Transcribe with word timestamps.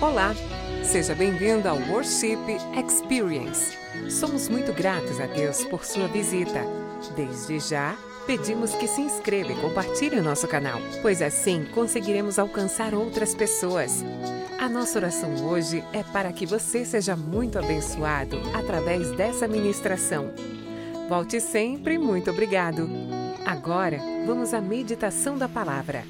Olá, 0.00 0.32
seja 0.84 1.12
bem-vindo 1.12 1.68
ao 1.68 1.76
Worship 1.76 2.38
Experience. 2.76 3.76
Somos 4.08 4.48
muito 4.48 4.72
gratos 4.72 5.18
a 5.18 5.26
Deus 5.26 5.64
por 5.64 5.84
sua 5.84 6.06
visita. 6.06 6.62
Desde 7.16 7.58
já, 7.58 7.96
pedimos 8.24 8.76
que 8.76 8.86
se 8.86 9.00
inscreva 9.00 9.50
e 9.50 9.60
compartilhe 9.60 10.20
o 10.20 10.22
nosso 10.22 10.46
canal, 10.46 10.78
pois 11.02 11.20
assim 11.20 11.66
conseguiremos 11.74 12.38
alcançar 12.38 12.94
outras 12.94 13.34
pessoas. 13.34 14.04
A 14.56 14.68
nossa 14.68 15.00
oração 15.00 15.34
hoje 15.44 15.82
é 15.92 16.04
para 16.04 16.32
que 16.32 16.46
você 16.46 16.84
seja 16.84 17.16
muito 17.16 17.58
abençoado 17.58 18.38
através 18.54 19.10
dessa 19.16 19.48
ministração. 19.48 20.30
Volte 21.08 21.40
sempre, 21.40 21.98
muito 21.98 22.30
obrigado. 22.30 22.88
Agora, 23.44 23.98
vamos 24.24 24.54
à 24.54 24.60
meditação 24.60 25.36
da 25.36 25.48
palavra. 25.48 26.04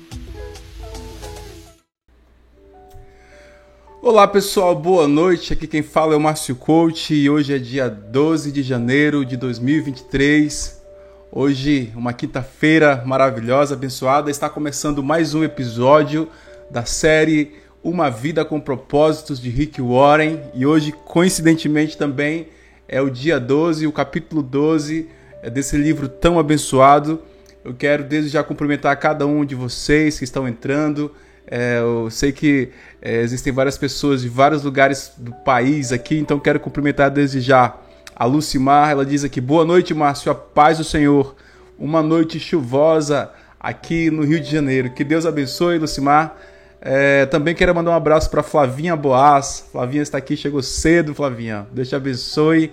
Olá 4.10 4.26
pessoal, 4.26 4.74
boa 4.74 5.06
noite. 5.06 5.52
Aqui 5.52 5.66
quem 5.66 5.82
fala 5.82 6.14
é 6.14 6.16
o 6.16 6.20
Márcio 6.20 6.56
Coach 6.56 7.12
e 7.12 7.28
hoje 7.28 7.54
é 7.54 7.58
dia 7.58 7.90
12 7.90 8.50
de 8.50 8.62
janeiro 8.62 9.22
de 9.22 9.36
2023. 9.36 10.82
Hoje, 11.30 11.92
uma 11.94 12.14
quinta-feira 12.14 13.02
maravilhosa, 13.04 13.74
abençoada, 13.74 14.30
está 14.30 14.48
começando 14.48 15.02
mais 15.02 15.34
um 15.34 15.44
episódio 15.44 16.26
da 16.70 16.86
série 16.86 17.52
Uma 17.84 18.08
Vida 18.08 18.46
com 18.46 18.58
Propósitos 18.58 19.38
de 19.38 19.50
Rick 19.50 19.78
Warren 19.82 20.40
e 20.54 20.64
hoje, 20.64 20.90
coincidentemente, 21.04 21.98
também 21.98 22.48
é 22.88 23.02
o 23.02 23.10
dia 23.10 23.38
12, 23.38 23.86
o 23.86 23.92
capítulo 23.92 24.42
12 24.42 25.06
desse 25.52 25.76
livro 25.76 26.08
tão 26.08 26.38
abençoado. 26.38 27.20
Eu 27.62 27.74
quero 27.74 28.04
desde 28.04 28.30
já 28.30 28.42
cumprimentar 28.42 28.98
cada 28.98 29.26
um 29.26 29.44
de 29.44 29.54
vocês 29.54 30.16
que 30.16 30.24
estão 30.24 30.48
entrando 30.48 31.12
é, 31.50 31.78
eu 31.78 32.10
sei 32.10 32.30
que 32.30 32.68
é, 33.00 33.22
existem 33.22 33.52
várias 33.52 33.78
pessoas 33.78 34.20
de 34.20 34.28
vários 34.28 34.62
lugares 34.62 35.12
do 35.16 35.32
país 35.32 35.92
aqui, 35.92 36.18
então 36.18 36.38
quero 36.38 36.60
cumprimentar 36.60 37.10
desde 37.10 37.40
já 37.40 37.74
a 38.14 38.24
Lucimar. 38.26 38.90
Ela 38.90 39.04
diz 39.04 39.24
aqui: 39.24 39.40
Boa 39.40 39.64
noite, 39.64 39.94
Márcio, 39.94 40.30
a 40.30 40.34
paz 40.34 40.76
do 40.76 40.84
Senhor. 40.84 41.34
Uma 41.78 42.02
noite 42.02 42.38
chuvosa 42.38 43.30
aqui 43.58 44.10
no 44.10 44.24
Rio 44.24 44.40
de 44.40 44.50
Janeiro. 44.50 44.90
Que 44.90 45.02
Deus 45.02 45.24
abençoe, 45.24 45.78
Lucimar. 45.78 46.36
É, 46.80 47.24
também 47.26 47.54
quero 47.54 47.74
mandar 47.74 47.92
um 47.92 47.94
abraço 47.94 48.28
para 48.30 48.42
Flavinha 48.42 48.94
Boas. 48.94 49.64
Flavinha 49.72 50.02
está 50.02 50.18
aqui, 50.18 50.36
chegou 50.36 50.62
cedo, 50.62 51.14
Flavinha. 51.14 51.66
Deus 51.72 51.88
te 51.88 51.96
abençoe. 51.96 52.72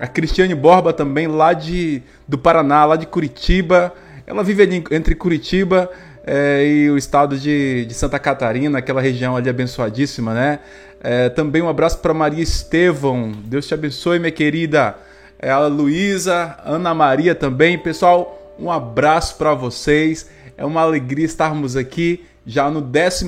A 0.00 0.06
Cristiane 0.06 0.54
Borba 0.54 0.92
também, 0.92 1.26
lá 1.28 1.52
de, 1.52 2.02
do 2.26 2.38
Paraná, 2.38 2.84
lá 2.84 2.96
de 2.96 3.06
Curitiba. 3.06 3.92
Ela 4.26 4.42
vive 4.42 4.62
ali 4.62 4.84
entre 4.90 5.14
Curitiba 5.14 5.90
é, 6.30 6.66
e 6.66 6.90
o 6.90 6.98
estado 6.98 7.38
de, 7.38 7.86
de, 7.86 7.94
Santa 7.94 8.18
Catarina, 8.18 8.80
aquela 8.80 9.00
região 9.00 9.34
ali 9.34 9.48
abençoadíssima, 9.48 10.34
né? 10.34 10.58
É, 11.00 11.30
também 11.30 11.62
um 11.62 11.70
abraço 11.70 12.00
para 12.00 12.12
Maria 12.12 12.42
Estevão, 12.42 13.32
Deus 13.46 13.66
te 13.66 13.72
abençoe, 13.72 14.18
minha 14.18 14.30
querida. 14.30 14.94
É, 15.38 15.50
a 15.50 15.66
Luísa, 15.66 16.58
Ana 16.66 16.92
Maria 16.92 17.34
também. 17.34 17.78
Pessoal, 17.78 18.54
um 18.58 18.70
abraço 18.70 19.38
para 19.38 19.54
vocês. 19.54 20.28
É 20.54 20.66
uma 20.66 20.82
alegria 20.82 21.24
estarmos 21.24 21.76
aqui 21.76 22.26
já 22.44 22.70
no 22.70 22.82
12 22.82 23.24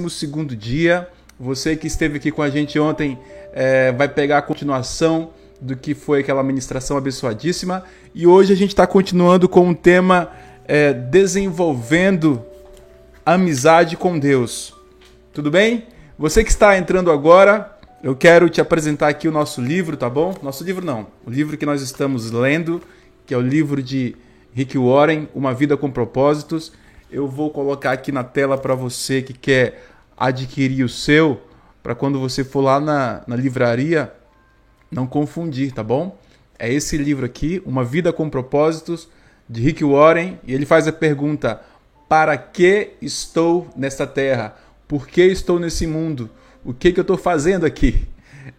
dia. 0.55 1.09
Você 1.39 1.77
que 1.77 1.87
esteve 1.87 2.19
aqui 2.19 2.31
com 2.31 2.43
a 2.43 2.51
gente 2.51 2.79
ontem 2.79 3.19
é, 3.55 3.93
vai 3.93 4.09
pegar 4.09 4.39
a 4.39 4.43
continuação 4.43 5.31
do 5.59 5.75
que 5.75 5.95
foi 5.95 6.21
aquela 6.21 6.43
ministração 6.43 6.99
abençoadíssima. 6.99 7.83
E 8.15 8.27
hoje 8.27 8.53
a 8.53 8.57
gente 8.57 8.71
está 8.71 8.87
continuando 8.87 9.49
com 9.49 9.67
um 9.67 9.75
tema 9.75 10.31
é, 10.69 10.93
desenvolvendo 10.93 12.45
amizade 13.25 13.97
com 13.97 14.19
Deus. 14.19 14.75
Tudo 15.33 15.51
bem? 15.51 15.87
Você 16.19 16.43
que 16.43 16.51
está 16.51 16.77
entrando 16.77 17.11
agora, 17.11 17.79
eu 18.03 18.17
quero 18.17 18.49
te 18.49 18.61
apresentar 18.61 19.09
aqui 19.09 19.29
o 19.29 19.33
nosso 19.33 19.61
livro, 19.61 19.97
tá 19.97 20.09
bom? 20.09 20.35
Nosso 20.43 20.65
livro 20.65 20.85
não, 20.85 21.07
o 21.25 21.31
livro 21.31 21.57
que 21.57 21.67
nós 21.67 21.83
estamos 21.83 22.31
lendo, 22.31 22.83
que 23.27 23.35
é 23.35 23.37
o 23.37 23.43
livro 23.43 23.83
de 23.83 24.17
Rick 24.53 24.77
Warren, 24.77 25.29
Uma 25.35 25.55
Vida 25.55 25.77
com 25.77 25.91
Propósitos. 25.91 26.73
Eu 27.11 27.29
vou 27.29 27.51
colocar 27.51 27.93
aqui 27.93 28.11
na 28.11 28.25
tela 28.25 28.57
para 28.57 28.75
você 28.75 29.23
que 29.23 29.33
quer 29.33 29.85
adquirir 30.17 30.85
o 30.85 30.89
seu, 30.89 31.41
para 31.83 31.95
quando 31.95 32.19
você 32.19 32.45
for 32.45 32.61
lá 32.61 32.81
na, 32.81 33.23
na 33.27 33.37
livraria, 33.37 34.13
não 34.91 35.07
confundir, 35.07 35.73
tá 35.73 35.83
bom? 35.83 36.19
É 36.59 36.73
esse 36.73 36.97
livro 36.97 37.25
aqui, 37.25 37.63
Uma 37.65 37.85
Vida 37.85 38.13
com 38.13 38.29
Propósitos, 38.29 39.09
de 39.49 39.61
Rick 39.61 39.83
Warren, 39.83 40.39
e 40.45 40.55
ele 40.55 40.67
faz 40.67 40.87
a 40.87 40.93
pergunta: 40.93 41.61
para 42.11 42.37
que 42.37 42.95
estou 43.01 43.71
nesta 43.77 44.05
terra? 44.05 44.57
Por 44.89 45.07
que 45.07 45.23
estou 45.23 45.61
nesse 45.61 45.87
mundo? 45.87 46.29
O 46.65 46.75
que, 46.75 46.91
que 46.91 46.99
eu 46.99 47.03
estou 47.03 47.17
fazendo 47.17 47.65
aqui? 47.65 48.05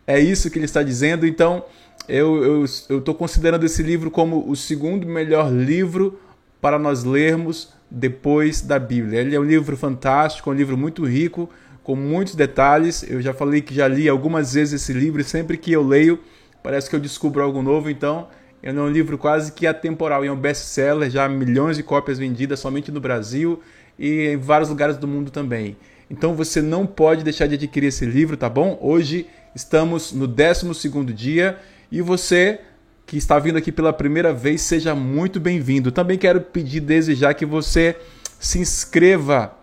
É 0.08 0.18
isso 0.18 0.50
que 0.50 0.58
ele 0.58 0.64
está 0.64 0.82
dizendo. 0.82 1.28
Então, 1.28 1.66
eu 2.08 2.64
estou 2.64 3.14
considerando 3.14 3.66
esse 3.66 3.84
livro 3.84 4.10
como 4.10 4.50
o 4.50 4.56
segundo 4.56 5.06
melhor 5.06 5.52
livro 5.52 6.18
para 6.62 6.80
nós 6.80 7.04
lermos 7.04 7.74
depois 7.90 8.62
da 8.62 8.80
Bíblia. 8.80 9.20
Ele 9.20 9.36
é 9.36 9.40
um 9.40 9.44
livro 9.44 9.76
fantástico, 9.76 10.50
um 10.50 10.54
livro 10.54 10.78
muito 10.78 11.04
rico, 11.04 11.50
com 11.84 11.94
muitos 11.94 12.36
detalhes. 12.36 13.04
Eu 13.04 13.22
já 13.22 13.34
falei 13.34 13.60
que 13.60 13.76
já 13.76 13.86
li 13.86 14.08
algumas 14.08 14.54
vezes 14.54 14.82
esse 14.82 14.94
livro 14.94 15.20
e 15.20 15.26
sempre 15.26 15.58
que 15.58 15.74
eu 15.74 15.86
leio, 15.86 16.22
parece 16.64 16.90
que 16.90 16.96
eu 16.96 17.02
descubro 17.02 17.44
algo 17.44 17.62
novo. 17.62 17.90
Então, 17.90 18.30
é 18.64 18.72
um 18.72 18.90
livro 18.90 19.18
quase 19.18 19.52
que 19.52 19.66
atemporal 19.66 20.24
e 20.24 20.28
é 20.28 20.32
um 20.32 20.36
best-seller, 20.36 21.10
já 21.10 21.28
milhões 21.28 21.78
de 21.78 21.84
cópias 21.84 22.20
vendidas 22.20 22.60
somente 22.60 22.92
no 22.92 23.02
Brasil 23.02 23.60
e 23.98 24.30
em 24.34 24.38
vários 24.38 24.70
lugares 24.70 24.98
do 24.98 25.08
mundo 25.08 25.32
também. 25.32 25.76
Então 26.10 26.36
você 26.36 26.62
não 26.62 26.86
pode 26.86 27.24
deixar 27.24 27.48
de 27.48 27.56
adquirir 27.56 27.88
esse 27.88 28.06
livro, 28.06 28.38
tá 28.38 28.48
bom? 28.48 28.78
Hoje 28.80 29.26
estamos 29.56 30.12
no 30.12 30.28
12 30.28 31.14
dia 31.14 31.58
e 31.92 32.02
você 32.02 32.60
que 33.08 33.18
está 33.18 33.40
vindo 33.40 33.58
aqui 33.58 33.72
pela 33.72 33.92
primeira 33.92 34.32
vez, 34.32 34.62
seja 34.62 34.94
muito 34.94 35.40
bem-vindo. 35.40 35.92
Também 35.92 36.18
quero 36.18 36.40
pedir 36.40 36.82
desde 36.82 37.16
já 37.16 37.34
que 37.34 37.46
você 37.46 37.98
se 38.40 38.60
inscreva 38.60 39.54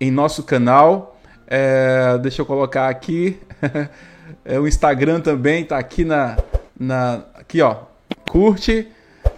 em 0.00 0.10
nosso 0.10 0.44
canal. 0.44 1.20
É, 1.46 2.16
deixa 2.18 2.40
eu 2.42 2.46
colocar 2.46 2.88
aqui. 2.88 3.38
é, 4.44 4.60
o 4.60 4.68
Instagram 4.68 5.20
também 5.20 5.64
está 5.64 5.76
aqui 5.76 6.04
na, 6.04 6.38
na 6.78 7.24
aqui 7.34 7.60
ó 7.60 7.93
curte, 8.34 8.88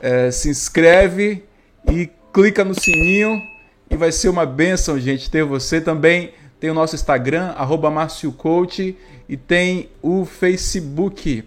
é, 0.01 0.31
se 0.31 0.49
inscreve 0.49 1.45
e 1.93 2.09
clica 2.33 2.65
no 2.65 2.73
sininho 2.75 3.43
e 3.91 3.95
vai 3.95 4.11
ser 4.11 4.31
uma 4.31 4.47
benção, 4.47 4.99
gente, 4.99 5.31
ter 5.31 5.45
você 5.45 5.83
também. 5.83 6.33
Tem 6.59 6.71
o 6.71 6.75
nosso 6.75 6.95
Instagram, 6.95 7.49
arroba 7.59 7.91
MárcioCoach, 7.91 8.97
e 9.29 9.37
tem 9.37 9.91
o 10.01 10.25
Facebook, 10.25 11.45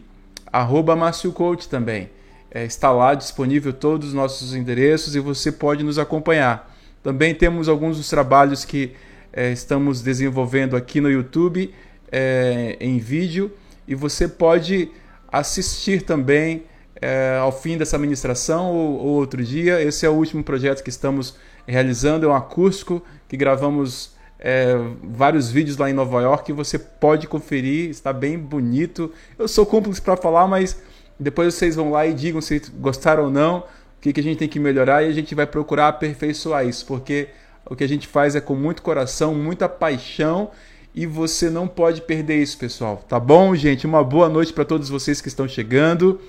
arroba 0.54 0.96
MárcioCoach 0.96 1.68
também. 1.68 2.12
É, 2.52 2.66
está 2.66 2.92
lá 2.92 3.16
disponível 3.16 3.74
todos 3.74 4.10
os 4.10 4.14
nossos 4.14 4.54
endereços 4.54 5.16
e 5.16 5.20
você 5.20 5.52
pode 5.52 5.84
nos 5.84 5.98
acompanhar. 5.98 6.72
Também 7.02 7.34
temos 7.34 7.68
alguns 7.68 7.98
dos 7.98 8.08
trabalhos 8.08 8.64
que 8.64 8.92
é, 9.34 9.52
estamos 9.52 10.04
desenvolvendo 10.04 10.76
aqui 10.76 11.02
no 11.02 11.10
YouTube 11.10 11.74
é, 12.12 12.78
em 12.80 13.00
vídeo 13.00 13.52
e 13.88 13.96
você 13.96 14.28
pode 14.28 14.92
assistir 15.32 16.04
também 16.04 16.70
é, 17.02 17.38
ao 17.40 17.52
fim 17.52 17.78
dessa 17.78 17.98
ministração 17.98 18.72
ou, 18.72 19.00
ou, 19.00 19.08
outro 19.16 19.44
dia. 19.44 19.82
Esse 19.82 20.06
é 20.06 20.10
o 20.10 20.14
último 20.14 20.44
projeto 20.44 20.84
que 20.84 20.90
estamos 20.90 21.36
realizando, 21.68 22.26
é 22.26 22.30
um 22.30 22.36
acústico 22.36 23.02
que 23.28 23.38
gravamos 23.38 24.14
é, 24.40 24.76
vários 25.04 25.52
vídeos 25.52 25.78
lá 25.78 25.90
em 25.90 25.94
Nova 25.94 26.22
York. 26.22 26.52
Você 26.54 26.80
pode 26.80 27.28
conferir, 27.28 27.90
está 27.90 28.12
bem 28.12 28.38
bonito. 28.38 29.12
Eu 29.38 29.48
sou 29.48 29.66
cúmplice 29.66 30.02
para 30.02 30.18
falar, 30.18 30.48
mas 30.48 30.82
depois 31.20 31.54
vocês 31.54 31.76
vão 31.76 31.92
lá 31.92 32.08
e 32.08 32.14
digam 32.14 32.42
se 32.42 32.62
gostaram 32.80 33.26
ou 33.26 33.30
não, 33.30 33.60
o 33.60 34.02
que, 34.02 34.14
que 34.14 34.22
a 34.22 34.24
gente 34.24 34.38
tem 34.38 34.48
que 34.48 34.60
melhorar 34.60 35.04
e 35.04 35.10
a 35.10 35.12
gente 35.12 35.36
vai 35.36 35.46
procurar 35.46 35.90
aperfeiçoar 35.90 36.66
isso, 36.66 36.86
porque 36.86 37.28
o 37.66 37.76
que 37.76 37.84
a 37.84 37.88
gente 37.88 38.08
faz 38.08 38.36
é 38.36 38.42
com 38.42 38.56
muito 38.56 38.82
coração, 38.82 39.36
muita 39.36 39.68
paixão 39.68 40.50
e 40.96 41.06
você 41.06 41.50
não 41.50 41.68
pode 41.68 42.02
perder 42.02 42.42
isso, 42.42 42.58
pessoal. 42.58 43.04
Tá 43.08 43.20
bom, 43.20 43.54
gente? 43.54 43.86
Uma 43.86 44.04
boa 44.04 44.30
noite 44.30 44.54
para 44.54 44.64
todos 44.64 44.90
vocês 44.90 45.20
que 45.20 45.28
estão 45.28 45.48
chegando. 45.48 46.20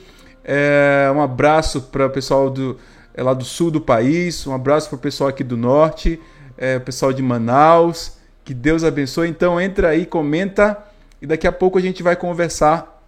É, 0.45 1.11
um 1.15 1.21
abraço 1.21 1.83
para 1.83 2.07
o 2.07 2.11
pessoal 2.11 2.51
do, 2.51 2.79
é, 3.15 3.23
lá 3.23 3.35
do 3.35 3.45
sul 3.45 3.71
do 3.71 3.81
país, 3.81 4.47
um 4.47 4.55
abraço 4.55 4.89
para 4.89 4.97
o 4.97 5.01
pessoal 5.01 5.29
aqui 5.29 5.45
do 5.45 5.57
norte, 5.57 6.21
é, 6.57 6.79
pessoal 6.79 7.13
de 7.13 7.23
Manaus. 7.23 8.19
Que 8.45 8.55
Deus 8.55 8.83
abençoe. 8.83 9.29
Então 9.29 9.61
entra 9.61 9.91
aí, 9.91 10.07
comenta 10.07 10.77
e 11.21 11.27
daqui 11.27 11.47
a 11.47 11.53
pouco 11.53 11.79
a 11.79 11.81
gente 11.81 12.03
vai 12.03 12.17
conversar. 12.17 13.03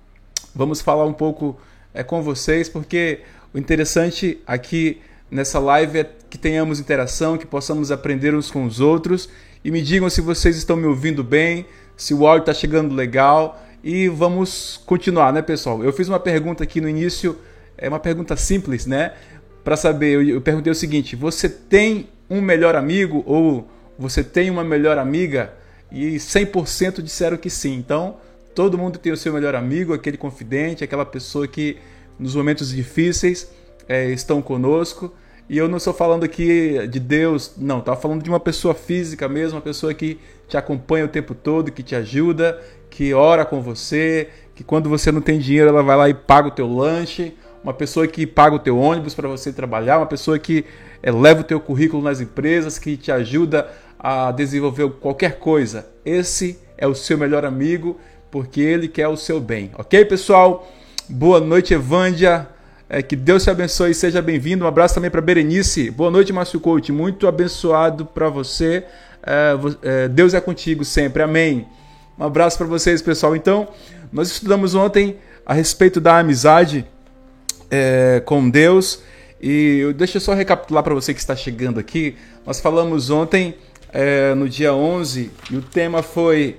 Vamos 0.55 0.81
falar 0.81 1.07
um 1.07 1.13
pouco 1.13 1.59
é, 1.95 2.03
com 2.03 2.23
vocês, 2.23 2.69
porque 2.69 3.21
o 3.53 3.59
interessante 3.59 4.39
aqui 4.47 5.01
nessa 5.31 5.59
live 5.59 6.01
é 6.01 6.11
que 6.29 6.37
tenhamos 6.37 6.79
interação, 6.79 7.39
que 7.39 7.47
possamos 7.47 7.91
aprender 7.91 8.35
uns 8.35 8.51
com 8.51 8.65
os 8.65 8.81
outros. 8.81 9.29
E 9.65 9.71
me 9.71 9.81
digam 9.81 10.11
se 10.11 10.21
vocês 10.21 10.57
estão 10.57 10.77
me 10.77 10.87
ouvindo 10.87 11.25
bem, 11.25 11.67
se 11.97 12.13
o 12.13 12.27
áudio 12.27 12.43
está 12.43 12.55
chegando 12.55 12.95
legal 12.95 13.61
e 13.83 14.09
vamos 14.09 14.81
continuar, 14.87 15.33
né, 15.33 15.43
pessoal? 15.43 15.83
Eu 15.83 15.93
fiz 15.93 16.09
uma 16.09 16.21
pergunta 16.21 16.63
aqui 16.65 16.81
no 16.81 16.89
início, 16.89 17.39
é 17.77 17.89
uma 17.89 17.99
pergunta 17.99 18.37
simples, 18.37 18.87
né? 18.87 19.13
Para 19.65 19.77
saber, 19.77 20.27
eu 20.27 20.41
perguntei 20.41 20.71
o 20.71 20.75
seguinte: 20.75 21.17
você 21.17 21.49
tem 21.49 22.09
um 22.29 22.41
melhor 22.41 22.75
amigo 22.75 23.23
ou 23.27 23.69
você 23.99 24.23
tem 24.23 24.51
uma 24.51 24.65
melhor 24.65 24.99
amiga? 24.99 25.53
E 25.91 26.17
100% 26.17 27.03
disseram 27.03 27.37
que 27.37 27.51
sim. 27.51 27.75
Então, 27.75 28.17
Todo 28.55 28.77
mundo 28.77 28.99
tem 28.99 29.13
o 29.13 29.17
seu 29.17 29.33
melhor 29.33 29.55
amigo, 29.55 29.95
aquele 29.95 30.17
confidente, 30.17 30.85
aquela 30.85 31.07
pessoa 31.07 31.49
que 31.49 31.79
nos 32.19 32.35
momentos 32.35 32.71
difíceis 32.71 33.51
é, 33.89 34.11
estão 34.11 34.43
conosco. 34.43 35.13
E 35.49 35.57
eu 35.57 35.69
não 35.69 35.79
estou 35.79 35.93
falando 35.93 36.25
aqui 36.25 36.87
de 36.87 37.01
Deus, 37.01 37.55
não, 37.57 37.79
estava 37.79 37.99
falando 37.99 38.23
de 38.23 38.29
uma 38.29 38.41
pessoa 38.41 38.75
física 38.75 39.29
mesmo, 39.29 39.57
uma 39.57 39.63
pessoa 39.63 39.93
que 39.95 40.19
te 40.49 40.57
acompanha 40.57 41.07
o 41.07 41.09
tempo 41.09 41.35
todo, 41.35 41.73
que 41.73 41.83
te 41.83 41.95
ajuda, 41.95 42.61
que 42.93 43.15
ora 43.15 43.47
com 43.47 43.63
você, 43.63 44.29
que 44.55 44.63
quando 44.63 44.87
você 44.91 45.11
não 45.11 45.23
tem 45.23 45.39
dinheiro 45.39 45.71
ela 45.71 45.83
vai 45.83 45.97
lá 45.97 46.09
e 46.11 46.15
paga 46.15 46.49
o 46.49 46.51
teu 46.51 46.71
lanche, 46.71 47.35
uma 47.65 47.73
pessoa 47.73 48.07
que 48.07 48.27
paga 48.27 48.55
o 48.55 48.59
teu 48.59 48.79
ônibus 48.79 49.15
para 49.15 49.27
você 49.27 49.51
trabalhar, 49.51 49.97
uma 49.97 50.07
pessoa 50.07 50.39
que 50.39 50.67
é, 51.03 51.11
leva 51.11 51.41
o 51.41 51.45
teu 51.45 51.59
currículo 51.59 52.03
nas 52.03 52.21
empresas, 52.21 52.79
que 52.79 52.99
te 52.99 53.11
ajuda 53.11 53.67
a 53.99 54.31
desenvolver 54.31 54.91
qualquer 55.01 55.39
coisa. 55.39 55.87
Esse 56.05 56.59
é 56.77 56.87
o 56.87 56.95
seu 56.95 57.17
melhor 57.17 57.47
amigo, 57.47 57.99
porque 58.31 58.61
ele 58.61 58.89
quer 58.89 59.09
o 59.09 59.17
seu 59.17 59.41
bem. 59.41 59.71
Ok, 59.79 60.05
pessoal? 60.05 60.71
Boa 61.09 61.41
noite, 61.41 61.73
Evândia. 61.73 62.47
É, 62.91 63.01
que 63.01 63.17
Deus 63.17 63.43
te 63.43 63.49
abençoe 63.49 63.93
e 63.93 63.95
seja 63.95 64.21
bem-vindo. 64.21 64.67
Um 64.67 64.69
abraço 64.69 64.95
também 64.95 65.11
para 65.11 65.23
Berenice. 65.23 65.91
Boa 65.91 66.11
noite, 66.11 66.31
Márcio 66.31 66.61
Coach. 66.61 66.93
Muito 66.93 67.27
abençoado 67.27 68.05
para 68.05 68.29
você. 68.29 68.85
É, 69.23 70.09
Deus 70.09 70.35
é 70.35 70.41
contigo 70.43 70.85
sempre. 70.85 71.23
Amém. 71.23 71.67
Um 72.19 72.25
abraço 72.25 72.59
para 72.59 72.67
vocês, 72.67 73.01
pessoal. 73.01 73.35
Então, 73.35 73.69
nós 74.13 74.31
estudamos 74.31 74.75
ontem 74.75 75.17
a 75.47 75.55
respeito 75.55 76.01
da 76.01 76.19
amizade 76.19 76.87
é, 77.71 78.23
com 78.25 78.49
Deus. 78.49 79.03
E 79.41 79.93
deixa 79.97 80.19
eu 80.19 80.21
só 80.21 80.35
recapitular 80.35 80.85
para 80.85 80.95
você 80.95 81.15
que 81.15 81.21
está 81.21 81.35
chegando 81.35 81.81
aqui. 81.81 82.15
Nós 82.47 82.61
falamos 82.61 83.11
ontem, 83.11 83.57
é, 83.93 84.35
no 84.35 84.49
dia 84.49 84.75
11, 84.75 85.31
e 85.51 85.57
o 85.57 85.63
tema 85.63 86.03
foi 86.03 86.59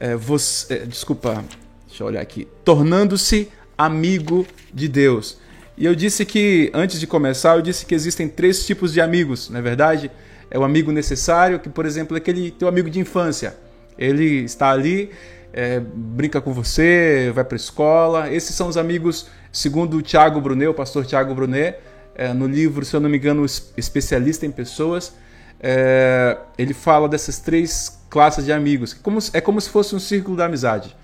é, 0.00 0.16
você, 0.16 0.74
é, 0.74 0.78
desculpa, 0.78 1.44
deixa 1.86 2.02
eu 2.02 2.06
olhar 2.06 2.20
aqui, 2.20 2.48
tornando-se 2.64 3.48
amigo 3.76 4.46
de 4.72 4.88
Deus. 4.88 5.38
E 5.76 5.84
eu 5.84 5.94
disse 5.94 6.24
que, 6.24 6.70
antes 6.72 6.98
de 6.98 7.06
começar, 7.06 7.56
eu 7.56 7.62
disse 7.62 7.84
que 7.84 7.94
existem 7.94 8.28
três 8.28 8.64
tipos 8.66 8.92
de 8.92 9.00
amigos, 9.00 9.50
não 9.50 9.58
é 9.58 9.62
verdade? 9.62 10.10
É 10.50 10.58
o 10.58 10.64
amigo 10.64 10.90
necessário, 10.92 11.58
que, 11.58 11.68
por 11.68 11.84
exemplo, 11.84 12.16
é 12.16 12.18
aquele 12.18 12.50
teu 12.50 12.68
amigo 12.68 12.88
de 12.88 13.00
infância. 13.00 13.56
Ele 13.98 14.44
está 14.44 14.70
ali, 14.70 15.10
é, 15.52 15.80
brinca 15.80 16.40
com 16.40 16.52
você, 16.52 17.30
vai 17.34 17.44
para 17.44 17.54
a 17.54 17.56
escola. 17.56 18.32
Esses 18.32 18.54
são 18.54 18.68
os 18.68 18.76
amigos, 18.76 19.28
segundo 19.52 19.98
o 19.98 20.02
Tiago 20.02 20.40
Brunet, 20.40 20.68
o 20.68 20.74
pastor 20.74 21.06
Tiago 21.06 21.34
Brunet, 21.34 21.76
é, 22.14 22.32
no 22.32 22.46
livro, 22.46 22.84
se 22.84 22.94
eu 22.94 23.00
não 23.00 23.08
me 23.08 23.16
engano, 23.16 23.44
Especialista 23.76 24.46
em 24.46 24.50
Pessoas, 24.50 25.14
é, 25.60 26.36
ele 26.58 26.74
fala 26.74 27.08
dessas 27.08 27.38
três 27.38 28.00
classes 28.10 28.44
de 28.44 28.52
amigos. 28.52 28.94
Como, 28.94 29.18
é 29.32 29.40
como 29.40 29.60
se 29.60 29.70
fosse 29.70 29.94
um 29.94 29.98
círculo 29.98 30.36
da 30.36 30.46
amizade. 30.46 30.96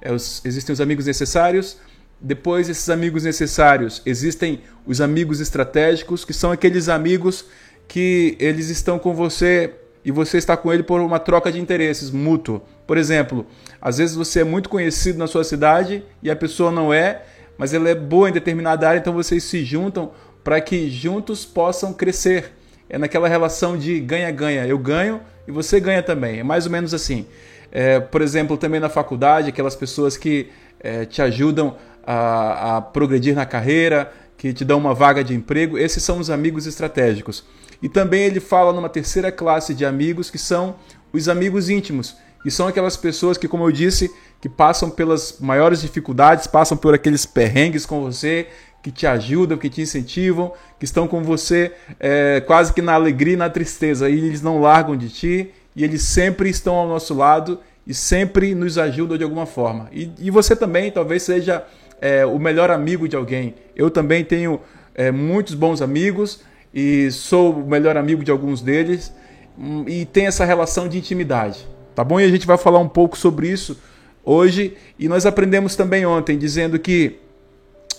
É 0.00 0.12
os, 0.12 0.44
existem 0.44 0.72
os 0.72 0.80
amigos 0.80 1.06
necessários, 1.06 1.78
depois 2.20 2.68
esses 2.68 2.88
amigos 2.88 3.24
necessários 3.24 4.00
existem 4.06 4.60
os 4.86 5.00
amigos 5.00 5.40
estratégicos, 5.40 6.24
que 6.24 6.32
são 6.32 6.52
aqueles 6.52 6.88
amigos 6.88 7.44
que 7.88 8.36
eles 8.38 8.68
estão 8.68 8.98
com 8.98 9.12
você 9.12 9.74
e 10.04 10.10
você 10.10 10.38
está 10.38 10.56
com 10.56 10.72
ele 10.72 10.82
por 10.82 11.00
uma 11.00 11.18
troca 11.18 11.50
de 11.50 11.60
interesses 11.60 12.10
mútuo. 12.10 12.62
Por 12.86 12.98
exemplo, 12.98 13.46
às 13.80 13.98
vezes 13.98 14.16
você 14.16 14.40
é 14.40 14.44
muito 14.44 14.68
conhecido 14.68 15.18
na 15.18 15.26
sua 15.26 15.44
cidade 15.44 16.04
e 16.22 16.30
a 16.30 16.36
pessoa 16.36 16.70
não 16.70 16.92
é, 16.92 17.22
mas 17.56 17.72
ela 17.72 17.88
é 17.88 17.94
boa 17.94 18.28
em 18.28 18.32
determinada 18.32 18.88
área, 18.88 18.98
então 18.98 19.12
vocês 19.12 19.44
se 19.44 19.64
juntam 19.64 20.10
para 20.42 20.60
que 20.60 20.90
juntos 20.90 21.44
possam 21.44 21.92
crescer. 21.92 22.52
É 22.88 22.98
naquela 22.98 23.28
relação 23.28 23.78
de 23.78 24.00
ganha-ganha. 24.00 24.66
Eu 24.66 24.78
ganho 24.78 25.20
e 25.46 25.52
você 25.52 25.80
ganha 25.80 26.02
também. 26.02 26.40
É 26.40 26.42
mais 26.42 26.66
ou 26.66 26.72
menos 26.72 26.92
assim. 26.92 27.26
É, 27.70 28.00
por 28.00 28.20
exemplo, 28.20 28.56
também 28.56 28.80
na 28.80 28.88
faculdade, 28.88 29.48
aquelas 29.48 29.74
pessoas 29.74 30.16
que 30.16 30.50
é, 30.80 31.06
te 31.06 31.22
ajudam 31.22 31.76
a, 32.06 32.76
a 32.76 32.82
progredir 32.82 33.34
na 33.34 33.46
carreira, 33.46 34.12
que 34.36 34.52
te 34.52 34.64
dão 34.64 34.78
uma 34.78 34.92
vaga 34.92 35.22
de 35.22 35.34
emprego, 35.34 35.78
esses 35.78 36.02
são 36.02 36.18
os 36.18 36.28
amigos 36.28 36.66
estratégicos. 36.66 37.44
E 37.82 37.88
também 37.88 38.22
ele 38.22 38.40
fala 38.40 38.72
numa 38.72 38.88
terceira 38.88 39.32
classe 39.32 39.74
de 39.74 39.84
amigos 39.84 40.30
que 40.30 40.38
são 40.38 40.76
os 41.12 41.28
amigos 41.28 41.68
íntimos, 41.68 42.16
que 42.42 42.50
são 42.50 42.66
aquelas 42.68 42.96
pessoas 42.96 43.36
que, 43.36 43.48
como 43.48 43.64
eu 43.64 43.72
disse, 43.72 44.10
que 44.40 44.48
passam 44.48 44.88
pelas 44.88 45.38
maiores 45.40 45.80
dificuldades, 45.80 46.46
passam 46.46 46.76
por 46.76 46.94
aqueles 46.94 47.26
perrengues 47.26 47.84
com 47.84 48.00
você, 48.02 48.46
que 48.82 48.90
te 48.90 49.06
ajudam, 49.06 49.56
que 49.56 49.70
te 49.70 49.80
incentivam, 49.80 50.52
que 50.78 50.84
estão 50.84 51.06
com 51.06 51.22
você 51.22 51.72
é, 52.00 52.42
quase 52.44 52.72
que 52.72 52.82
na 52.82 52.94
alegria 52.94 53.34
e 53.34 53.36
na 53.36 53.48
tristeza. 53.48 54.08
E 54.08 54.14
eles 54.14 54.42
não 54.42 54.60
largam 54.60 54.96
de 54.96 55.08
ti 55.08 55.50
e 55.74 55.84
eles 55.84 56.02
sempre 56.02 56.50
estão 56.50 56.74
ao 56.74 56.88
nosso 56.88 57.14
lado 57.14 57.60
e 57.86 57.94
sempre 57.94 58.54
nos 58.54 58.78
ajudam 58.78 59.16
de 59.16 59.24
alguma 59.24 59.46
forma. 59.46 59.88
E, 59.92 60.10
e 60.18 60.30
você 60.30 60.56
também 60.56 60.90
talvez 60.90 61.22
seja 61.22 61.64
é, 62.00 62.26
o 62.26 62.38
melhor 62.38 62.70
amigo 62.70 63.08
de 63.08 63.14
alguém. 63.14 63.54
Eu 63.76 63.88
também 63.88 64.24
tenho 64.24 64.60
é, 64.94 65.12
muitos 65.12 65.54
bons 65.54 65.80
amigos 65.80 66.40
e 66.72 67.10
sou 67.10 67.52
o 67.52 67.66
melhor 67.66 67.96
amigo 67.96 68.24
de 68.24 68.30
alguns 68.30 68.62
deles 68.62 69.12
hum, 69.58 69.84
e 69.86 70.04
tem 70.04 70.26
essa 70.26 70.44
relação 70.44 70.88
de 70.88 70.98
intimidade. 70.98 71.66
Tá 71.94 72.02
bom? 72.02 72.18
E 72.18 72.24
a 72.24 72.28
gente 72.28 72.46
vai 72.46 72.56
falar 72.56 72.78
um 72.78 72.88
pouco 72.88 73.16
sobre 73.16 73.48
isso 73.48 73.78
hoje. 74.24 74.76
E 74.98 75.08
nós 75.08 75.26
aprendemos 75.26 75.76
também 75.76 76.06
ontem, 76.06 76.38
dizendo 76.38 76.78
que 76.78 77.18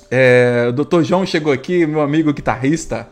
é, 0.10 0.68
o 0.70 0.72
Dr. 0.72 1.02
João 1.02 1.26
chegou 1.26 1.52
aqui, 1.52 1.86
meu 1.86 2.02
amigo 2.02 2.34
guitarrista. 2.34 3.08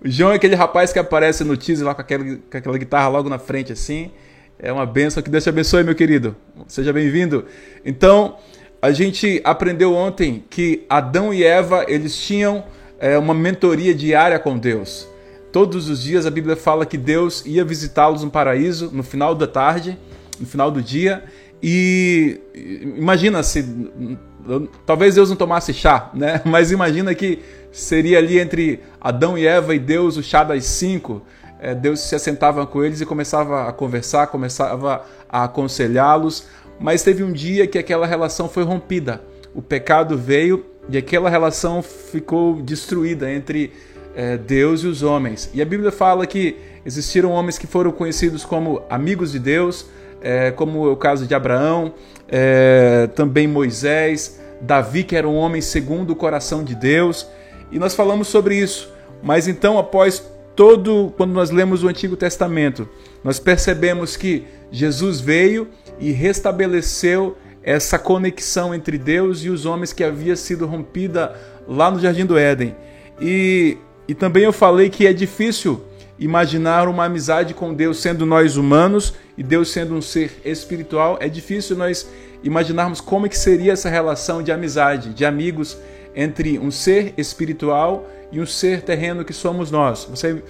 o 0.00 0.08
João 0.08 0.32
é 0.32 0.36
aquele 0.36 0.54
rapaz 0.54 0.92
que 0.92 0.98
aparece 0.98 1.44
no 1.44 1.56
teaser 1.56 1.86
lá 1.86 1.94
com 1.94 2.00
aquela, 2.00 2.24
com 2.24 2.56
aquela 2.58 2.78
guitarra 2.78 3.08
logo 3.08 3.28
na 3.28 3.38
frente, 3.38 3.72
assim. 3.72 4.10
É 4.58 4.72
uma 4.72 4.86
benção. 4.86 5.22
Que 5.22 5.30
Deus 5.30 5.42
te 5.42 5.48
abençoe, 5.48 5.82
meu 5.82 5.94
querido. 5.94 6.36
Seja 6.68 6.92
bem-vindo. 6.92 7.44
Então, 7.84 8.36
a 8.80 8.90
gente 8.92 9.40
aprendeu 9.44 9.94
ontem 9.94 10.44
que 10.48 10.84
Adão 10.88 11.32
e 11.32 11.44
Eva 11.44 11.84
eles 11.88 12.16
tinham 12.16 12.64
é, 13.02 13.18
uma 13.18 13.34
mentoria 13.34 13.92
diária 13.92 14.38
com 14.38 14.56
Deus. 14.56 15.08
Todos 15.50 15.90
os 15.90 16.00
dias 16.00 16.24
a 16.24 16.30
Bíblia 16.30 16.54
fala 16.54 16.86
que 16.86 16.96
Deus 16.96 17.44
ia 17.44 17.64
visitá-los 17.64 18.22
no 18.22 18.30
paraíso 18.30 18.90
no 18.92 19.02
final 19.02 19.34
da 19.34 19.46
tarde, 19.46 19.98
no 20.38 20.46
final 20.46 20.70
do 20.70 20.80
dia. 20.80 21.24
E 21.60 22.40
imagina 22.96 23.42
se 23.42 23.66
talvez 24.86 25.16
Deus 25.16 25.28
não 25.28 25.36
tomasse 25.36 25.74
chá, 25.74 26.10
né? 26.14 26.40
Mas 26.46 26.70
imagina 26.70 27.12
que 27.12 27.40
seria 27.72 28.18
ali 28.18 28.38
entre 28.38 28.80
Adão 29.00 29.36
e 29.36 29.46
Eva 29.46 29.74
e 29.74 29.80
Deus 29.80 30.16
o 30.16 30.22
chá 30.22 30.44
das 30.44 30.64
cinco. 30.64 31.22
É, 31.60 31.74
Deus 31.74 32.00
se 32.00 32.14
assentava 32.14 32.64
com 32.66 32.84
eles 32.84 33.00
e 33.00 33.06
começava 33.06 33.68
a 33.68 33.72
conversar, 33.72 34.28
começava 34.28 35.04
a 35.28 35.44
aconselhá-los, 35.44 36.46
mas 36.78 37.02
teve 37.02 37.22
um 37.22 37.32
dia 37.32 37.66
que 37.66 37.78
aquela 37.78 38.06
relação 38.06 38.48
foi 38.48 38.62
rompida. 38.62 39.22
O 39.54 39.60
pecado 39.60 40.16
veio 40.16 40.71
e 40.88 40.96
aquela 40.96 41.30
relação 41.30 41.82
ficou 41.82 42.60
destruída 42.60 43.30
entre 43.30 43.72
é, 44.14 44.36
Deus 44.36 44.82
e 44.82 44.86
os 44.86 45.02
homens. 45.02 45.50
E 45.54 45.62
a 45.62 45.64
Bíblia 45.64 45.92
fala 45.92 46.26
que 46.26 46.56
existiram 46.84 47.30
homens 47.30 47.58
que 47.58 47.66
foram 47.66 47.92
conhecidos 47.92 48.44
como 48.44 48.82
amigos 48.90 49.32
de 49.32 49.38
Deus, 49.38 49.86
é, 50.20 50.50
como 50.50 50.86
é 50.86 50.90
o 50.90 50.96
caso 50.96 51.26
de 51.26 51.34
Abraão, 51.34 51.94
é, 52.28 53.08
também 53.14 53.46
Moisés, 53.46 54.40
Davi, 54.60 55.04
que 55.04 55.16
era 55.16 55.28
um 55.28 55.34
homem 55.34 55.60
segundo 55.60 56.10
o 56.10 56.16
coração 56.16 56.62
de 56.62 56.74
Deus. 56.74 57.26
E 57.70 57.78
nós 57.78 57.94
falamos 57.94 58.28
sobre 58.28 58.56
isso. 58.56 58.92
Mas 59.22 59.48
então, 59.48 59.78
após 59.78 60.22
todo, 60.54 61.12
quando 61.16 61.32
nós 61.32 61.50
lemos 61.50 61.82
o 61.82 61.88
Antigo 61.88 62.16
Testamento, 62.16 62.88
nós 63.24 63.38
percebemos 63.38 64.16
que 64.16 64.44
Jesus 64.70 65.20
veio 65.20 65.68
e 65.98 66.10
restabeleceu 66.12 67.36
essa 67.62 67.98
conexão 67.98 68.74
entre 68.74 68.98
Deus 68.98 69.44
e 69.44 69.48
os 69.48 69.66
homens 69.66 69.92
que 69.92 70.02
havia 70.02 70.36
sido 70.36 70.66
rompida 70.66 71.34
lá 71.66 71.90
no 71.90 72.00
Jardim 72.00 72.26
do 72.26 72.36
Éden. 72.36 72.74
E, 73.20 73.76
e 74.08 74.14
também 74.14 74.44
eu 74.44 74.52
falei 74.52 74.90
que 74.90 75.06
é 75.06 75.12
difícil 75.12 75.82
imaginar 76.18 76.88
uma 76.88 77.04
amizade 77.04 77.54
com 77.54 77.72
Deus 77.72 78.00
sendo 78.00 78.26
nós 78.26 78.56
humanos 78.56 79.14
e 79.36 79.42
Deus 79.42 79.70
sendo 79.70 79.94
um 79.94 80.02
ser 80.02 80.40
espiritual. 80.44 81.18
É 81.20 81.28
difícil 81.28 81.76
nós 81.76 82.08
imaginarmos 82.42 83.00
como 83.00 83.26
é 83.26 83.28
que 83.28 83.38
seria 83.38 83.72
essa 83.72 83.88
relação 83.88 84.42
de 84.42 84.50
amizade, 84.50 85.10
de 85.10 85.24
amigos 85.24 85.76
entre 86.14 86.58
um 86.58 86.70
ser 86.70 87.14
espiritual 87.16 88.08
e 88.30 88.40
um 88.40 88.46
ser 88.46 88.82
terreno 88.82 89.24
que 89.24 89.32
somos 89.32 89.70
nós. 89.70 90.04
Você, 90.10 90.42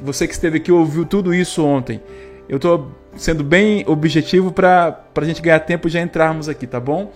você 0.00 0.26
que 0.26 0.32
esteve 0.32 0.58
aqui 0.58 0.72
ouviu 0.72 1.04
tudo 1.04 1.34
isso 1.34 1.64
ontem. 1.64 2.00
Eu 2.48 2.56
estou 2.56 2.92
sendo 3.16 3.42
bem 3.42 3.84
objetivo 3.86 4.52
para 4.52 5.04
a 5.14 5.24
gente 5.24 5.42
ganhar 5.42 5.60
tempo 5.60 5.88
e 5.88 5.90
já 5.90 6.00
entrarmos 6.00 6.48
aqui, 6.48 6.66
tá 6.66 6.80
bom? 6.80 7.12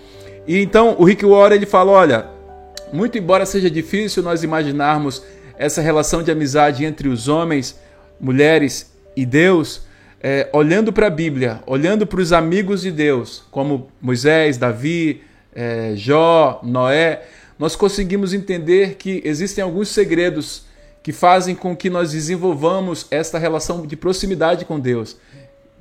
E 0.47 0.61
então 0.61 0.97
o 0.99 1.05
Rick 1.05 1.25
Warren 1.25 1.57
ele 1.57 1.67
fala, 1.67 1.93
olha, 1.93 2.27
muito 2.93 3.17
embora 3.19 3.47
seja 3.47 3.71
difícil 3.71 4.23
nós 4.23 4.43
imaginarmos 4.43 5.23
essa 5.59 5.81
relação 5.81 6.23
de 6.23 6.31
amizade 6.31 6.85
entre 6.85 7.09
os 7.09 7.29
homens, 7.29 7.79
mulheres 8.21 8.93
e 9.17 9.25
Deus, 9.25 9.83
é, 10.23 10.49
olhando 10.53 10.93
para 10.93 11.07
a 11.07 11.11
Bíblia, 11.11 11.61
olhando 11.67 12.07
para 12.07 12.21
os 12.21 12.33
amigos 12.33 12.83
de 12.83 12.91
Deus, 12.91 13.45
como 13.51 13.89
Moisés, 14.01 14.57
Davi, 14.57 15.23
é, 15.55 15.93
Jó, 15.95 16.61
Noé, 16.63 17.23
nós 17.59 17.77
conseguimos 17.77 18.33
entender 18.33 18.95
que 18.95 19.23
existem 19.25 19.63
alguns 19.63 19.89
segredos 19.89 20.65
que 21.03 21.13
fazem 21.13 21.55
com 21.55 21.77
que 21.77 21.91
nós 21.91 22.13
desenvolvamos 22.13 23.07
esta 23.11 23.39
relação 23.39 23.87
de 23.87 23.95
proximidade 23.97 24.65
com 24.65 24.81
Deus, 24.81 25.17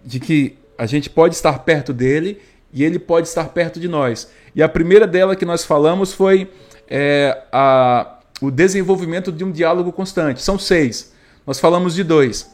de 0.05 0.19
que 0.19 0.57
a 0.77 0.85
gente 0.85 1.09
pode 1.09 1.35
estar 1.35 1.59
perto 1.59 1.93
dele 1.93 2.39
e 2.71 2.83
ele 2.83 2.97
pode 2.99 3.27
estar 3.27 3.49
perto 3.49 3.79
de 3.79 3.87
nós. 3.87 4.29
E 4.55 4.61
a 4.61 4.69
primeira 4.69 5.05
dela 5.07 5.35
que 5.35 5.45
nós 5.45 5.63
falamos 5.63 6.13
foi 6.13 6.49
é, 6.89 7.43
a, 7.51 8.19
o 8.41 8.51
desenvolvimento 8.51 9.31
de 9.31 9.43
um 9.43 9.51
diálogo 9.51 9.91
constante. 9.91 10.41
São 10.41 10.57
seis. 10.57 11.13
Nós 11.45 11.59
falamos 11.59 11.93
de 11.93 12.03
dois. 12.03 12.51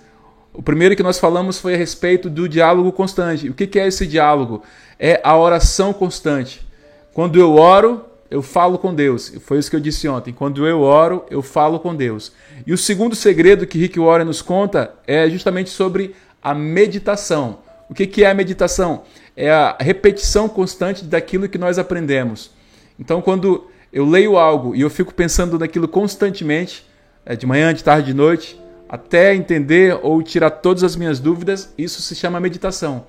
O 0.53 0.61
primeiro 0.61 0.95
que 0.95 1.03
nós 1.03 1.19
falamos 1.19 1.59
foi 1.59 1.75
a 1.75 1.77
respeito 1.77 2.29
do 2.29 2.49
diálogo 2.49 2.91
constante. 2.91 3.49
O 3.49 3.53
que 3.53 3.79
é 3.79 3.87
esse 3.87 4.05
diálogo? 4.05 4.63
É 4.99 5.21
a 5.23 5.37
oração 5.37 5.93
constante. 5.93 6.67
Quando 7.13 7.39
eu 7.39 7.55
oro, 7.55 8.05
eu 8.29 8.41
falo 8.41 8.77
com 8.77 8.93
Deus. 8.93 9.33
Foi 9.41 9.57
isso 9.57 9.69
que 9.69 9.75
eu 9.75 9.79
disse 9.79 10.07
ontem. 10.07 10.33
Quando 10.33 10.67
eu 10.67 10.81
oro, 10.81 11.25
eu 11.29 11.41
falo 11.41 11.79
com 11.79 11.95
Deus. 11.95 12.31
E 12.65 12.73
o 12.73 12.77
segundo 12.77 13.15
segredo 13.15 13.65
que 13.65 13.79
Rick 13.79 13.99
Warren 13.99 14.25
nos 14.25 14.41
conta 14.41 14.93
é 15.07 15.29
justamente 15.29 15.69
sobre 15.69 16.15
a 16.41 16.53
meditação. 16.53 17.59
O 17.89 17.93
que 17.93 18.23
é 18.23 18.29
a 18.29 18.33
meditação? 18.33 19.03
É 19.35 19.49
a 19.49 19.77
repetição 19.79 20.47
constante 20.47 21.03
daquilo 21.03 21.49
que 21.49 21.57
nós 21.57 21.79
aprendemos. 21.79 22.51
Então, 22.99 23.21
quando 23.21 23.67
eu 23.91 24.05
leio 24.05 24.37
algo 24.37 24.75
e 24.75 24.81
eu 24.81 24.89
fico 24.89 25.13
pensando 25.13 25.57
naquilo 25.57 25.87
constantemente, 25.87 26.85
é 27.25 27.35
de 27.35 27.45
manhã, 27.45 27.73
de 27.73 27.83
tarde, 27.83 28.07
de 28.07 28.13
noite, 28.13 28.59
até 28.87 29.35
entender 29.35 29.99
ou 30.01 30.21
tirar 30.23 30.49
todas 30.49 30.83
as 30.83 30.95
minhas 30.95 31.19
dúvidas, 31.19 31.73
isso 31.77 32.01
se 32.01 32.15
chama 32.15 32.39
meditação. 32.39 33.05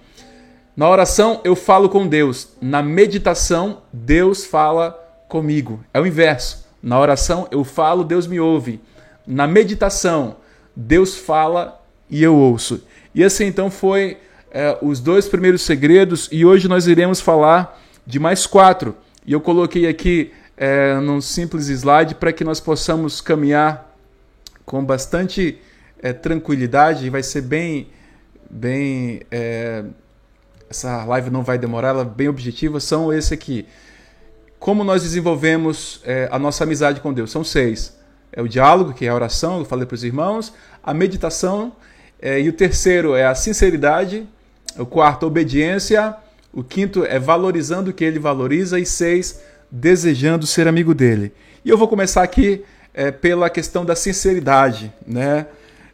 Na 0.76 0.88
oração 0.88 1.40
eu 1.42 1.56
falo 1.56 1.88
com 1.88 2.06
Deus, 2.06 2.50
na 2.60 2.82
meditação 2.82 3.82
Deus 3.92 4.44
fala 4.44 4.92
comigo. 5.28 5.84
É 5.92 6.00
o 6.00 6.06
inverso. 6.06 6.66
Na 6.82 6.98
oração 6.98 7.48
eu 7.50 7.64
falo, 7.64 8.04
Deus 8.04 8.26
me 8.26 8.38
ouve. 8.38 8.80
Na 9.26 9.46
meditação 9.46 10.36
Deus 10.74 11.16
fala 11.16 11.82
e 12.08 12.22
eu 12.22 12.36
ouço. 12.36 12.82
E 13.14 13.24
assim 13.24 13.44
então 13.44 13.70
foi 13.70 14.18
é, 14.50 14.78
os 14.82 15.00
dois 15.00 15.28
primeiros 15.28 15.62
segredos 15.62 16.28
e 16.30 16.44
hoje 16.44 16.68
nós 16.68 16.86
iremos 16.86 17.20
falar 17.20 17.80
de 18.06 18.18
mais 18.18 18.46
quatro. 18.46 18.96
E 19.26 19.32
eu 19.32 19.40
coloquei 19.40 19.86
aqui 19.86 20.32
é, 20.56 20.94
num 20.96 21.20
simples 21.20 21.68
slide 21.68 22.14
para 22.16 22.32
que 22.32 22.44
nós 22.44 22.60
possamos 22.60 23.20
caminhar 23.20 23.96
com 24.64 24.84
bastante 24.84 25.58
é, 26.02 26.12
tranquilidade 26.12 27.06
e 27.06 27.10
vai 27.10 27.22
ser 27.22 27.42
bem, 27.42 27.88
bem 28.50 29.22
é, 29.30 29.84
essa 30.68 31.04
live 31.04 31.30
não 31.30 31.42
vai 31.42 31.58
demorar, 31.58 31.88
ela 31.88 32.02
é 32.02 32.04
bem 32.04 32.28
objetiva, 32.28 32.78
são 32.78 33.12
esse 33.12 33.34
aqui. 33.34 33.66
Como 34.58 34.84
nós 34.84 35.02
desenvolvemos 35.02 36.00
é, 36.04 36.28
a 36.30 36.38
nossa 36.38 36.64
amizade 36.64 37.00
com 37.00 37.12
Deus? 37.12 37.30
São 37.30 37.42
seis. 37.42 37.98
É 38.32 38.40
o 38.40 38.46
diálogo, 38.46 38.92
que 38.92 39.06
é 39.06 39.08
a 39.08 39.14
oração, 39.14 39.58
eu 39.58 39.64
falei 39.64 39.86
para 39.86 39.94
os 39.94 40.04
irmãos, 40.04 40.52
a 40.82 40.94
meditação, 40.94 41.72
e 42.22 42.48
o 42.48 42.52
terceiro 42.52 43.14
é 43.14 43.24
a 43.24 43.34
sinceridade, 43.34 44.26
o 44.78 44.84
quarto, 44.84 45.26
obediência, 45.26 46.14
o 46.52 46.62
quinto 46.62 47.04
é 47.04 47.18
valorizando 47.18 47.90
o 47.90 47.92
que 47.92 48.04
ele 48.04 48.18
valoriza, 48.18 48.78
e 48.78 48.84
seis, 48.84 49.40
desejando 49.70 50.46
ser 50.46 50.66
amigo 50.66 50.94
dele. 50.94 51.32
E 51.64 51.70
eu 51.70 51.78
vou 51.78 51.88
começar 51.88 52.22
aqui 52.22 52.64
é, 52.92 53.10
pela 53.10 53.48
questão 53.48 53.84
da 53.84 53.94
sinceridade, 53.94 54.92
né? 55.06 55.46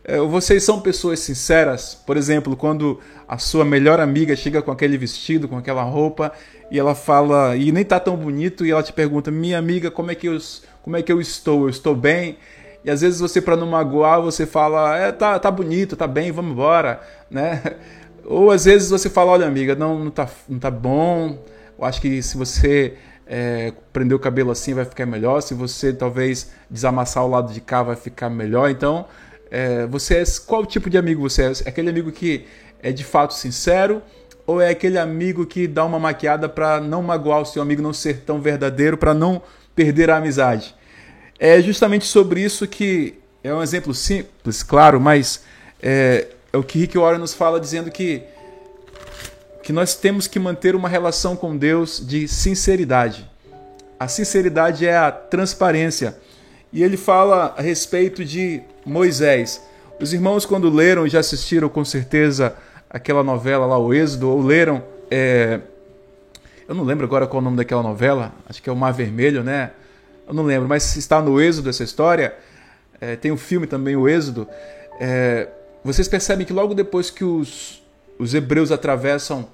É, 0.04 0.18
vocês 0.18 0.62
são 0.62 0.80
pessoas 0.80 1.18
sinceras? 1.20 1.94
Por 2.06 2.16
exemplo, 2.16 2.56
quando 2.56 3.00
a 3.28 3.38
sua 3.38 3.64
melhor 3.64 4.00
amiga 4.00 4.36
chega 4.36 4.62
com 4.62 4.70
aquele 4.70 4.96
vestido, 4.96 5.48
com 5.48 5.58
aquela 5.58 5.82
roupa, 5.82 6.32
e 6.70 6.78
ela 6.78 6.94
fala, 6.94 7.56
e 7.56 7.72
nem 7.72 7.84
tá 7.84 7.98
tão 7.98 8.16
bonito, 8.16 8.64
e 8.64 8.70
ela 8.70 8.82
te 8.82 8.92
pergunta: 8.92 9.30
"Minha 9.30 9.58
amiga, 9.58 9.90
como 9.90 10.10
é 10.10 10.14
que 10.14 10.28
eu, 10.28 10.38
como 10.82 10.96
é 10.96 11.02
que 11.02 11.12
eu 11.12 11.20
estou? 11.20 11.64
Eu 11.64 11.70
estou 11.70 11.94
bem?" 11.94 12.38
E 12.86 12.90
às 12.90 13.00
vezes 13.00 13.18
você 13.18 13.42
para 13.42 13.56
não 13.56 13.66
magoar, 13.66 14.22
você 14.22 14.46
fala: 14.46 14.96
"É, 14.96 15.10
tá, 15.10 15.38
tá 15.38 15.50
bonito, 15.50 15.96
tá 15.96 16.06
bem, 16.06 16.30
vamos 16.30 16.52
embora", 16.52 17.00
né? 17.28 17.60
Ou 18.24 18.50
às 18.50 18.64
vezes 18.64 18.88
você 18.88 19.10
fala: 19.10 19.32
"Olha, 19.32 19.46
amiga, 19.46 19.74
não, 19.74 19.98
não 19.98 20.10
tá, 20.10 20.28
não 20.48 20.58
tá 20.60 20.70
bom. 20.70 21.36
Eu 21.78 21.84
acho 21.84 22.00
que 22.00 22.22
se 22.22 22.36
você 22.36 22.94
é, 23.26 23.72
prender 23.92 24.16
o 24.16 24.20
cabelo 24.20 24.52
assim 24.52 24.72
vai 24.72 24.84
ficar 24.84 25.04
melhor. 25.04 25.40
Se 25.40 25.52
você 25.52 25.92
talvez 25.92 26.52
desamassar 26.70 27.24
o 27.24 27.28
lado 27.28 27.52
de 27.52 27.60
cá 27.60 27.82
vai 27.82 27.96
ficar 27.96 28.30
melhor. 28.30 28.70
Então, 28.70 29.06
é, 29.50 29.86
você 29.86 30.18
é 30.18 30.24
qual 30.46 30.64
tipo 30.64 30.88
de 30.88 30.96
amigo 30.96 31.28
você 31.28 31.42
é? 31.42 31.46
É 31.64 31.68
aquele 31.68 31.90
amigo 31.90 32.12
que 32.12 32.46
é 32.82 32.92
de 32.92 33.04
fato 33.04 33.34
sincero 33.34 34.00
ou 34.46 34.60
é 34.60 34.70
aquele 34.70 34.96
amigo 34.96 35.44
que 35.44 35.66
dá 35.66 35.84
uma 35.84 35.98
maquiada 35.98 36.48
para 36.48 36.80
não 36.80 37.02
magoar 37.02 37.40
o 37.40 37.44
seu 37.44 37.60
amigo, 37.60 37.82
não 37.82 37.92
ser 37.92 38.20
tão 38.20 38.40
verdadeiro, 38.40 38.96
para 38.96 39.12
não 39.12 39.42
perder 39.74 40.08
a 40.08 40.18
amizade? 40.18 40.74
É 41.38 41.60
justamente 41.60 42.06
sobre 42.06 42.40
isso 42.40 42.66
que 42.66 43.14
é 43.44 43.52
um 43.52 43.62
exemplo 43.62 43.94
simples, 43.94 44.62
claro, 44.62 45.00
mas 45.00 45.44
é, 45.82 46.28
é 46.52 46.56
o 46.56 46.62
que 46.62 46.78
Rick 46.78 46.96
Warren 46.96 47.18
nos 47.18 47.34
fala 47.34 47.60
dizendo 47.60 47.90
que 47.90 48.22
que 49.62 49.72
nós 49.72 49.96
temos 49.96 50.28
que 50.28 50.38
manter 50.38 50.76
uma 50.76 50.88
relação 50.88 51.34
com 51.34 51.56
Deus 51.56 52.00
de 52.00 52.28
sinceridade. 52.28 53.28
A 53.98 54.06
sinceridade 54.06 54.86
é 54.86 54.96
a 54.96 55.10
transparência. 55.10 56.16
E 56.72 56.84
ele 56.84 56.96
fala 56.96 57.52
a 57.58 57.62
respeito 57.62 58.24
de 58.24 58.62
Moisés. 58.84 59.60
Os 60.00 60.12
irmãos, 60.12 60.46
quando 60.46 60.70
leram, 60.70 61.08
já 61.08 61.18
assistiram 61.18 61.68
com 61.68 61.84
certeza 61.84 62.54
aquela 62.88 63.24
novela 63.24 63.66
lá, 63.66 63.76
O 63.76 63.92
Êxodo, 63.92 64.30
ou 64.30 64.40
leram. 64.40 64.84
É... 65.10 65.58
Eu 66.68 66.74
não 66.76 66.84
lembro 66.84 67.04
agora 67.04 67.26
qual 67.26 67.40
é 67.40 67.42
o 67.42 67.44
nome 67.44 67.56
daquela 67.56 67.82
novela, 67.82 68.32
acho 68.48 68.62
que 68.62 68.70
é 68.70 68.72
O 68.72 68.76
Mar 68.76 68.92
Vermelho, 68.92 69.42
né? 69.42 69.72
Eu 70.26 70.34
não 70.34 70.42
lembro, 70.42 70.68
mas 70.68 70.96
está 70.96 71.22
no 71.22 71.40
Êxodo 71.40 71.70
essa 71.70 71.84
história. 71.84 72.34
É, 73.00 73.14
tem 73.14 73.30
o 73.30 73.34
um 73.34 73.38
filme 73.38 73.66
também, 73.66 73.96
O 73.96 74.08
Êxodo. 74.08 74.48
É... 74.98 75.48
Vocês 75.84 76.08
percebem 76.08 76.44
que 76.44 76.52
logo 76.52 76.74
depois 76.74 77.10
que 77.10 77.22
os, 77.22 77.80
os 78.18 78.34
hebreus 78.34 78.72
atravessam 78.72 79.48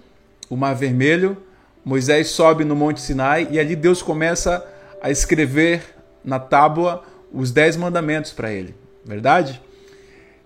o 0.48 0.56
Mar 0.56 0.74
Vermelho, 0.74 1.36
Moisés 1.84 2.28
sobe 2.28 2.64
no 2.64 2.74
Monte 2.74 3.00
Sinai 3.00 3.48
e 3.50 3.58
ali 3.58 3.76
Deus 3.76 4.00
começa 4.00 4.64
a 5.02 5.10
escrever 5.10 5.82
na 6.24 6.38
tábua 6.38 7.02
os 7.32 7.50
dez 7.50 7.76
mandamentos 7.76 8.32
para 8.32 8.50
ele. 8.50 8.74
Verdade? 9.04 9.60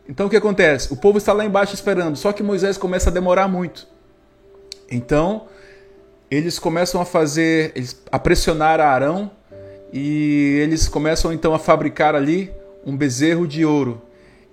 Então 0.09 0.27
o 0.27 0.31
que 0.31 0.37
acontece? 0.37 0.93
O 0.93 0.97
povo 0.97 1.19
está 1.19 1.33
lá 1.33 1.45
embaixo 1.45 1.75
esperando, 1.75 2.17
só 2.17 2.33
que 2.33 2.43
Moisés 2.43 2.77
começa 2.77 3.11
a 3.11 3.13
demorar 3.13 3.47
muito. 3.47 3.87
Então 4.91 5.47
eles 6.31 6.59
começam 6.59 7.01
a 7.01 7.05
fazer, 7.05 7.73
a 8.11 8.19
pressionar 8.19 8.81
a 8.81 8.89
Arão 8.89 9.31
e 9.93 10.59
eles 10.63 10.89
começam 10.89 11.33
então 11.33 11.55
a 11.55 11.59
fabricar 11.59 12.15
ali 12.15 12.51
um 12.85 12.97
bezerro 12.97 13.47
de 13.47 13.65
ouro. 13.65 14.03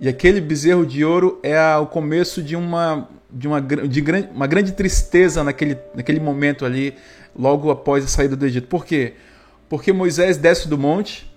E 0.00 0.08
aquele 0.08 0.40
bezerro 0.40 0.84
de 0.84 1.04
ouro 1.04 1.38
é 1.42 1.76
o 1.76 1.86
começo 1.86 2.42
de 2.42 2.56
uma 2.56 3.08
de 3.34 3.48
uma, 3.48 3.60
de 3.60 4.00
grande, 4.00 4.28
uma 4.32 4.46
grande 4.46 4.72
tristeza 4.72 5.42
naquele, 5.42 5.76
naquele 5.92 6.20
momento 6.20 6.64
ali, 6.64 6.94
logo 7.36 7.68
após 7.70 8.04
a 8.04 8.06
saída 8.06 8.36
do 8.36 8.46
Egito. 8.46 8.68
Por 8.68 8.86
quê? 8.86 9.14
Porque 9.68 9.92
Moisés 9.92 10.36
desce 10.36 10.68
do 10.68 10.78
monte, 10.78 11.28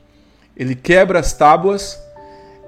ele 0.56 0.75
quebra 0.75 1.20
as 1.20 1.34
tábuas, 1.34 2.00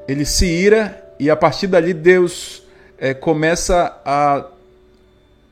ele 0.08 0.26
se 0.26 0.48
ira 0.48 1.04
e 1.20 1.30
a 1.30 1.36
partir 1.36 1.68
dali 1.68 1.94
Deus 1.94 2.64
é, 2.98 3.14
começa 3.14 3.96
a, 4.04 4.46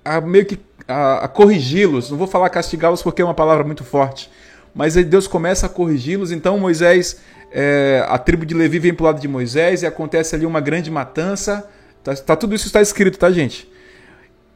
a 0.03 0.21
meio 0.21 0.45
que 0.45 0.59
a, 0.87 1.25
a 1.25 1.27
corrigi-los. 1.27 2.09
Não 2.09 2.17
vou 2.17 2.27
falar 2.27 2.49
castigá-los 2.49 3.03
porque 3.03 3.21
é 3.21 3.25
uma 3.25 3.33
palavra 3.35 3.63
muito 3.63 3.83
forte, 3.83 4.29
mas 4.77 4.93
Deus 4.93 5.27
começa 5.27 5.65
a 5.65 5.69
corrigi-los. 5.69 6.31
Então 6.31 6.59
Moisés, 6.59 7.19
é, 7.51 8.05
a 8.07 8.17
tribo 8.19 8.45
de 8.45 8.53
Levi 8.53 8.77
vem 8.77 8.93
para 8.93 9.03
o 9.03 9.05
lado 9.07 9.19
de 9.19 9.27
Moisés 9.27 9.81
e 9.81 9.87
acontece 9.87 10.35
ali 10.35 10.45
uma 10.45 10.61
grande 10.61 10.91
matança. 10.91 11.67
Tá, 12.03 12.15
tá, 12.15 12.35
tudo 12.35 12.53
isso 12.53 12.67
está 12.67 12.79
escrito, 12.79 13.17
tá, 13.17 13.31
gente? 13.31 13.67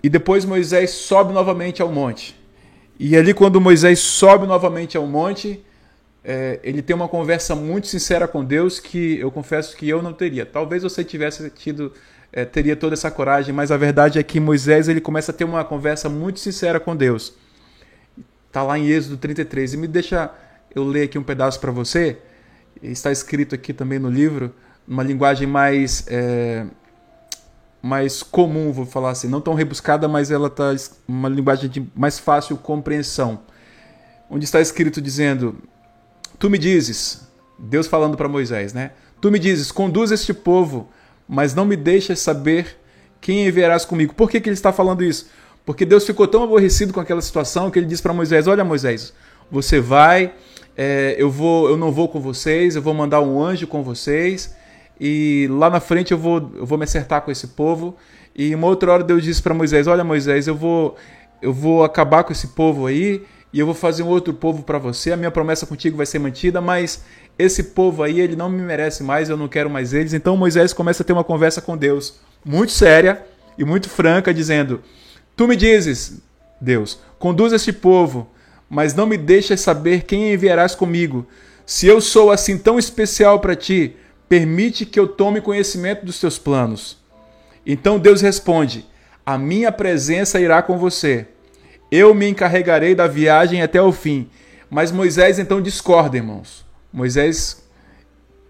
E 0.04 0.08
depois 0.08 0.46
Moisés 0.46 0.92
sobe 0.92 1.34
novamente 1.34 1.82
ao 1.82 1.92
monte. 1.92 2.40
E 3.00 3.18
ali, 3.18 3.34
quando 3.34 3.60
Moisés 3.60 3.98
sobe 3.98 4.46
novamente 4.46 4.96
ao 4.96 5.08
monte, 5.08 5.66
é, 6.24 6.60
ele 6.64 6.84
tem 6.84 6.96
uma 6.96 7.08
conversa 7.08 7.56
muito 7.56 7.88
sincera 7.88 8.28
com 8.28 8.46
Deus 8.46 8.80
que 8.80 9.20
eu 9.20 9.32
confesso 9.32 9.76
que 9.76 9.90
eu 9.90 10.04
não 10.04 10.14
teria. 10.14 10.46
Talvez 10.46 10.84
você 10.84 11.04
tivesse 11.04 11.50
tido, 11.50 11.92
é, 12.32 12.46
teria 12.46 12.76
toda 12.76 12.94
essa 12.94 13.10
coragem, 13.10 13.56
mas 13.56 13.72
a 13.72 13.78
verdade 13.78 14.20
é 14.20 14.24
que 14.24 14.40
Moisés 14.40 14.88
ele 14.88 15.02
começa 15.02 15.32
a 15.32 15.34
ter 15.34 15.46
uma 15.46 15.64
conversa 15.64 16.08
muito 16.08 16.40
sincera 16.40 16.80
com 16.80 16.96
Deus. 16.96 17.34
Está 18.52 18.64
lá 18.64 18.78
em 18.78 18.86
Êxodo 18.90 19.16
33. 19.16 19.76
E 19.76 19.78
me 19.78 19.88
deixa 19.88 20.30
eu 20.76 20.84
ler 20.84 21.04
aqui 21.04 21.18
um 21.18 21.24
pedaço 21.24 21.58
para 21.58 21.72
você. 21.72 22.18
Está 22.84 23.10
escrito 23.10 23.56
aqui 23.56 23.72
também 23.72 23.98
no 23.98 24.10
livro, 24.10 24.54
uma 24.86 25.04
linguagem 25.04 25.48
mais 25.48 26.04
é, 26.10 26.66
mais 27.82 28.22
comum, 28.22 28.74
vou 28.74 28.86
falar 28.86 29.12
assim, 29.12 29.30
não 29.30 29.40
tão 29.40 29.54
rebuscada, 29.54 30.06
mas 30.06 30.32
ela 30.32 30.48
está 30.48 30.76
uma 31.08 31.30
linguagem 31.30 31.70
de 31.70 31.88
mais 31.96 32.20
fácil 32.20 32.58
compreensão. 32.58 33.40
Onde 34.30 34.44
está 34.44 34.60
escrito 34.60 35.02
dizendo: 35.02 35.56
Tu 36.38 36.50
me 36.50 36.58
dizes, 36.58 37.26
Deus 37.58 37.88
falando 37.88 38.18
para 38.18 38.28
Moisés, 38.28 38.74
né? 38.74 38.92
Tu 39.22 39.32
me 39.32 39.40
dizes, 39.40 39.72
conduz 39.72 40.12
este 40.12 40.34
povo, 40.34 40.90
mas 41.26 41.56
não 41.56 41.64
me 41.64 41.78
deixas 41.78 42.20
saber 42.20 42.78
quem 43.22 43.48
enviarás 43.48 43.86
comigo. 43.86 44.14
Por 44.14 44.30
que, 44.30 44.42
que 44.42 44.50
ele 44.50 44.56
está 44.56 44.74
falando 44.74 45.06
isso? 45.06 45.30
Porque 45.66 45.86
Deus 45.86 46.06
ficou 46.06 46.28
tão 46.28 46.44
aborrecido 46.44 46.94
com 46.94 47.00
aquela 47.00 47.22
situação 47.22 47.70
que 47.70 47.80
ele 47.80 47.86
disse 47.86 48.02
para 48.02 48.14
Moisés: 48.14 48.48
Olha, 48.48 48.64
Moisés, 48.64 49.14
você 49.50 49.80
vai, 49.80 50.34
é, 50.76 51.16
eu 51.18 51.30
vou, 51.30 51.70
eu 51.70 51.78
não 51.78 51.92
vou 51.92 52.08
com 52.08 52.20
vocês, 52.20 52.76
eu 52.76 52.82
vou 52.82 52.94
mandar 52.94 53.22
um 53.22 53.42
anjo 53.42 53.68
com 53.68 53.84
vocês 53.84 54.56
e 55.00 55.48
lá 55.50 55.70
na 55.70 55.80
frente 55.80 56.12
eu 56.12 56.18
vou, 56.18 56.52
eu 56.56 56.66
vou 56.66 56.78
me 56.78 56.84
acertar 56.84 57.22
com 57.22 57.32
esse 57.32 57.48
povo. 57.48 57.96
E 58.36 58.54
uma 58.54 58.68
outra 58.68 58.92
hora 58.92 59.04
Deus 59.04 59.24
disse 59.24 59.42
para 59.42 59.54
Moisés: 59.54 59.88
Olha, 59.88 60.04
Moisés, 60.04 60.48
eu 60.48 60.56
vou, 60.56 60.96
eu 61.42 61.52
vou 61.52 61.84
acabar 61.84 62.24
com 62.24 62.32
esse 62.32 62.50
povo 62.50 62.86
aí 62.86 63.24
e 63.54 63.60
eu 63.60 63.66
vou 63.66 63.76
fazer 63.76 64.04
um 64.04 64.08
outro 64.08 64.34
povo 64.34 64.64
para 64.64 64.78
você. 64.78 65.12
A 65.12 65.18
minha 65.18 65.32
promessa 65.32 65.66
contigo 65.66 65.98
vai 65.98 66.06
ser 66.06 66.20
mantida, 66.20 66.62
mas 66.62 67.04
esse 67.38 67.64
povo 67.64 68.04
aí, 68.04 68.20
ele 68.20 68.36
não 68.36 68.50
me 68.50 68.62
merece 68.62 69.04
mais, 69.04 69.30
eu 69.30 69.36
não 69.36 69.48
quero 69.48 69.70
mais 69.70 69.94
eles. 69.94 70.14
Então 70.14 70.38
Moisés 70.38 70.72
começa 70.72 71.04
a 71.04 71.06
ter 71.06 71.14
uma 71.14 71.24
conversa 71.24 71.62
com 71.62 71.76
Deus, 71.76 72.20
muito 72.46 72.72
séria 72.72 73.26
e 73.58 73.66
muito 73.66 73.90
franca, 73.90 74.34
dizendo: 74.34 74.82
Tu 75.36 75.48
me 75.48 75.56
dizes, 75.56 76.22
Deus, 76.60 77.00
conduz 77.18 77.54
este 77.54 77.74
povo, 77.74 78.30
mas 78.70 78.94
não 78.94 79.06
me 79.06 79.18
deixas 79.18 79.62
saber 79.62 80.04
quem 80.04 80.34
enviarás 80.34 80.76
comigo. 80.76 81.28
Se 81.66 81.88
eu 81.88 82.00
sou 82.00 82.32
assim 82.32 82.58
tão 82.58 82.78
especial 82.78 83.40
para 83.40 83.56
ti, 83.56 83.96
permite 84.30 84.86
que 84.86 85.00
eu 85.00 85.08
tome 85.08 85.42
conhecimento 85.42 86.06
dos 86.06 86.20
teus 86.20 86.38
planos. 86.38 86.98
Então 87.66 88.00
Deus 88.00 88.22
responde: 88.22 88.86
A 89.26 89.38
minha 89.38 89.72
presença 89.72 90.40
irá 90.40 90.62
com 90.62 90.78
você. 90.78 91.28
Eu 91.92 92.14
me 92.14 92.28
encarregarei 92.30 92.96
da 92.96 93.08
viagem 93.08 93.62
até 93.62 93.82
o 93.82 93.92
fim. 93.92 94.30
Mas 94.70 94.92
Moisés 94.92 95.38
então 95.38 95.62
discorda, 95.62 96.16
irmãos. 96.16 96.66
Moisés 96.94 97.62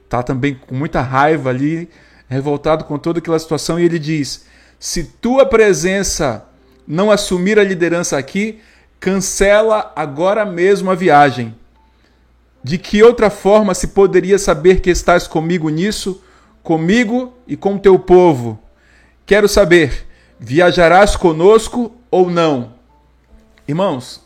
está 0.03 0.21
também 0.21 0.59
com 0.67 0.75
muita 0.75 1.01
raiva 1.01 1.49
ali, 1.49 1.89
revoltado 2.29 2.83
com 2.83 2.99
toda 2.99 3.19
aquela 3.19 3.39
situação, 3.39 3.79
e 3.79 3.85
ele 3.85 3.97
diz: 3.97 4.45
Se 4.79 5.03
tua 5.03 5.45
presença 5.45 6.45
não 6.91 7.09
assumir 7.09 7.57
a 7.57 7.63
liderança 7.63 8.17
aqui, 8.17 8.59
cancela 8.99 9.93
agora 9.95 10.43
mesmo 10.43 10.91
a 10.91 10.95
viagem. 10.95 11.55
De 12.61 12.77
que 12.77 13.01
outra 13.01 13.29
forma 13.29 13.73
se 13.73 13.87
poderia 13.87 14.37
saber 14.37 14.81
que 14.81 14.89
estás 14.89 15.25
comigo 15.25 15.69
nisso, 15.69 16.21
comigo 16.61 17.33
e 17.47 17.55
com 17.55 17.77
teu 17.77 17.97
povo? 17.97 18.59
Quero 19.25 19.47
saber, 19.47 20.05
viajarás 20.37 21.15
conosco 21.15 21.95
ou 22.11 22.29
não? 22.29 22.73
Irmãos, 23.65 24.21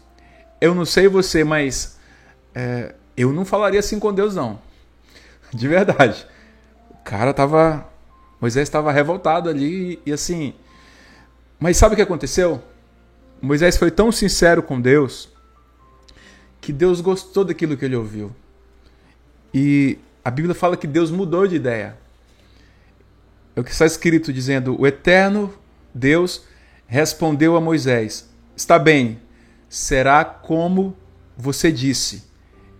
eu 0.59 0.73
não 0.73 0.85
sei 0.85 1.07
você, 1.07 1.43
mas 1.43 1.99
é, 2.55 2.95
eu 3.15 3.31
não 3.31 3.45
falaria 3.45 3.79
assim 3.79 3.99
com 3.99 4.11
Deus, 4.11 4.33
não. 4.33 4.59
De 5.53 5.67
verdade. 5.67 6.25
O 6.89 6.97
cara 7.03 7.31
tava. 7.31 7.87
Moisés 8.41 8.67
estava 8.67 8.91
revoltado 8.91 9.51
ali 9.51 10.01
e 10.03 10.11
assim. 10.11 10.55
Mas 11.65 11.77
sabe 11.77 11.93
o 11.93 11.95
que 11.95 12.03
aconteceu? 12.03 12.61
Moisés 13.41 13.75
foi 13.75 13.89
tão 13.89 14.11
sincero 14.11 14.61
com 14.61 14.79
Deus 14.79 15.29
que 16.61 16.71
Deus 16.71 17.01
gostou 17.01 17.43
daquilo 17.43 17.75
que 17.75 17.83
ele 17.83 17.95
ouviu. 17.95 18.31
E 19.51 19.97
a 20.23 20.29
Bíblia 20.29 20.53
fala 20.53 20.77
que 20.77 20.85
Deus 20.85 21.09
mudou 21.09 21.47
de 21.47 21.55
ideia. 21.55 21.97
É 23.55 23.59
o 23.59 23.63
que 23.63 23.71
está 23.71 23.83
escrito 23.83 24.31
dizendo: 24.31 24.79
O 24.79 24.85
eterno 24.85 25.51
Deus 25.91 26.43
respondeu 26.85 27.55
a 27.55 27.59
Moisés: 27.59 28.29
Está 28.55 28.77
bem, 28.77 29.19
será 29.67 30.23
como 30.23 30.95
você 31.35 31.71
disse. 31.71 32.25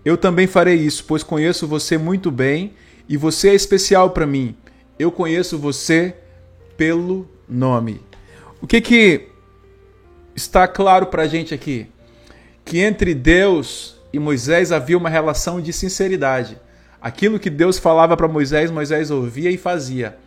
Eu 0.06 0.16
também 0.16 0.46
farei 0.46 0.76
isso, 0.76 1.06
pois 1.06 1.24
conheço 1.24 1.68
você 1.68 1.98
muito 1.98 2.30
bem 2.30 2.76
e 3.10 3.18
você 3.18 3.50
é 3.50 3.56
especial 3.56 4.12
para 4.12 4.28
mim. 4.28 4.56
Eu 5.00 5.12
conheço 5.12 5.58
você 5.58 6.16
pelo 6.78 7.28
nome. 7.50 8.00
O 8.62 8.68
que 8.68 8.80
que 8.82 9.28
está 10.36 10.68
claro 10.68 11.08
para 11.08 11.24
a 11.24 11.28
gente 11.28 11.54
aqui? 11.54 11.88
Que 12.64 12.80
entre 12.80 13.14
Deus 13.14 14.00
e 14.12 14.20
Moisés 14.20 14.72
havia 14.72 14.98
uma 14.98 15.10
relação 15.10 15.60
de 15.60 15.74
sinceridade. 15.74 16.58
Aquilo 17.02 17.40
que 17.40 17.50
Deus 17.50 17.78
falava 17.78 18.16
para 18.18 18.28
Moisés, 18.28 18.72
Moisés 18.72 19.12
ouvia 19.12 19.52
e 19.52 19.58
fazia. 19.58 20.18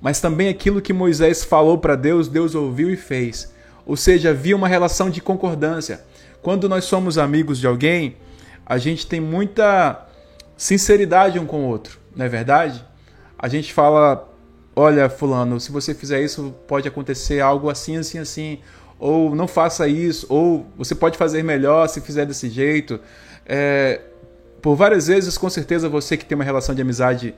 Mas 0.00 0.20
também 0.20 0.48
aquilo 0.48 0.80
que 0.80 0.92
Moisés 0.92 1.42
falou 1.42 1.78
para 1.78 1.96
Deus, 1.96 2.28
Deus 2.28 2.54
ouviu 2.54 2.90
e 2.90 2.96
fez. 2.96 3.52
Ou 3.84 3.96
seja, 3.96 4.30
havia 4.30 4.54
uma 4.54 4.68
relação 4.68 5.10
de 5.10 5.20
concordância. 5.20 6.02
Quando 6.42 6.68
nós 6.68 6.84
somos 6.84 7.18
amigos 7.18 7.58
de 7.58 7.66
alguém, 7.66 8.16
a 8.64 8.78
gente 8.78 9.06
tem 9.06 9.20
muita 9.20 10.06
sinceridade 10.56 11.38
um 11.38 11.46
com 11.46 11.64
o 11.64 11.68
outro, 11.68 11.98
não 12.14 12.24
é 12.24 12.28
verdade? 12.28 12.84
A 13.38 13.48
gente 13.48 13.72
fala, 13.72 14.29
olha, 14.80 15.10
fulano, 15.10 15.60
se 15.60 15.70
você 15.70 15.94
fizer 15.94 16.22
isso, 16.22 16.54
pode 16.66 16.88
acontecer 16.88 17.40
algo 17.40 17.68
assim, 17.68 17.96
assim, 17.98 18.18
assim, 18.18 18.58
ou 18.98 19.34
não 19.34 19.46
faça 19.46 19.86
isso, 19.86 20.26
ou 20.28 20.66
você 20.76 20.94
pode 20.94 21.18
fazer 21.18 21.42
melhor 21.42 21.86
se 21.88 22.00
fizer 22.00 22.24
desse 22.24 22.48
jeito. 22.48 22.98
É, 23.46 24.00
por 24.62 24.74
várias 24.76 25.06
vezes, 25.06 25.36
com 25.36 25.50
certeza, 25.50 25.88
você 25.88 26.16
que 26.16 26.24
tem 26.24 26.34
uma 26.34 26.44
relação 26.44 26.74
de 26.74 26.80
amizade 26.80 27.34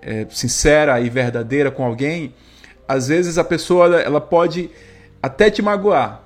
é, 0.00 0.26
sincera 0.30 1.00
e 1.00 1.10
verdadeira 1.10 1.70
com 1.70 1.84
alguém, 1.84 2.34
às 2.86 3.08
vezes 3.08 3.38
a 3.38 3.44
pessoa 3.44 4.00
ela 4.00 4.20
pode 4.20 4.70
até 5.20 5.50
te 5.50 5.62
magoar, 5.62 6.22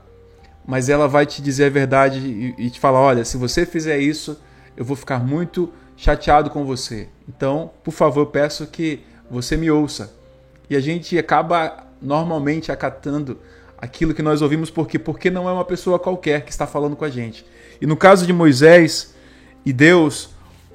mas 0.66 0.88
ela 0.88 1.08
vai 1.08 1.24
te 1.24 1.40
dizer 1.40 1.66
a 1.66 1.70
verdade 1.70 2.18
e, 2.18 2.66
e 2.66 2.70
te 2.70 2.78
falar: 2.78 3.00
olha, 3.00 3.24
se 3.24 3.36
você 3.36 3.64
fizer 3.64 3.98
isso, 3.98 4.38
eu 4.76 4.84
vou 4.84 4.96
ficar 4.96 5.18
muito 5.18 5.72
chateado 5.96 6.50
com 6.50 6.64
você. 6.64 7.08
Então, 7.26 7.70
por 7.82 7.92
favor, 7.92 8.26
peço 8.26 8.66
que 8.66 9.00
você 9.30 9.56
me 9.56 9.70
ouça. 9.70 10.17
E 10.68 10.76
a 10.76 10.80
gente 10.80 11.18
acaba 11.18 11.84
normalmente 12.00 12.70
acatando 12.70 13.38
aquilo 13.76 14.12
que 14.12 14.22
nós 14.22 14.42
ouvimos 14.42 14.70
porque 14.70 14.98
porque 14.98 15.30
não 15.30 15.48
é 15.48 15.52
uma 15.52 15.64
pessoa 15.64 15.98
qualquer 15.98 16.44
que 16.44 16.50
está 16.50 16.66
falando 16.66 16.96
com 16.96 17.04
a 17.04 17.10
gente. 17.10 17.44
E 17.80 17.86
no 17.86 17.96
caso 17.96 18.26
de 18.26 18.32
Moisés 18.32 19.14
e 19.64 19.72
Deus, 19.72 20.30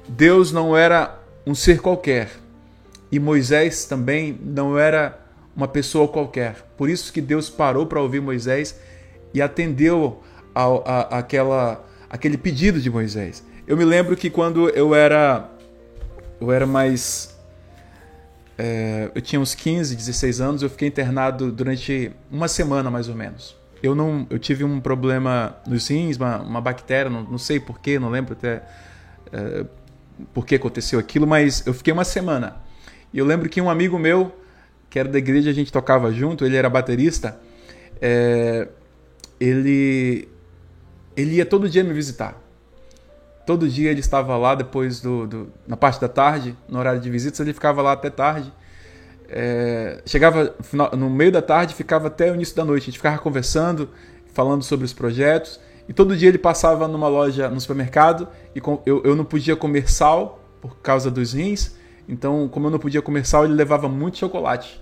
Deus 0.08 0.52
não 0.52 0.76
era 0.76 1.18
um 1.46 1.54
ser 1.54 1.80
qualquer. 1.80 2.30
E 3.12 3.18
Moisés 3.18 3.84
também 3.84 4.38
não 4.42 4.78
era 4.78 5.18
uma 5.54 5.68
pessoa 5.68 6.08
qualquer. 6.08 6.66
Por 6.76 6.88
isso 6.88 7.12
que 7.12 7.20
Deus 7.20 7.48
parou 7.48 7.86
para 7.86 8.00
ouvir 8.00 8.20
Moisés 8.20 8.78
e 9.32 9.40
atendeu 9.40 10.22
a, 10.54 10.64
a, 10.64 11.18
aquela, 11.18 11.84
aquele 12.08 12.36
pedido 12.36 12.80
de 12.80 12.90
Moisés. 12.90 13.44
Eu 13.66 13.76
me 13.76 13.84
lembro 13.84 14.16
que 14.16 14.30
quando 14.30 14.68
eu 14.70 14.94
era 14.94 15.50
eu 16.40 16.52
era 16.52 16.66
mais 16.66 17.33
é, 18.56 19.10
eu 19.14 19.20
tinha 19.20 19.40
uns 19.40 19.54
15, 19.54 19.96
16 19.96 20.40
anos, 20.40 20.62
eu 20.62 20.70
fiquei 20.70 20.88
internado 20.88 21.50
durante 21.50 22.12
uma 22.30 22.48
semana 22.48 22.90
mais 22.90 23.08
ou 23.08 23.14
menos. 23.14 23.56
Eu 23.82 23.94
não, 23.94 24.26
eu 24.30 24.38
tive 24.38 24.64
um 24.64 24.80
problema 24.80 25.56
nos 25.66 25.88
rins, 25.88 26.16
uma, 26.16 26.40
uma 26.40 26.60
bactéria, 26.60 27.10
não, 27.10 27.22
não 27.22 27.38
sei 27.38 27.60
porquê, 27.60 27.98
não 27.98 28.08
lembro 28.08 28.32
até 28.32 28.62
é, 29.32 29.64
por 30.32 30.46
que 30.46 30.54
aconteceu 30.54 30.98
aquilo, 30.98 31.26
mas 31.26 31.66
eu 31.66 31.74
fiquei 31.74 31.92
uma 31.92 32.04
semana. 32.04 32.56
E 33.12 33.18
eu 33.18 33.26
lembro 33.26 33.48
que 33.48 33.60
um 33.60 33.68
amigo 33.68 33.98
meu, 33.98 34.32
que 34.88 34.98
era 34.98 35.08
da 35.08 35.18
igreja, 35.18 35.50
a 35.50 35.52
gente 35.52 35.72
tocava 35.72 36.12
junto, 36.12 36.44
ele 36.44 36.56
era 36.56 36.70
baterista, 36.70 37.38
é, 38.00 38.68
ele, 39.40 40.28
ele 41.16 41.36
ia 41.36 41.46
todo 41.46 41.68
dia 41.68 41.82
me 41.82 41.92
visitar. 41.92 42.40
Todo 43.46 43.68
dia 43.68 43.90
ele 43.90 44.00
estava 44.00 44.36
lá 44.36 44.54
depois 44.54 45.00
do, 45.00 45.26
do, 45.26 45.52
na 45.66 45.76
parte 45.76 46.00
da 46.00 46.08
tarde, 46.08 46.56
no 46.68 46.78
horário 46.78 47.00
de 47.00 47.10
visitas, 47.10 47.40
ele 47.40 47.52
ficava 47.52 47.82
lá 47.82 47.92
até 47.92 48.08
tarde. 48.08 48.52
É, 49.28 50.02
chegava 50.06 50.54
no 50.96 51.10
meio 51.10 51.32
da 51.32 51.42
tarde, 51.42 51.74
ficava 51.74 52.06
até 52.08 52.30
o 52.30 52.34
início 52.34 52.56
da 52.56 52.64
noite. 52.64 52.84
A 52.84 52.86
gente 52.86 52.98
ficava 52.98 53.18
conversando, 53.18 53.90
falando 54.32 54.62
sobre 54.62 54.84
os 54.84 54.92
projetos. 54.92 55.60
E 55.88 55.92
todo 55.92 56.16
dia 56.16 56.28
ele 56.28 56.38
passava 56.38 56.88
numa 56.88 57.08
loja, 57.08 57.48
no 57.50 57.60
supermercado, 57.60 58.26
e 58.54 58.60
com, 58.60 58.80
eu, 58.86 59.02
eu 59.04 59.14
não 59.14 59.24
podia 59.24 59.54
comer 59.54 59.90
sal 59.90 60.40
por 60.60 60.78
causa 60.78 61.10
dos 61.10 61.34
rins. 61.34 61.74
Então, 62.08 62.48
como 62.48 62.66
eu 62.66 62.70
não 62.70 62.78
podia 62.78 63.02
comer 63.02 63.26
sal, 63.26 63.44
ele 63.44 63.54
levava 63.54 63.88
muito 63.88 64.18
chocolate. 64.18 64.80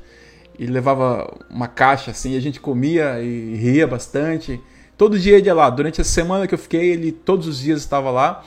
Ele 0.59 0.71
levava 0.71 1.35
uma 1.51 1.67
caixa 1.67 2.11
assim, 2.11 2.35
e 2.35 2.37
a 2.37 2.41
gente 2.41 2.61
comia 2.61 3.21
e 3.21 3.57
ria 3.57 3.87
bastante. 3.87 4.61
Todo 4.97 5.19
dia 5.19 5.37
ele 5.37 5.47
ia 5.47 5.55
lá. 5.55 5.69
Durante 5.71 6.01
a 6.01 6.05
semana 6.05 6.47
que 6.47 6.55
eu 6.55 6.59
fiquei, 6.59 6.91
ele 6.91 7.13
todos 7.13 7.47
os 7.47 7.59
dias 7.59 7.81
estava 7.81 8.11
lá. 8.11 8.45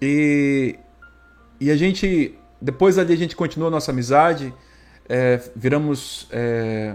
E, 0.00 0.78
e 1.60 1.70
a 1.70 1.76
gente, 1.76 2.34
depois 2.60 2.98
ali 2.98 3.12
a 3.12 3.16
gente 3.16 3.36
continuou 3.36 3.68
a 3.68 3.70
nossa 3.70 3.90
amizade. 3.90 4.52
É, 5.08 5.40
viramos 5.56 6.28
é, 6.30 6.94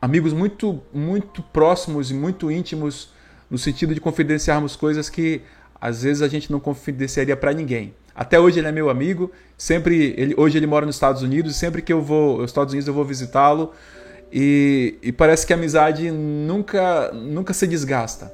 amigos 0.00 0.32
muito, 0.32 0.80
muito 0.92 1.42
próximos 1.42 2.10
e 2.10 2.14
muito 2.14 2.50
íntimos 2.50 3.10
no 3.50 3.58
sentido 3.58 3.94
de 3.94 4.00
confidenciarmos 4.00 4.74
coisas 4.76 5.10
que 5.10 5.42
às 5.80 6.02
vezes 6.02 6.22
a 6.22 6.28
gente 6.28 6.50
não 6.50 6.60
confidenciaria 6.60 7.36
para 7.36 7.52
ninguém. 7.52 7.94
Até 8.14 8.38
hoje 8.38 8.58
ele 8.60 8.68
é 8.68 8.72
meu 8.72 8.90
amigo, 8.90 9.30
sempre 9.56 10.14
ele, 10.16 10.34
hoje 10.36 10.58
ele 10.58 10.66
mora 10.66 10.84
nos 10.84 10.96
Estados 10.96 11.22
Unidos 11.22 11.56
sempre 11.56 11.80
que 11.80 11.92
eu 11.92 12.02
vou 12.02 12.40
aos 12.40 12.50
Estados 12.50 12.72
Unidos 12.72 12.86
eu 12.88 12.94
vou 12.94 13.04
visitá-lo 13.04 13.72
e, 14.32 14.96
e, 15.02 15.10
parece 15.10 15.46
que 15.46 15.52
a 15.52 15.56
amizade 15.56 16.10
nunca, 16.10 17.10
nunca 17.12 17.52
se 17.52 17.66
desgasta. 17.66 18.32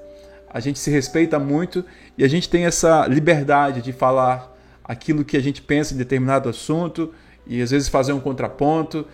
A 0.51 0.61
gente 0.61 0.79
se 0.79 0.91
respeita 0.91 1.39
muito 1.39 1.85
e 2.19 2.25
a 2.25 2.29
gente 2.29 2.49
tem 2.49 2.67
essa 2.67 3.07
liberdade 3.07 3.81
de 3.81 3.93
falar 3.93 4.55
aquilo 4.85 5.25
que 5.25 5.37
a 5.37 5.43
gente 5.43 5.63
pensa 5.63 5.95
em 5.95 5.97
determinado 5.97 6.49
assunto 6.49 7.13
e 7.47 7.63
às 7.63 7.71
vezes 7.71 7.89
fazer 7.89 8.13
um 8.13 8.21
contraponto. 8.21 9.07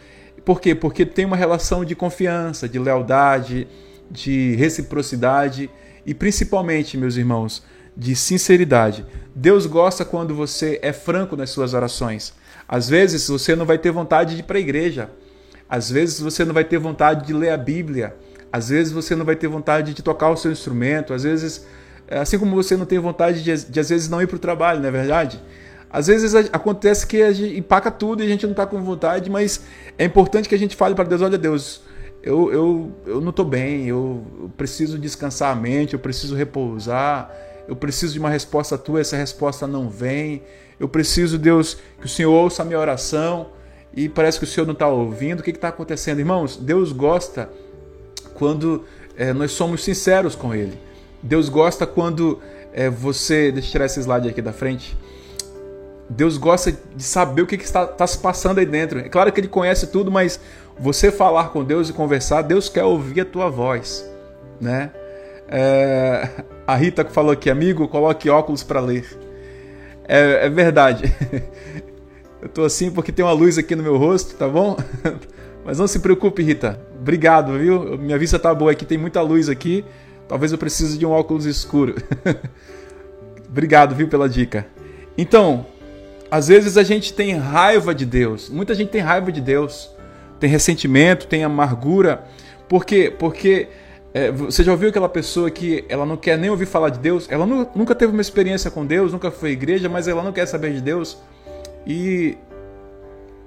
Por 0.44 0.60
quê? 0.60 0.74
Porque 0.74 1.06
tem 1.06 1.24
uma 1.24 1.36
relação 1.36 1.84
de 1.84 1.94
confiança, 1.94 2.68
de 2.68 2.78
lealdade, 2.78 3.68
de 4.10 4.56
reciprocidade 4.56 5.70
e 6.04 6.12
principalmente, 6.12 6.98
meus 6.98 7.16
irmãos, 7.16 7.62
de 7.96 8.16
sinceridade. 8.16 9.06
Deus 9.34 9.66
gosta 9.66 10.04
quando 10.04 10.34
você 10.34 10.80
é 10.82 10.92
franco 10.92 11.36
nas 11.36 11.50
suas 11.50 11.74
orações. 11.74 12.34
Às 12.66 12.88
vezes 12.88 13.28
você 13.28 13.54
não 13.54 13.64
vai 13.64 13.78
ter 13.78 13.92
vontade 13.92 14.34
de 14.34 14.40
ir 14.40 14.44
para 14.44 14.58
a 14.58 14.60
igreja 14.60 15.10
às 15.72 15.90
vezes 15.90 16.20
você 16.20 16.44
não 16.44 16.52
vai 16.52 16.64
ter 16.64 16.76
vontade 16.76 17.26
de 17.26 17.32
ler 17.32 17.48
a 17.48 17.56
Bíblia. 17.56 18.14
Às 18.52 18.68
vezes 18.68 18.92
você 18.92 19.16
não 19.16 19.24
vai 19.24 19.34
ter 19.34 19.48
vontade 19.48 19.94
de 19.94 20.02
tocar 20.02 20.28
o 20.28 20.36
seu 20.36 20.52
instrumento, 20.52 21.14
às 21.14 21.22
vezes, 21.22 21.66
é, 22.06 22.18
assim 22.18 22.38
como 22.38 22.54
você 22.54 22.76
não 22.76 22.84
tem 22.84 22.98
vontade 22.98 23.42
de, 23.42 23.64
de 23.70 23.80
às 23.80 23.88
vezes 23.88 24.06
não 24.06 24.20
ir 24.20 24.26
para 24.26 24.36
o 24.36 24.38
trabalho, 24.38 24.80
não 24.80 24.88
é 24.88 24.92
verdade? 24.92 25.40
Às 25.88 26.08
vezes 26.08 26.34
acontece 26.52 27.06
que 27.06 27.22
a 27.22 27.32
gente 27.32 27.58
empaca 27.58 27.90
tudo 27.90 28.22
e 28.22 28.26
a 28.26 28.28
gente 28.28 28.44
não 28.44 28.50
está 28.50 28.66
com 28.66 28.82
vontade, 28.82 29.30
mas 29.30 29.62
é 29.96 30.04
importante 30.04 30.46
que 30.46 30.54
a 30.54 30.58
gente 30.58 30.76
fale 30.76 30.94
para 30.94 31.04
Deus: 31.04 31.22
olha, 31.22 31.38
Deus, 31.38 31.80
eu, 32.22 32.52
eu, 32.52 32.92
eu 33.06 33.20
não 33.22 33.30
estou 33.30 33.46
bem, 33.46 33.88
eu, 33.88 34.26
eu 34.42 34.50
preciso 34.50 34.98
descansar 34.98 35.52
a 35.52 35.58
mente, 35.58 35.94
eu 35.94 35.98
preciso 35.98 36.34
repousar, 36.34 37.34
eu 37.66 37.74
preciso 37.74 38.12
de 38.12 38.18
uma 38.18 38.28
resposta 38.28 38.76
tua, 38.76 39.00
essa 39.00 39.16
resposta 39.16 39.66
não 39.66 39.88
vem. 39.88 40.42
Eu 40.78 40.86
preciso, 40.86 41.38
Deus, 41.38 41.78
que 41.98 42.04
o 42.04 42.10
Senhor 42.10 42.30
ouça 42.30 42.60
a 42.60 42.64
minha 42.66 42.78
oração 42.78 43.61
e 43.94 44.08
parece 44.08 44.38
que 44.38 44.44
o 44.44 44.46
Senhor 44.46 44.66
não 44.66 44.72
está 44.72 44.88
ouvindo. 44.88 45.40
O 45.40 45.42
que 45.42 45.50
está 45.50 45.68
acontecendo? 45.68 46.18
Irmãos, 46.18 46.56
Deus 46.56 46.92
gosta 46.92 47.50
quando 48.34 48.84
é, 49.16 49.32
nós 49.32 49.52
somos 49.52 49.84
sinceros 49.84 50.34
com 50.34 50.54
Ele. 50.54 50.78
Deus 51.22 51.48
gosta 51.48 51.86
quando 51.86 52.40
é, 52.72 52.88
você. 52.88 53.52
Deixa 53.52 53.68
eu 53.68 53.72
tirar 53.72 53.86
esse 53.86 54.00
slide 54.00 54.28
aqui 54.28 54.40
da 54.40 54.52
frente. 54.52 54.96
Deus 56.08 56.36
gosta 56.36 56.72
de 56.72 57.02
saber 57.02 57.42
o 57.42 57.46
que, 57.46 57.56
que 57.56 57.64
está, 57.64 57.84
está, 57.84 58.06
se 58.06 58.18
passando 58.18 58.58
aí 58.58 58.66
dentro. 58.66 58.98
É 58.98 59.08
claro 59.08 59.30
que 59.32 59.40
Ele 59.40 59.48
conhece 59.48 59.86
tudo, 59.86 60.10
mas 60.10 60.40
você 60.78 61.10
falar 61.10 61.50
com 61.50 61.62
Deus 61.62 61.88
e 61.88 61.92
conversar, 61.92 62.42
Deus 62.42 62.68
quer 62.68 62.84
ouvir 62.84 63.20
a 63.20 63.24
tua 63.24 63.48
voz, 63.48 64.08
né? 64.60 64.90
É, 65.48 66.28
a 66.66 66.74
Rita 66.76 67.04
falou 67.04 67.32
aqui, 67.32 67.50
amigo, 67.50 67.86
coloque 67.88 68.28
óculos 68.28 68.62
para 68.62 68.80
ler. 68.80 69.06
É, 70.08 70.46
é 70.46 70.48
verdade. 70.48 71.04
Eu 72.42 72.48
tô 72.48 72.64
assim 72.64 72.90
porque 72.90 73.12
tem 73.12 73.24
uma 73.24 73.32
luz 73.32 73.56
aqui 73.56 73.76
no 73.76 73.84
meu 73.84 73.96
rosto, 73.96 74.34
tá 74.34 74.48
bom? 74.48 74.76
Mas 75.64 75.78
não 75.78 75.86
se 75.86 76.00
preocupe, 76.00 76.42
Rita. 76.42 76.80
Obrigado, 77.00 77.56
viu? 77.56 77.96
Minha 77.96 78.18
vista 78.18 78.36
tá 78.36 78.52
boa 78.52 78.72
aqui, 78.72 78.84
tem 78.84 78.98
muita 78.98 79.22
luz 79.22 79.48
aqui. 79.48 79.84
Talvez 80.26 80.50
eu 80.50 80.58
precise 80.58 80.98
de 80.98 81.06
um 81.06 81.10
óculos 81.10 81.46
escuro. 81.46 81.94
Obrigado, 83.48 83.94
viu, 83.94 84.08
pela 84.08 84.28
dica. 84.28 84.66
Então, 85.16 85.64
às 86.28 86.48
vezes 86.48 86.76
a 86.76 86.82
gente 86.82 87.12
tem 87.12 87.36
raiva 87.36 87.94
de 87.94 88.04
Deus. 88.04 88.50
Muita 88.50 88.74
gente 88.74 88.88
tem 88.88 89.00
raiva 89.00 89.30
de 89.30 89.40
Deus. 89.40 89.88
Tem 90.40 90.50
ressentimento, 90.50 91.28
tem 91.28 91.44
amargura. 91.44 92.24
Por 92.68 92.84
quê? 92.84 93.14
Porque 93.16 93.68
é, 94.12 94.32
você 94.32 94.64
já 94.64 94.72
ouviu 94.72 94.88
aquela 94.88 95.08
pessoa 95.08 95.48
que 95.48 95.84
ela 95.88 96.04
não 96.04 96.16
quer 96.16 96.36
nem 96.36 96.50
ouvir 96.50 96.66
falar 96.66 96.88
de 96.88 96.98
Deus? 96.98 97.28
Ela 97.30 97.46
nunca 97.46 97.94
teve 97.94 98.12
uma 98.12 98.20
experiência 98.20 98.68
com 98.68 98.84
Deus, 98.84 99.12
nunca 99.12 99.30
foi 99.30 99.50
à 99.50 99.52
igreja, 99.52 99.88
mas 99.88 100.08
ela 100.08 100.24
não 100.24 100.32
quer 100.32 100.46
saber 100.46 100.72
de 100.72 100.80
Deus. 100.80 101.18
E 101.86 102.36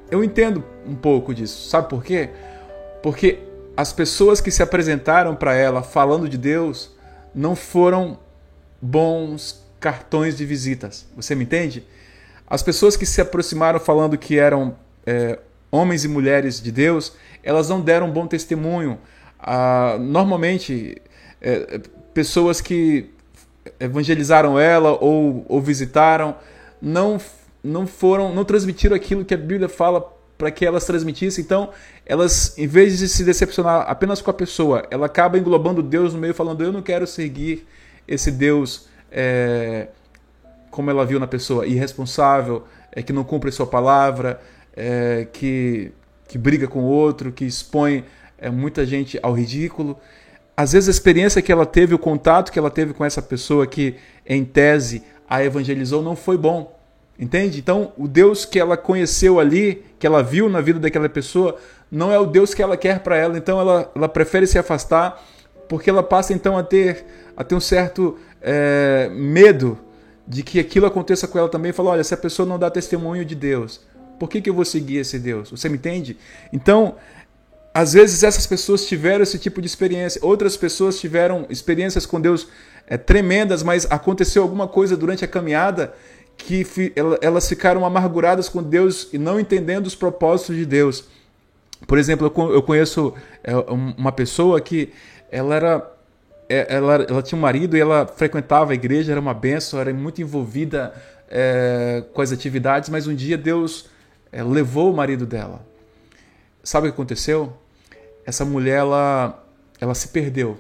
eu 0.10 0.24
entendo 0.24 0.64
um 0.86 0.96
pouco 0.96 1.34
disso. 1.34 1.70
Sabe 1.70 1.90
por 1.90 2.04
quê? 2.04 2.30
Porque 3.02 3.40
as 3.76 3.92
pessoas 3.92 4.40
que 4.40 4.52
se 4.52 4.64
apresentaram 4.64 5.36
para 5.36 5.54
ela 5.54 5.82
falando 5.82 6.30
de 6.30 6.38
Deus 6.38 6.92
não 7.34 7.56
foram 7.56 8.18
bons 8.82 9.64
cartões 9.80 10.38
de 10.38 10.46
visitas. 10.46 11.06
Você 11.16 11.36
me 11.36 11.44
entende? 11.44 11.86
As 12.48 12.62
pessoas 12.62 12.96
que 12.96 13.06
se 13.06 13.20
aproximaram 13.20 13.80
falando 13.80 14.18
que 14.18 14.38
eram 14.38 14.76
é, 15.06 15.40
homens 15.72 16.06
e 16.06 16.08
mulheres 16.08 16.62
de 16.62 16.72
Deus, 16.72 17.14
elas 17.44 17.70
não 17.70 17.82
deram 17.82 18.08
um 18.08 18.12
bom 18.12 18.28
testemunho. 18.28 18.98
Ah, 19.40 19.98
normalmente, 20.00 21.02
é, 21.42 21.82
pessoas 22.14 22.62
que 22.62 23.12
evangelizaram 23.80 24.60
ela 24.60 24.92
ou, 24.92 25.46
ou 25.50 25.62
visitaram 25.62 26.36
não 26.82 27.20
não 27.66 27.88
foram, 27.88 28.34
não 28.34 28.46
transmitiram 28.46 28.96
aquilo 28.96 29.26
que 29.26 29.34
a 29.34 29.38
Bíblia 29.38 29.68
fala 29.68 30.14
para 30.38 30.52
que 30.52 30.66
elas 30.66 30.86
transmitissem. 30.86 31.44
Então, 31.44 31.70
elas, 32.06 32.58
em 32.58 32.68
vez 32.68 33.00
de 33.00 33.08
se 33.08 33.24
decepcionar 33.24 33.86
apenas 33.90 34.22
com 34.22 34.30
a 34.30 34.34
pessoa, 34.34 34.86
ela 34.92 35.08
acaba 35.08 35.38
englobando 35.38 35.82
Deus 35.82 36.14
no 36.14 36.20
meio, 36.20 36.34
falando: 36.34 36.64
Eu 36.64 36.72
não 36.72 36.82
quero 36.82 37.08
seguir 37.08 37.68
esse 38.08 38.32
Deus 38.32 38.88
é, 39.12 39.88
como 40.70 40.92
ela 40.92 41.06
viu 41.06 41.20
na 41.20 41.28
pessoa, 41.28 41.66
irresponsável, 41.66 42.66
é, 42.92 43.02
que 43.02 43.14
não 43.14 43.24
cumpre 43.24 43.52
sua 43.52 43.66
palavra, 43.66 44.42
é, 44.76 45.28
que, 45.32 45.92
que 46.28 46.38
briga 46.38 46.68
com 46.68 46.80
o 46.80 46.86
outro, 46.86 47.32
que 47.32 47.46
expõe 47.46 48.04
é, 48.38 48.50
muita 48.50 48.86
gente 48.86 49.18
ao 49.24 49.34
ridículo. 49.34 49.98
Às 50.56 50.74
vezes 50.74 50.88
a 50.88 50.92
experiência 50.92 51.42
que 51.42 51.52
ela 51.52 51.66
teve, 51.66 51.94
o 51.94 52.00
contato 52.00 52.52
que 52.52 52.60
ela 52.60 52.70
teve 52.70 52.94
com 52.94 53.04
essa 53.04 53.22
pessoa 53.22 53.66
que, 53.66 53.96
em 54.26 54.44
tese, 54.44 55.04
a 55.30 55.44
evangelizou 55.44 56.02
não 56.02 56.16
foi 56.16 56.38
bom. 56.38 56.78
Entende? 57.18 57.60
Então, 57.60 57.94
o 57.98 58.08
Deus 58.08 58.44
que 58.44 58.60
ela 58.60 58.76
conheceu 58.76 59.40
ali, 59.40 59.86
que 59.98 60.06
ela 60.06 60.22
viu 60.22 60.50
na 60.50 60.60
vida 60.60 60.80
daquela 60.80 61.08
pessoa, 61.08 61.58
não 61.90 62.12
é 62.12 62.20
o 62.20 62.26
Deus 62.26 62.54
que 62.54 62.62
ela 62.62 62.76
quer 62.76 63.00
para 63.00 63.16
ela. 63.16 63.38
Então, 63.38 63.60
ela, 63.60 63.92
ela 63.96 64.10
prefere 64.10 64.46
se 64.46 64.60
afastar, 64.60 65.24
porque 65.70 65.90
ela 65.90 66.04
passa 66.04 66.34
então 66.34 66.58
a 66.58 66.64
ter, 66.64 67.06
a 67.36 67.44
ter 67.44 67.56
um 67.56 67.60
certo 67.60 68.18
é, 68.42 69.10
medo 69.14 69.80
de 70.28 70.44
que 70.44 70.60
aquilo 70.60 70.86
aconteça 70.86 71.28
com 71.28 71.40
ela 71.40 71.48
também. 71.48 71.72
Fala: 71.72 71.92
olha, 71.92 72.04
se 72.04 72.14
a 72.14 72.18
pessoa 72.18 72.46
não 72.46 72.60
dá 72.60 72.70
testemunho 72.70 73.24
de 73.24 73.34
Deus, 73.34 73.80
por 74.20 74.30
que, 74.30 74.42
que 74.42 74.50
eu 74.50 74.54
vou 74.54 74.66
seguir 74.66 74.98
esse 74.98 75.18
Deus? 75.18 75.52
Você 75.52 75.70
me 75.70 75.76
entende? 75.76 76.18
Então, 76.52 76.96
às 77.74 77.94
vezes 77.94 78.24
essas 78.24 78.48
pessoas 78.48 78.86
tiveram 78.86 79.24
esse 79.24 79.38
tipo 79.38 79.62
de 79.62 79.68
experiência, 79.68 80.20
outras 80.24 80.56
pessoas 80.56 81.00
tiveram 81.00 81.46
experiências 81.50 82.06
com 82.06 82.20
Deus 82.20 82.48
é, 82.88 82.98
tremendas, 82.98 83.64
mas 83.64 83.86
aconteceu 83.90 84.44
alguma 84.44 84.68
coisa 84.68 84.96
durante 84.96 85.26
a 85.26 85.28
caminhada 85.28 85.94
que 86.38 86.66
elas 87.22 87.48
ficaram 87.48 87.86
amarguradas 87.86 88.50
com 88.50 88.62
Deus 88.62 89.10
e 89.12 89.18
não 89.18 89.40
entendendo 89.40 89.88
os 89.88 89.96
propósitos 89.96 90.56
de 90.56 90.66
Deus. 90.66 91.06
Por 91.88 91.98
exemplo, 91.98 92.32
eu 92.54 92.62
conheço 92.62 93.14
é, 93.44 93.56
uma 93.56 94.12
pessoa 94.12 94.60
que 94.62 94.92
ela 95.32 95.56
era 95.56 95.96
é, 96.48 96.76
ela, 96.76 96.96
ela 96.96 97.22
tinha 97.22 97.38
um 97.38 97.42
marido 97.42 97.76
e 97.76 97.80
ela 97.80 98.06
frequentava 98.06 98.72
a 98.72 98.76
igreja, 98.76 99.12
era 99.12 99.20
uma 99.20 99.34
benção, 99.34 99.80
era 99.80 99.94
muito 99.94 100.22
envolvida 100.22 100.94
é, 101.30 102.04
com 102.14 102.22
as 102.22 102.32
atividades, 102.32 102.90
mas 102.90 103.08
um 103.08 103.16
dia 103.16 103.38
Deus 103.38 103.90
é, 104.32 104.44
levou 104.44 104.92
o 104.92 104.96
marido 104.96 105.26
dela. 105.26 105.66
Sabe 106.64 106.88
o 106.88 106.92
que 106.92 106.96
aconteceu? 106.96 107.54
Essa 108.26 108.46
mulher 108.46 108.80
ela, 108.80 109.44
ela 109.80 109.94
se 109.94 110.10
perdeu. 110.10 110.58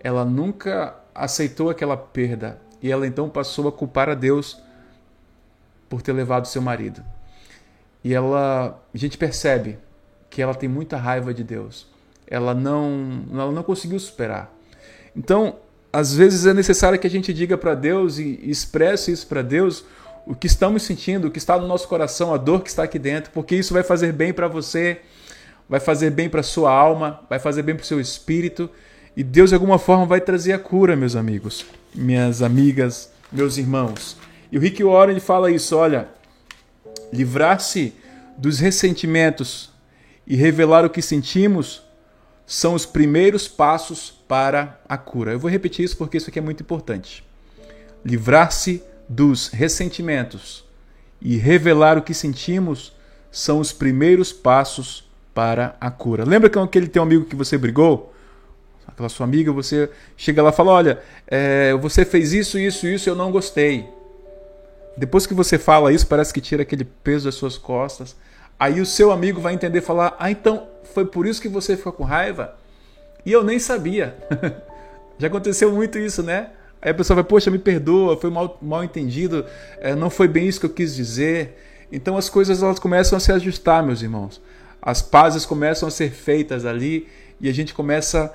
Ela 0.00 0.24
nunca 0.24 0.94
aceitou 1.14 1.70
aquela 1.70 1.96
perda 1.96 2.60
e 2.82 2.90
ela 2.90 3.06
então 3.06 3.28
passou 3.28 3.68
a 3.68 3.72
culpar 3.72 4.08
a 4.08 4.14
Deus 4.14 4.60
por 5.94 6.02
ter 6.02 6.12
levado 6.12 6.48
seu 6.48 6.60
marido. 6.60 7.04
E 8.02 8.12
ela, 8.12 8.82
a 8.92 8.98
gente 8.98 9.16
percebe 9.16 9.78
que 10.28 10.42
ela 10.42 10.52
tem 10.52 10.68
muita 10.68 10.96
raiva 10.96 11.32
de 11.32 11.44
Deus. 11.44 11.86
Ela 12.26 12.52
não, 12.52 13.24
ela 13.32 13.52
não 13.52 13.62
conseguiu 13.62 14.00
superar. 14.00 14.52
Então, 15.14 15.54
às 15.92 16.12
vezes 16.12 16.46
é 16.46 16.52
necessário 16.52 16.98
que 16.98 17.06
a 17.06 17.10
gente 17.10 17.32
diga 17.32 17.56
para 17.56 17.76
Deus 17.76 18.18
e 18.18 18.40
expresse 18.42 19.12
isso 19.12 19.28
para 19.28 19.40
Deus 19.40 19.84
o 20.26 20.34
que 20.34 20.48
estamos 20.48 20.82
sentindo, 20.82 21.28
o 21.28 21.30
que 21.30 21.38
está 21.38 21.56
no 21.56 21.68
nosso 21.68 21.86
coração, 21.86 22.34
a 22.34 22.38
dor 22.38 22.62
que 22.62 22.70
está 22.70 22.82
aqui 22.82 22.98
dentro, 22.98 23.30
porque 23.30 23.54
isso 23.54 23.72
vai 23.72 23.84
fazer 23.84 24.12
bem 24.12 24.32
para 24.32 24.48
você, 24.48 25.00
vai 25.68 25.78
fazer 25.78 26.10
bem 26.10 26.28
para 26.28 26.42
sua 26.42 26.72
alma, 26.72 27.20
vai 27.30 27.38
fazer 27.38 27.62
bem 27.62 27.76
para 27.76 27.84
o 27.84 27.86
seu 27.86 28.00
espírito, 28.00 28.68
e 29.16 29.22
Deus 29.22 29.50
de 29.50 29.54
alguma 29.54 29.78
forma 29.78 30.06
vai 30.06 30.20
trazer 30.20 30.54
a 30.54 30.58
cura, 30.58 30.96
meus 30.96 31.14
amigos, 31.14 31.64
minhas 31.94 32.42
amigas, 32.42 33.12
meus 33.30 33.58
irmãos. 33.58 34.23
E 34.54 34.56
o 34.56 34.60
Rick 34.60 34.84
Warren 34.84 35.10
ele 35.10 35.20
fala 35.20 35.50
isso, 35.50 35.76
olha, 35.76 36.06
livrar-se 37.12 37.92
dos 38.38 38.60
ressentimentos 38.60 39.72
e 40.24 40.36
revelar 40.36 40.84
o 40.84 40.90
que 40.90 41.02
sentimos 41.02 41.82
são 42.46 42.74
os 42.74 42.86
primeiros 42.86 43.48
passos 43.48 44.12
para 44.28 44.80
a 44.88 44.96
cura. 44.96 45.32
Eu 45.32 45.40
vou 45.40 45.50
repetir 45.50 45.84
isso 45.84 45.96
porque 45.96 46.18
isso 46.18 46.30
aqui 46.30 46.38
é 46.38 46.42
muito 46.42 46.62
importante. 46.62 47.24
Livrar-se 48.04 48.80
dos 49.08 49.48
ressentimentos 49.48 50.64
e 51.20 51.36
revelar 51.36 51.98
o 51.98 52.02
que 52.02 52.14
sentimos 52.14 52.92
são 53.32 53.58
os 53.58 53.72
primeiros 53.72 54.32
passos 54.32 55.02
para 55.34 55.76
a 55.80 55.90
cura. 55.90 56.24
Lembra 56.24 56.48
que 56.48 56.56
aquele 56.56 56.86
teu 56.86 57.02
amigo 57.02 57.24
que 57.24 57.34
você 57.34 57.58
brigou? 57.58 58.14
Aquela 58.86 59.08
sua 59.08 59.24
amiga, 59.24 59.50
você 59.50 59.90
chega 60.16 60.40
lá 60.44 60.50
e 60.50 60.52
fala: 60.52 60.70
Olha, 60.70 61.02
é, 61.26 61.74
você 61.74 62.04
fez 62.04 62.32
isso, 62.32 62.56
isso, 62.56 62.86
isso, 62.86 63.10
eu 63.10 63.16
não 63.16 63.32
gostei. 63.32 63.92
Depois 64.96 65.26
que 65.26 65.34
você 65.34 65.58
fala 65.58 65.92
isso, 65.92 66.06
parece 66.06 66.32
que 66.32 66.40
tira 66.40 66.62
aquele 66.62 66.84
peso 66.84 67.24
das 67.24 67.34
suas 67.34 67.58
costas. 67.58 68.16
Aí 68.58 68.80
o 68.80 68.86
seu 68.86 69.10
amigo 69.10 69.40
vai 69.40 69.54
entender 69.54 69.80
falar: 69.80 70.16
"Ah, 70.18 70.30
então 70.30 70.68
foi 70.94 71.04
por 71.04 71.26
isso 71.26 71.42
que 71.42 71.48
você 71.48 71.76
ficou 71.76 71.92
com 71.92 72.04
raiva?" 72.04 72.54
E 73.26 73.32
eu 73.32 73.42
nem 73.42 73.58
sabia. 73.58 74.16
Já 75.18 75.28
aconteceu 75.28 75.72
muito 75.72 75.98
isso, 75.98 76.22
né? 76.22 76.50
Aí 76.80 76.90
a 76.90 76.94
pessoa 76.94 77.16
vai: 77.16 77.24
"Poxa, 77.24 77.50
me 77.50 77.58
perdoa, 77.58 78.16
foi 78.16 78.30
mal, 78.30 78.58
mal 78.62 78.84
entendido, 78.84 79.44
é, 79.80 79.94
não 79.94 80.10
foi 80.10 80.28
bem 80.28 80.46
isso 80.46 80.60
que 80.60 80.66
eu 80.66 80.70
quis 80.70 80.94
dizer." 80.94 81.58
Então 81.90 82.16
as 82.16 82.28
coisas 82.28 82.62
elas 82.62 82.78
começam 82.78 83.16
a 83.16 83.20
se 83.20 83.32
ajustar, 83.32 83.82
meus 83.82 84.02
irmãos. 84.02 84.40
As 84.80 85.00
pazes 85.00 85.46
começam 85.46 85.88
a 85.88 85.90
ser 85.90 86.10
feitas 86.10 86.64
ali 86.64 87.08
e 87.40 87.48
a 87.48 87.52
gente 87.52 87.72
começa 87.72 88.32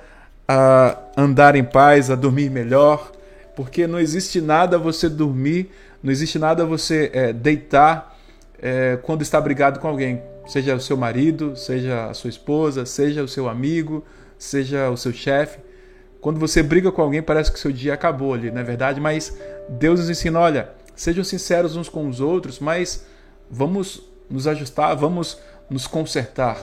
a 0.48 0.98
andar 1.16 1.54
em 1.54 1.62
paz, 1.62 2.10
a 2.10 2.16
dormir 2.16 2.50
melhor, 2.50 3.12
porque 3.54 3.86
não 3.86 4.00
existe 4.00 4.40
nada 4.40 4.78
você 4.78 5.08
dormir 5.08 5.70
não 6.02 6.10
existe 6.10 6.38
nada 6.38 6.64
você 6.64 7.10
é, 7.12 7.32
deitar 7.32 8.18
é, 8.58 8.98
quando 9.02 9.22
está 9.22 9.40
brigado 9.40 9.80
com 9.80 9.88
alguém, 9.88 10.22
seja 10.46 10.74
o 10.74 10.80
seu 10.80 10.96
marido, 10.96 11.56
seja 11.56 12.06
a 12.06 12.14
sua 12.14 12.30
esposa, 12.30 12.84
seja 12.84 13.22
o 13.22 13.28
seu 13.28 13.48
amigo, 13.48 14.04
seja 14.38 14.90
o 14.90 14.96
seu 14.96 15.12
chefe. 15.12 15.58
Quando 16.20 16.38
você 16.38 16.62
briga 16.62 16.92
com 16.92 17.00
alguém, 17.00 17.22
parece 17.22 17.50
que 17.50 17.58
seu 17.58 17.72
dia 17.72 17.94
acabou 17.94 18.34
ali, 18.34 18.50
não 18.50 18.60
é 18.60 18.64
verdade? 18.64 19.00
Mas 19.00 19.36
Deus 19.68 20.00
nos 20.00 20.10
ensina, 20.10 20.38
olha, 20.38 20.70
sejam 20.94 21.24
sinceros 21.24 21.76
uns 21.76 21.88
com 21.88 22.06
os 22.08 22.20
outros, 22.20 22.58
mas 22.58 23.06
vamos 23.50 24.02
nos 24.28 24.46
ajustar, 24.46 24.94
vamos 24.96 25.38
nos 25.68 25.86
consertar. 25.86 26.58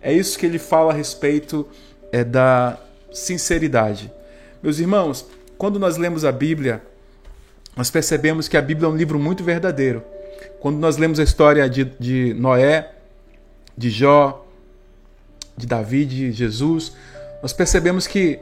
É 0.00 0.12
isso 0.12 0.38
que 0.38 0.46
ele 0.46 0.58
fala 0.58 0.92
a 0.92 0.96
respeito 0.96 1.66
é, 2.12 2.22
da 2.22 2.78
sinceridade. 3.12 4.12
Meus 4.62 4.78
irmãos, 4.78 5.26
quando 5.56 5.78
nós 5.78 5.96
lemos 5.96 6.24
a 6.24 6.30
Bíblia, 6.30 6.82
nós 7.78 7.92
percebemos 7.92 8.48
que 8.48 8.56
a 8.56 8.60
Bíblia 8.60 8.88
é 8.88 8.90
um 8.90 8.96
livro 8.96 9.20
muito 9.20 9.44
verdadeiro. 9.44 10.02
Quando 10.58 10.78
nós 10.78 10.96
lemos 10.96 11.20
a 11.20 11.22
história 11.22 11.70
de, 11.70 11.84
de 11.84 12.34
Noé, 12.34 12.90
de 13.76 13.88
Jó, 13.88 14.44
de 15.56 15.64
Davi, 15.64 16.04
de 16.04 16.32
Jesus, 16.32 16.92
nós 17.40 17.52
percebemos 17.52 18.04
que 18.04 18.40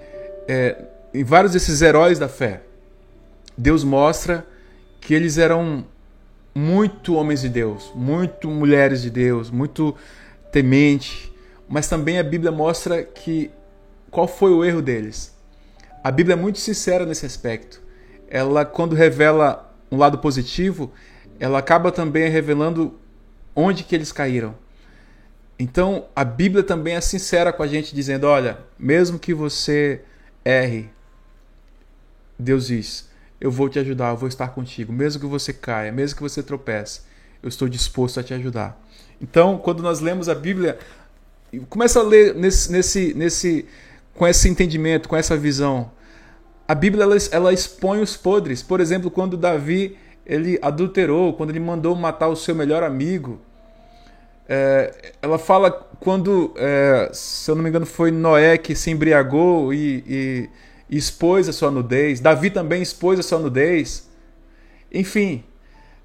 é, 0.48 0.76
em 1.12 1.22
vários 1.22 1.52
desses 1.52 1.82
heróis 1.82 2.18
da 2.18 2.30
fé, 2.30 2.62
Deus 3.58 3.84
mostra 3.84 4.42
que 5.02 5.12
eles 5.12 5.36
eram 5.36 5.84
muito 6.54 7.14
homens 7.14 7.42
de 7.42 7.50
Deus, 7.50 7.92
muito 7.94 8.48
mulheres 8.48 9.02
de 9.02 9.10
Deus, 9.10 9.50
muito 9.50 9.94
temente, 10.50 11.30
mas 11.68 11.86
também 11.86 12.18
a 12.18 12.22
Bíblia 12.22 12.50
mostra 12.50 13.02
que 13.02 13.50
qual 14.10 14.26
foi 14.26 14.52
o 14.52 14.64
erro 14.64 14.80
deles. 14.80 15.36
A 16.02 16.10
Bíblia 16.10 16.32
é 16.32 16.36
muito 16.36 16.58
sincera 16.58 17.04
nesse 17.04 17.26
aspecto. 17.26 17.84
Ela, 18.28 18.64
quando 18.64 18.94
revela 18.94 19.74
um 19.90 19.96
lado 19.96 20.18
positivo, 20.18 20.92
ela 21.38 21.58
acaba 21.58 21.92
também 21.92 22.28
revelando 22.28 22.98
onde 23.54 23.84
que 23.84 23.94
eles 23.94 24.12
caíram. 24.12 24.54
Então, 25.58 26.06
a 26.14 26.24
Bíblia 26.24 26.62
também 26.62 26.94
é 26.94 27.00
sincera 27.00 27.52
com 27.52 27.62
a 27.62 27.66
gente, 27.66 27.94
dizendo: 27.94 28.26
olha, 28.26 28.58
mesmo 28.78 29.18
que 29.18 29.32
você 29.32 30.02
erre, 30.44 30.90
Deus 32.38 32.66
diz: 32.66 33.08
eu 33.40 33.50
vou 33.50 33.68
te 33.68 33.78
ajudar, 33.78 34.10
eu 34.10 34.16
vou 34.16 34.28
estar 34.28 34.48
contigo. 34.48 34.92
Mesmo 34.92 35.20
que 35.20 35.26
você 35.26 35.52
caia, 35.52 35.92
mesmo 35.92 36.16
que 36.16 36.22
você 36.22 36.42
tropece, 36.42 37.00
eu 37.42 37.48
estou 37.48 37.68
disposto 37.68 38.20
a 38.20 38.22
te 38.22 38.34
ajudar. 38.34 38.80
Então, 39.20 39.58
quando 39.58 39.82
nós 39.82 40.00
lemos 40.00 40.28
a 40.28 40.34
Bíblia, 40.34 40.78
começa 41.68 42.00
a 42.00 42.02
ler 42.02 42.34
nesse, 42.34 42.70
nesse, 42.70 43.14
nesse, 43.14 43.66
com 44.14 44.26
esse 44.26 44.48
entendimento, 44.48 45.08
com 45.08 45.16
essa 45.16 45.36
visão. 45.36 45.90
A 46.68 46.74
Bíblia 46.74 47.04
ela, 47.04 47.16
ela 47.30 47.52
expõe 47.52 48.00
os 48.00 48.16
podres. 48.16 48.62
Por 48.62 48.80
exemplo, 48.80 49.10
quando 49.10 49.36
Davi 49.36 49.96
ele 50.26 50.58
adulterou, 50.60 51.32
quando 51.34 51.50
ele 51.50 51.60
mandou 51.60 51.94
matar 51.94 52.28
o 52.28 52.36
seu 52.36 52.54
melhor 52.54 52.82
amigo. 52.82 53.40
É, 54.48 55.12
ela 55.22 55.38
fala 55.38 55.70
quando, 56.00 56.52
é, 56.56 57.10
se 57.12 57.50
eu 57.50 57.54
não 57.54 57.62
me 57.62 57.68
engano, 57.68 57.86
foi 57.86 58.10
Noé 58.10 58.58
que 58.58 58.74
se 58.74 58.90
embriagou 58.90 59.72
e, 59.72 60.04
e, 60.06 60.50
e 60.90 60.96
expôs 60.96 61.48
a 61.48 61.52
sua 61.52 61.70
nudez. 61.70 62.18
Davi 62.18 62.50
também 62.50 62.82
expôs 62.82 63.20
a 63.20 63.22
sua 63.22 63.38
nudez. 63.38 64.08
Enfim, 64.92 65.44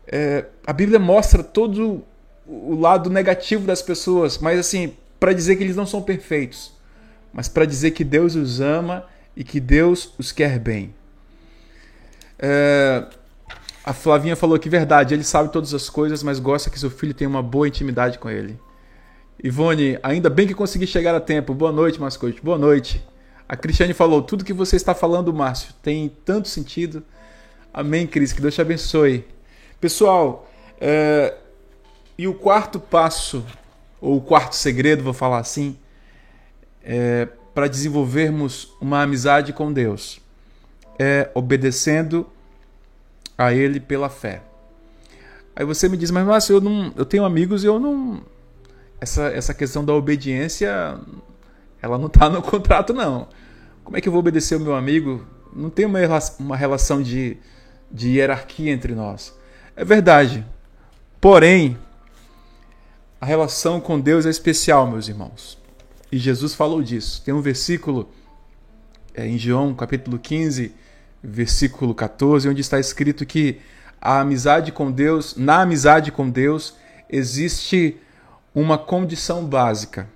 é, 0.08 0.45
a 0.65 0.74
Bíblia 0.74 1.00
mostra 1.00 1.43
todo 1.43 2.04
o 2.45 2.76
lado 2.76 3.10
negativo 3.10 3.65
das 3.65 3.82
pessoas, 3.82 4.38
mas 4.38 4.60
assim, 4.60 4.93
para 5.19 5.34
dizer 5.34 5.56
que 5.56 5.63
eles 5.63 5.76
não 5.76 5.86
são 5.86 6.02
perfeitos, 6.02 6.74
mas 7.32 7.47
para 7.47 7.65
dizer 7.65 7.91
que 7.91 8.04
Deus 8.04 8.36
os 8.36 8.60
ama 8.60 9.06
e 9.36 9.44
que 9.44 9.60
Deus 9.60 10.13
os 10.17 10.32
quer 10.32 10.60
bem. 10.60 10.94
É, 12.38 13.06
a 13.84 13.94
Flavinha 13.94 14.36
falou 14.36 14.58
que 14.60 14.70
verdade, 14.70 15.13
ele 15.13 15.24
sabe 15.24 15.52
todas 15.52 15.74
as 15.74 15.89
coisas, 15.89 16.22
mas 16.24 16.39
gosta 16.39 16.70
que 16.70 16.80
seu 16.80 16.89
filho 16.89 17.13
tenha 17.13 17.30
uma 17.30 17.41
boa 17.41 17.67
intimidade 17.67 18.20
com 18.20 18.30
ele. 18.30 18.60
Ivone, 19.44 19.98
ainda 20.04 20.30
bem 20.30 20.48
que 20.48 20.54
consegui 20.54 20.86
chegar 20.86 21.15
a 21.15 21.20
tempo. 21.20 21.54
Boa 21.54 21.72
noite, 21.72 22.00
mascote. 22.00 22.39
Boa 22.41 22.60
noite. 22.60 23.04
A 23.50 23.56
Cristiane 23.58 23.94
falou: 23.94 24.22
tudo 24.22 24.46
que 24.46 24.54
você 24.54 24.76
está 24.76 24.94
falando, 24.94 25.34
Márcio, 25.34 25.74
tem 25.82 26.10
tanto 26.24 26.48
sentido. 26.48 27.04
Amém, 27.74 28.06
Cris. 28.06 28.32
Que 28.32 28.41
Deus 28.41 28.54
te 28.54 28.62
abençoe. 28.62 29.26
Pessoal, 29.80 30.48
é... 30.80 31.36
e 32.17 32.28
o 32.28 32.36
quarto 32.36 32.80
passo, 32.80 33.44
ou 34.00 34.17
o 34.17 34.22
quarto 34.22 34.56
segredo, 34.56 35.04
vou 35.04 35.13
falar 35.13 35.39
assim, 35.39 35.76
é... 36.84 37.28
para 37.53 37.67
desenvolvermos 37.67 38.75
uma 38.79 39.01
amizade 39.01 39.51
com 39.53 39.71
Deus 39.71 40.21
é 40.97 41.31
obedecendo 41.33 42.27
a 43.37 43.53
Ele 43.53 43.79
pela 43.79 44.09
fé. 44.09 44.43
Aí 45.55 45.65
você 45.65 45.89
me 45.89 45.97
diz, 45.97 46.11
mas 46.11 46.25
Márcio, 46.25 46.57
eu, 46.57 46.61
não, 46.61 46.93
eu 46.95 47.05
tenho 47.05 47.25
amigos 47.25 47.63
e 47.63 47.67
eu 47.67 47.79
não. 47.79 48.21
Essa, 48.99 49.23
essa 49.29 49.53
questão 49.53 49.83
da 49.83 49.93
obediência, 49.93 50.99
ela 51.81 51.97
não 51.97 52.05
está 52.05 52.29
no 52.29 52.41
contrato, 52.43 52.93
não. 52.93 53.27
Como 53.83 53.97
é 53.97 54.01
que 54.01 54.07
eu 54.07 54.11
vou 54.11 54.19
obedecer 54.19 54.55
o 54.55 54.59
meu 54.59 54.75
amigo? 54.75 55.25
Não 55.53 55.69
tem 55.69 55.85
uma, 55.85 55.99
uma 56.39 56.55
relação 56.55 57.01
de, 57.01 57.37
de 57.91 58.09
hierarquia 58.09 58.71
entre 58.71 58.93
nós. 58.93 59.35
É 59.75 59.83
verdade. 59.83 60.45
Porém, 61.19 61.77
a 63.19 63.25
relação 63.25 63.81
com 63.81 63.99
Deus 63.99 64.25
é 64.25 64.29
especial, 64.29 64.87
meus 64.87 65.07
irmãos. 65.07 65.61
E 66.12 66.17
Jesus 66.17 66.54
falou 66.54 66.84
disso. 66.84 67.21
Tem 67.24 67.34
um 67.34 67.41
versículo 67.41 68.10
é, 69.13 69.26
em 69.28 69.38
João, 69.38 69.74
capítulo 69.74 70.19
15, 70.19 70.74
versículo 71.24 71.93
14, 71.95 72.50
onde 72.50 72.62
está 72.62 72.80
escrito 72.80 73.26
que 73.26 73.60
a 74.02 74.19
amizade 74.19 74.71
com 74.71 74.91
Deus, 74.91 75.36
na 75.36 75.62
amizade 75.62 76.12
com 76.12 76.30
Deus, 76.30 76.76
existe 77.10 77.97
uma 78.54 78.78
condição 78.78 79.45
básica. 79.45 80.10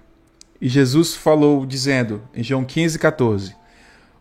E 0.60 0.68
Jesus 0.68 1.14
falou, 1.14 1.66
dizendo, 1.66 2.22
em 2.34 2.44
João 2.44 2.66
15, 2.66 2.98
14: 2.98 3.56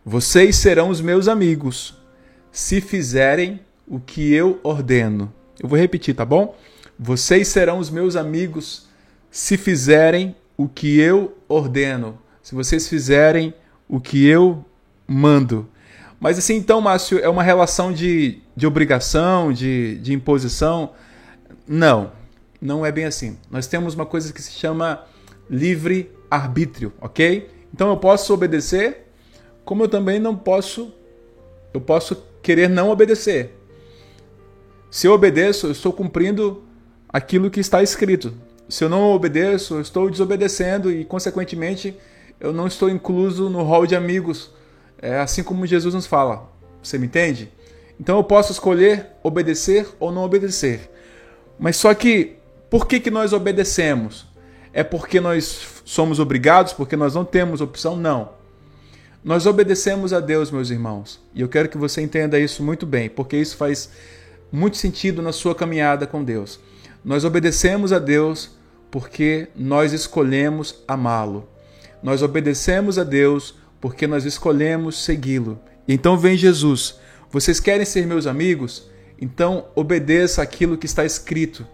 Vocês 0.04 0.56
serão 0.56 0.90
os 0.90 1.00
meus 1.00 1.28
amigos, 1.28 1.96
se 2.52 2.80
fizerem 2.80 3.60
o 3.86 3.98
que 3.98 4.32
eu 4.32 4.60
ordeno. 4.62 5.32
Eu 5.60 5.68
vou 5.68 5.78
repetir, 5.78 6.14
tá 6.14 6.24
bom? 6.24 6.56
Vocês 6.98 7.48
serão 7.48 7.78
os 7.78 7.90
meus 7.90 8.16
amigos, 8.16 8.86
se 9.30 9.56
fizerem 9.56 10.36
o 10.56 10.68
que 10.68 10.98
eu 10.98 11.36
ordeno. 11.48 12.18
Se 12.42 12.54
vocês 12.54 12.88
fizerem 12.88 13.54
o 13.88 14.00
que 14.00 14.26
eu 14.26 14.64
mando. 15.06 15.68
Mas 16.20 16.38
assim, 16.38 16.56
então, 16.56 16.80
Márcio, 16.80 17.18
é 17.18 17.28
uma 17.28 17.42
relação 17.42 17.92
de, 17.92 18.40
de 18.56 18.66
obrigação, 18.66 19.52
de, 19.52 19.98
de 19.98 20.12
imposição? 20.12 20.92
Não, 21.66 22.12
não 22.60 22.84
é 22.84 22.90
bem 22.90 23.04
assim. 23.04 23.38
Nós 23.50 23.66
temos 23.66 23.94
uma 23.94 24.06
coisa 24.06 24.32
que 24.32 24.40
se 24.40 24.52
chama 24.52 25.04
livre 25.50 26.10
arbítrio, 26.30 26.92
ok? 27.00 27.50
Então 27.72 27.90
eu 27.90 27.96
posso 27.96 28.32
obedecer, 28.32 29.08
como 29.64 29.84
eu 29.84 29.88
também 29.88 30.18
não 30.18 30.36
posso, 30.36 30.92
eu 31.72 31.80
posso 31.80 32.16
querer 32.42 32.68
não 32.68 32.90
obedecer. 32.90 33.54
Se 34.90 35.06
eu 35.06 35.12
obedeço, 35.12 35.66
eu 35.66 35.72
estou 35.72 35.92
cumprindo 35.92 36.62
aquilo 37.08 37.50
que 37.50 37.60
está 37.60 37.82
escrito. 37.82 38.32
Se 38.68 38.84
eu 38.84 38.88
não 38.88 39.12
obedeço, 39.12 39.74
eu 39.74 39.80
estou 39.80 40.10
desobedecendo 40.10 40.90
e, 40.90 41.04
consequentemente, 41.04 41.96
eu 42.40 42.52
não 42.52 42.66
estou 42.66 42.88
incluso 42.88 43.48
no 43.48 43.62
hall 43.62 43.86
de 43.86 43.94
amigos, 43.94 44.50
é 45.00 45.18
assim 45.18 45.42
como 45.42 45.66
Jesus 45.66 45.94
nos 45.94 46.06
fala. 46.06 46.50
Você 46.82 46.98
me 46.98 47.06
entende? 47.06 47.50
Então 47.98 48.16
eu 48.16 48.24
posso 48.24 48.52
escolher 48.52 49.06
obedecer 49.22 49.86
ou 50.00 50.10
não 50.10 50.22
obedecer. 50.22 50.90
Mas 51.58 51.76
só 51.76 51.94
que, 51.94 52.36
por 52.68 52.86
que, 52.86 52.98
que 52.98 53.10
nós 53.10 53.32
obedecemos? 53.32 54.26
É 54.72 54.82
porque 54.82 55.20
nós 55.20 55.82
somos 55.84 56.18
obrigados, 56.18 56.72
porque 56.72 56.96
nós 56.96 57.14
não 57.14 57.24
temos 57.24 57.60
opção? 57.60 57.96
Não. 57.96 58.32
Nós 59.22 59.46
obedecemos 59.46 60.12
a 60.12 60.20
Deus, 60.20 60.50
meus 60.50 60.70
irmãos. 60.70 61.20
E 61.34 61.40
eu 61.40 61.48
quero 61.48 61.68
que 61.68 61.78
você 61.78 62.02
entenda 62.02 62.38
isso 62.38 62.62
muito 62.62 62.84
bem, 62.84 63.08
porque 63.08 63.36
isso 63.36 63.56
faz 63.56 63.90
muito 64.50 64.76
sentido 64.76 65.22
na 65.22 65.32
sua 65.32 65.54
caminhada 65.54 66.06
com 66.06 66.22
Deus. 66.22 66.60
Nós 67.04 67.24
obedecemos 67.24 67.92
a 67.92 67.98
Deus 67.98 68.56
porque 68.90 69.48
nós 69.54 69.92
escolhemos 69.92 70.82
amá-lo. 70.88 71.48
Nós 72.02 72.22
obedecemos 72.22 72.98
a 72.98 73.04
Deus 73.04 73.54
porque 73.80 74.06
nós 74.06 74.24
escolhemos 74.24 75.04
segui-lo. 75.04 75.60
Então 75.86 76.16
vem 76.16 76.36
Jesus. 76.36 76.98
Vocês 77.30 77.60
querem 77.60 77.84
ser 77.84 78.06
meus 78.06 78.26
amigos? 78.26 78.88
Então 79.20 79.66
obedeça 79.74 80.40
aquilo 80.40 80.78
que 80.78 80.86
está 80.86 81.04
escrito. 81.04 81.66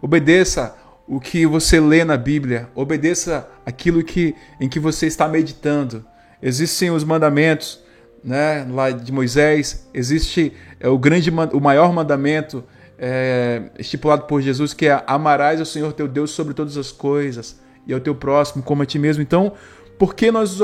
Obedeça 0.00 0.76
o 1.08 1.20
que 1.20 1.46
você 1.46 1.80
lê 1.80 2.04
na 2.04 2.16
Bíblia, 2.16 2.68
obedeça 2.74 3.48
aquilo 3.64 4.02
que, 4.02 4.34
em 4.60 4.68
que 4.68 4.80
você 4.80 5.06
está 5.06 5.28
meditando. 5.28 6.04
Existem 6.42 6.90
os 6.90 7.04
mandamentos, 7.04 7.80
né, 8.22 8.66
lá 8.68 8.90
de 8.90 9.12
Moisés, 9.12 9.88
existe 9.94 10.52
é, 10.80 10.88
o 10.88 10.98
grande, 10.98 11.30
o 11.30 11.60
maior 11.60 11.92
mandamento 11.92 12.64
é, 12.98 13.70
estipulado 13.78 14.22
por 14.24 14.40
Jesus, 14.40 14.72
que 14.72 14.86
é 14.86 15.02
amarás 15.06 15.60
ao 15.60 15.66
Senhor 15.66 15.92
teu 15.92 16.08
Deus 16.08 16.30
sobre 16.30 16.54
todas 16.54 16.76
as 16.76 16.90
coisas 16.90 17.58
e 17.86 17.92
ao 17.92 18.00
teu 18.00 18.14
próximo 18.14 18.62
como 18.62 18.82
a 18.82 18.86
ti 18.86 18.98
mesmo. 18.98 19.22
Então, 19.22 19.52
por 19.98 20.14
que 20.14 20.30
nós, 20.30 20.58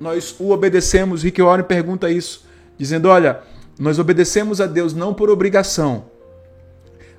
nós 0.00 0.34
o 0.38 0.50
obedecemos? 0.50 1.22
Rick 1.22 1.40
Warren 1.40 1.64
pergunta 1.64 2.10
isso, 2.10 2.44
dizendo: 2.78 3.08
olha, 3.08 3.40
nós 3.78 3.98
obedecemos 3.98 4.60
a 4.60 4.66
Deus 4.66 4.94
não 4.94 5.14
por 5.14 5.30
obrigação, 5.30 6.04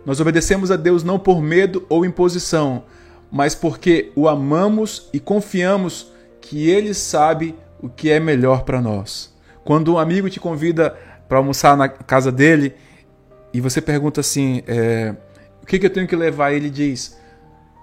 nós 0.06 0.19
obedecemos 0.19 0.71
a 0.71 0.76
Deus 0.76 1.04
não 1.04 1.17
por 1.17 1.41
medo 1.41 1.86
ou 1.88 2.06
imposição, 2.06 2.84
mas 3.32 3.56
porque 3.56 4.12
o 4.15 4.28
amamos 4.28 5.10
e 5.13 5.19
confiamos 5.19 6.12
que 6.41 6.69
ele 6.69 6.93
sabe 6.93 7.56
o 7.82 7.89
que 7.89 8.10
é 8.10 8.19
melhor 8.19 8.63
para 8.63 8.82
nós. 8.82 9.34
Quando 9.63 9.93
um 9.93 9.97
amigo 9.97 10.30
te 10.30 10.39
convida 10.39 10.95
para 11.28 11.38
almoçar 11.38 11.76
na 11.78 11.88
casa 11.88 12.32
dele 12.32 12.76
e 13.54 13.62
você 13.62 13.80
pergunta 13.80 14.22
assim: 14.22 14.63
é, 14.66 15.16
o 15.62 15.66
que, 15.66 15.78
que, 15.78 15.86
eu 15.86 15.89
tenho 15.89 16.08
que 16.08 16.16
levar? 16.16 16.52
Ele 16.52 16.70
diz: 16.70 17.18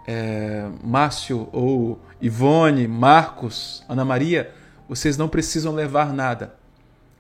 é, 0.07 0.67
Márcio 0.83 1.49
ou 1.53 2.01
Ivone, 2.21 2.89
Marcos, 2.89 3.85
Ana 3.89 4.05
Maria, 4.05 4.51
vocês 4.89 5.17
não 5.17 5.29
precisam 5.29 5.73
levar 5.73 6.13
nada. 6.13 6.55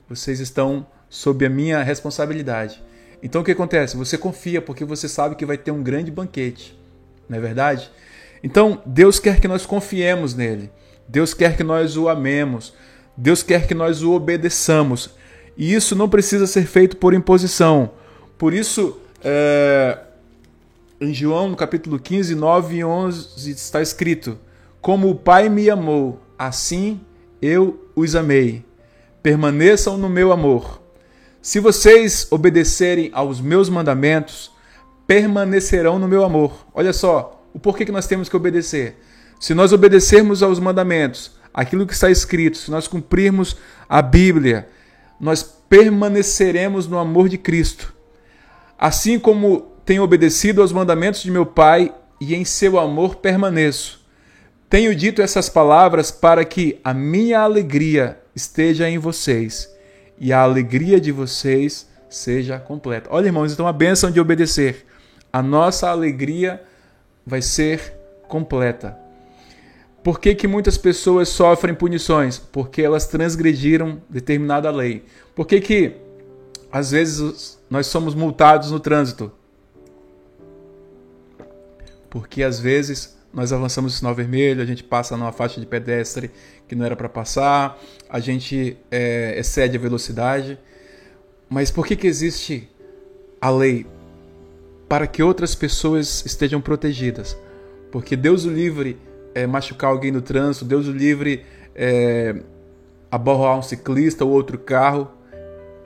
Vocês 0.08 0.40
estão 0.40 0.86
sob 1.08 1.46
a 1.46 1.50
minha 1.50 1.82
responsabilidade. 1.82 2.82
Então 3.22 3.42
o 3.42 3.44
que 3.44 3.52
acontece? 3.52 3.96
Você 3.96 4.18
confia 4.18 4.60
porque 4.60 4.84
você 4.84 5.08
sabe 5.08 5.36
que 5.36 5.46
vai 5.46 5.56
ter 5.56 5.70
um 5.70 5.82
grande 5.82 6.10
banquete. 6.10 6.76
Não 7.28 7.38
é 7.38 7.40
verdade? 7.40 7.90
Então 8.42 8.82
Deus 8.84 9.20
quer 9.20 9.40
que 9.40 9.46
nós 9.46 9.64
confiemos 9.64 10.34
nele. 10.34 10.70
Deus 11.06 11.32
quer 11.32 11.56
que 11.56 11.62
nós 11.62 11.96
o 11.96 12.08
amemos. 12.08 12.74
Deus 13.16 13.42
quer 13.42 13.66
que 13.66 13.74
nós 13.74 14.02
o 14.02 14.12
obedeçamos. 14.12 15.10
E 15.56 15.74
isso 15.74 15.94
não 15.94 16.08
precisa 16.08 16.46
ser 16.46 16.66
feito 16.66 16.96
por 16.96 17.14
imposição. 17.14 17.92
Por 18.40 18.54
isso, 18.54 18.98
é, 19.22 19.98
em 20.98 21.12
João, 21.12 21.50
no 21.50 21.56
capítulo 21.56 21.98
15, 21.98 22.34
9 22.34 22.76
e 22.76 22.82
11, 22.82 23.50
está 23.50 23.82
escrito: 23.82 24.38
Como 24.80 25.10
o 25.10 25.14
Pai 25.14 25.50
me 25.50 25.68
amou, 25.68 26.22
assim 26.38 27.02
eu 27.42 27.86
os 27.94 28.16
amei. 28.16 28.64
Permaneçam 29.22 29.98
no 29.98 30.08
meu 30.08 30.32
amor. 30.32 30.80
Se 31.42 31.60
vocês 31.60 32.28
obedecerem 32.30 33.10
aos 33.12 33.42
meus 33.42 33.68
mandamentos, 33.68 34.50
permanecerão 35.06 35.98
no 35.98 36.08
meu 36.08 36.24
amor. 36.24 36.66
Olha 36.72 36.94
só, 36.94 37.44
o 37.52 37.58
porquê 37.58 37.84
que 37.84 37.92
nós 37.92 38.06
temos 38.06 38.30
que 38.30 38.36
obedecer. 38.36 38.96
Se 39.38 39.52
nós 39.52 39.70
obedecermos 39.70 40.42
aos 40.42 40.58
mandamentos, 40.58 41.32
aquilo 41.52 41.86
que 41.86 41.92
está 41.92 42.10
escrito, 42.10 42.56
se 42.56 42.70
nós 42.70 42.88
cumprirmos 42.88 43.58
a 43.86 44.00
Bíblia, 44.00 44.66
nós 45.20 45.42
permaneceremos 45.42 46.86
no 46.86 46.98
amor 46.98 47.28
de 47.28 47.36
Cristo. 47.36 47.99
Assim 48.80 49.18
como 49.18 49.60
tenho 49.84 50.02
obedecido 50.02 50.62
aos 50.62 50.72
mandamentos 50.72 51.22
de 51.22 51.30
meu 51.30 51.44
Pai 51.44 51.94
e 52.18 52.34
em 52.34 52.46
seu 52.46 52.78
amor 52.78 53.16
permaneço. 53.16 54.00
Tenho 54.70 54.94
dito 54.94 55.20
essas 55.20 55.50
palavras 55.50 56.10
para 56.10 56.46
que 56.46 56.80
a 56.82 56.94
minha 56.94 57.40
alegria 57.40 58.18
esteja 58.34 58.88
em 58.88 58.96
vocês 58.96 59.70
e 60.18 60.32
a 60.32 60.40
alegria 60.40 60.98
de 60.98 61.12
vocês 61.12 61.90
seja 62.08 62.58
completa. 62.58 63.10
Olha, 63.12 63.26
irmãos, 63.26 63.52
então 63.52 63.66
a 63.66 63.72
bênção 63.72 64.10
de 64.10 64.18
obedecer. 64.18 64.86
A 65.30 65.42
nossa 65.42 65.90
alegria 65.90 66.62
vai 67.26 67.42
ser 67.42 67.92
completa. 68.28 68.96
Por 70.02 70.18
que, 70.18 70.34
que 70.34 70.48
muitas 70.48 70.78
pessoas 70.78 71.28
sofrem 71.28 71.74
punições? 71.74 72.38
Porque 72.38 72.80
elas 72.80 73.06
transgrediram 73.06 74.00
determinada 74.08 74.70
lei. 74.70 75.04
Por 75.34 75.46
que, 75.46 75.60
que 75.60 75.96
às 76.72 76.92
vezes 76.92 77.59
nós 77.70 77.86
somos 77.86 78.14
multados 78.14 78.70
no 78.72 78.80
trânsito? 78.80 79.32
Porque 82.10 82.42
às 82.42 82.58
vezes 82.58 83.16
nós 83.32 83.52
avançamos 83.52 83.94
o 83.94 83.96
sinal 83.96 84.14
vermelho, 84.14 84.60
a 84.60 84.66
gente 84.66 84.82
passa 84.82 85.16
numa 85.16 85.30
faixa 85.30 85.60
de 85.60 85.66
pedestre 85.66 86.30
que 86.66 86.74
não 86.74 86.84
era 86.84 86.96
para 86.96 87.08
passar, 87.08 87.78
a 88.08 88.18
gente 88.18 88.76
é, 88.90 89.38
excede 89.38 89.76
a 89.76 89.80
velocidade. 89.80 90.58
Mas 91.48 91.70
por 91.70 91.86
que, 91.86 91.94
que 91.94 92.06
existe 92.06 92.68
a 93.40 93.50
lei? 93.50 93.86
Para 94.88 95.06
que 95.06 95.22
outras 95.22 95.54
pessoas 95.54 96.24
estejam 96.26 96.60
protegidas. 96.60 97.36
Porque 97.92 98.16
Deus 98.16 98.44
o 98.44 98.50
livre 98.50 98.98
é, 99.34 99.46
machucar 99.46 99.90
alguém 99.90 100.10
no 100.10 100.20
trânsito, 100.20 100.64
Deus 100.64 100.88
o 100.88 100.92
livre 100.92 101.44
é, 101.74 102.42
aborrar 103.10 103.56
um 103.56 103.62
ciclista 103.62 104.24
ou 104.24 104.32
outro 104.32 104.58
carro. 104.58 105.08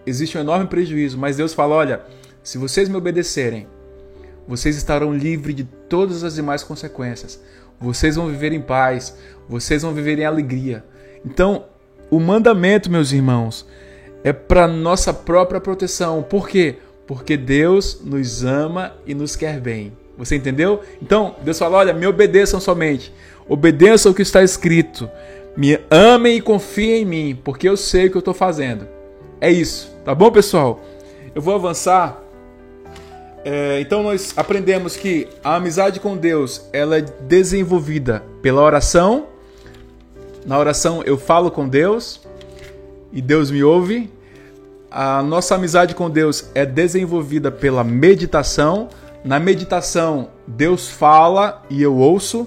Existe 0.06 0.36
um 0.36 0.40
enorme 0.40 0.66
prejuízo, 0.66 1.18
mas 1.18 1.36
Deus 1.36 1.54
fala: 1.54 1.74
olha, 1.74 2.02
se 2.42 2.58
vocês 2.58 2.88
me 2.88 2.96
obedecerem, 2.96 3.66
vocês 4.46 4.76
estarão 4.76 5.14
livres 5.14 5.54
de 5.56 5.64
todas 5.64 6.22
as 6.22 6.34
demais 6.34 6.62
consequências. 6.62 7.40
Vocês 7.80 8.16
vão 8.16 8.28
viver 8.28 8.52
em 8.52 8.60
paz, 8.60 9.16
vocês 9.48 9.82
vão 9.82 9.92
viver 9.92 10.18
em 10.18 10.24
alegria. 10.24 10.84
Então, 11.24 11.64
o 12.10 12.20
mandamento, 12.20 12.90
meus 12.90 13.12
irmãos, 13.12 13.66
é 14.22 14.32
para 14.32 14.68
nossa 14.68 15.12
própria 15.12 15.60
proteção. 15.60 16.22
Por 16.22 16.48
quê? 16.48 16.76
Porque 17.06 17.36
Deus 17.36 18.00
nos 18.02 18.44
ama 18.44 18.94
e 19.06 19.14
nos 19.14 19.36
quer 19.36 19.60
bem. 19.60 19.92
Você 20.16 20.36
entendeu? 20.36 20.80
Então, 21.02 21.36
Deus 21.42 21.58
fala: 21.58 21.78
olha, 21.78 21.94
me 21.94 22.06
obedeçam 22.06 22.60
somente. 22.60 23.12
Obedeçam 23.48 24.12
o 24.12 24.14
que 24.14 24.22
está 24.22 24.42
escrito. 24.42 25.08
Me 25.56 25.78
amem 25.90 26.36
e 26.36 26.40
confiem 26.40 27.02
em 27.02 27.04
mim, 27.04 27.40
porque 27.42 27.68
eu 27.68 27.76
sei 27.76 28.06
o 28.06 28.10
que 28.10 28.16
eu 28.16 28.20
estou 28.20 28.34
fazendo. 28.34 28.88
É 29.40 29.50
isso, 29.50 29.93
tá 30.04 30.14
bom, 30.14 30.30
pessoal? 30.30 30.80
Eu 31.34 31.42
vou 31.42 31.54
avançar. 31.54 32.20
É, 33.44 33.78
então 33.80 34.02
nós 34.02 34.32
aprendemos 34.36 34.96
que 34.96 35.28
a 35.42 35.56
amizade 35.56 36.00
com 36.00 36.16
Deus 36.16 36.68
ela 36.72 36.98
é 36.98 37.00
desenvolvida 37.00 38.22
pela 38.40 38.62
oração. 38.62 39.26
Na 40.46 40.58
oração 40.58 41.02
eu 41.04 41.18
falo 41.18 41.50
com 41.50 41.68
Deus 41.68 42.20
e 43.12 43.20
Deus 43.20 43.50
me 43.50 43.62
ouve. 43.62 44.10
A 44.90 45.22
nossa 45.22 45.56
amizade 45.56 45.94
com 45.94 46.08
Deus 46.08 46.50
é 46.54 46.64
desenvolvida 46.64 47.50
pela 47.50 47.82
meditação. 47.82 48.88
Na 49.24 49.40
meditação, 49.40 50.28
Deus 50.46 50.88
fala 50.88 51.62
e 51.68 51.82
eu 51.82 51.96
ouço. 51.96 52.46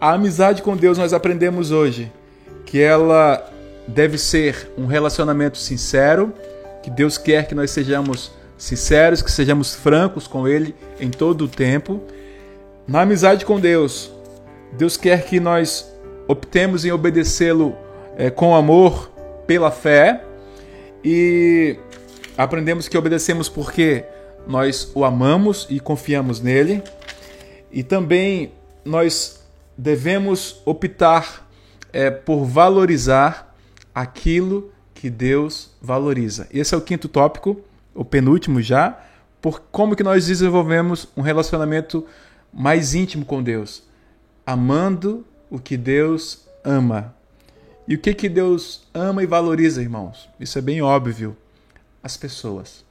A 0.00 0.12
amizade 0.12 0.62
com 0.62 0.76
Deus 0.76 0.96
nós 0.96 1.12
aprendemos 1.12 1.70
hoje 1.70 2.10
que 2.64 2.80
ela 2.80 3.44
deve 3.86 4.16
ser 4.16 4.70
um 4.78 4.86
relacionamento 4.86 5.58
sincero, 5.58 6.32
que 6.90 6.96
Deus 6.96 7.16
quer 7.16 7.46
que 7.46 7.54
nós 7.54 7.70
sejamos 7.70 8.32
sinceros, 8.58 9.22
que 9.22 9.30
sejamos 9.30 9.74
francos 9.74 10.26
com 10.26 10.46
Ele 10.46 10.74
em 10.98 11.10
todo 11.10 11.44
o 11.44 11.48
tempo. 11.48 12.02
Na 12.86 13.02
amizade 13.02 13.44
com 13.44 13.60
Deus, 13.60 14.12
Deus 14.72 14.96
quer 14.96 15.24
que 15.24 15.38
nós 15.38 15.90
optemos 16.26 16.84
em 16.84 16.90
obedecê-lo 16.90 17.76
é, 18.16 18.28
com 18.28 18.54
amor 18.54 19.10
pela 19.46 19.70
fé 19.70 20.24
e 21.02 21.78
aprendemos 22.36 22.88
que 22.88 22.98
obedecemos 22.98 23.48
porque 23.48 24.04
nós 24.46 24.90
o 24.94 25.04
amamos 25.04 25.66
e 25.70 25.78
confiamos 25.78 26.40
nele. 26.40 26.82
E 27.70 27.82
também 27.82 28.52
nós 28.84 29.40
devemos 29.78 30.60
optar 30.64 31.48
é, 31.92 32.10
por 32.10 32.44
valorizar 32.44 33.54
aquilo 33.94 34.72
que 35.00 35.08
Deus 35.08 35.70
valoriza. 35.80 36.46
Esse 36.52 36.74
é 36.74 36.76
o 36.76 36.82
quinto 36.82 37.08
tópico, 37.08 37.58
o 37.94 38.04
penúltimo 38.04 38.60
já, 38.60 39.02
por 39.40 39.58
como 39.72 39.96
que 39.96 40.02
nós 40.02 40.26
desenvolvemos 40.26 41.08
um 41.16 41.22
relacionamento 41.22 42.06
mais 42.52 42.94
íntimo 42.94 43.24
com 43.24 43.42
Deus, 43.42 43.82
amando 44.44 45.24
o 45.48 45.58
que 45.58 45.78
Deus 45.78 46.46
ama. 46.62 47.14
E 47.88 47.94
o 47.94 47.98
que 47.98 48.12
que 48.12 48.28
Deus 48.28 48.86
ama 48.92 49.22
e 49.22 49.26
valoriza, 49.26 49.80
irmãos? 49.80 50.28
Isso 50.38 50.58
é 50.58 50.60
bem 50.60 50.82
óbvio. 50.82 51.34
As 52.02 52.18
pessoas. 52.18 52.84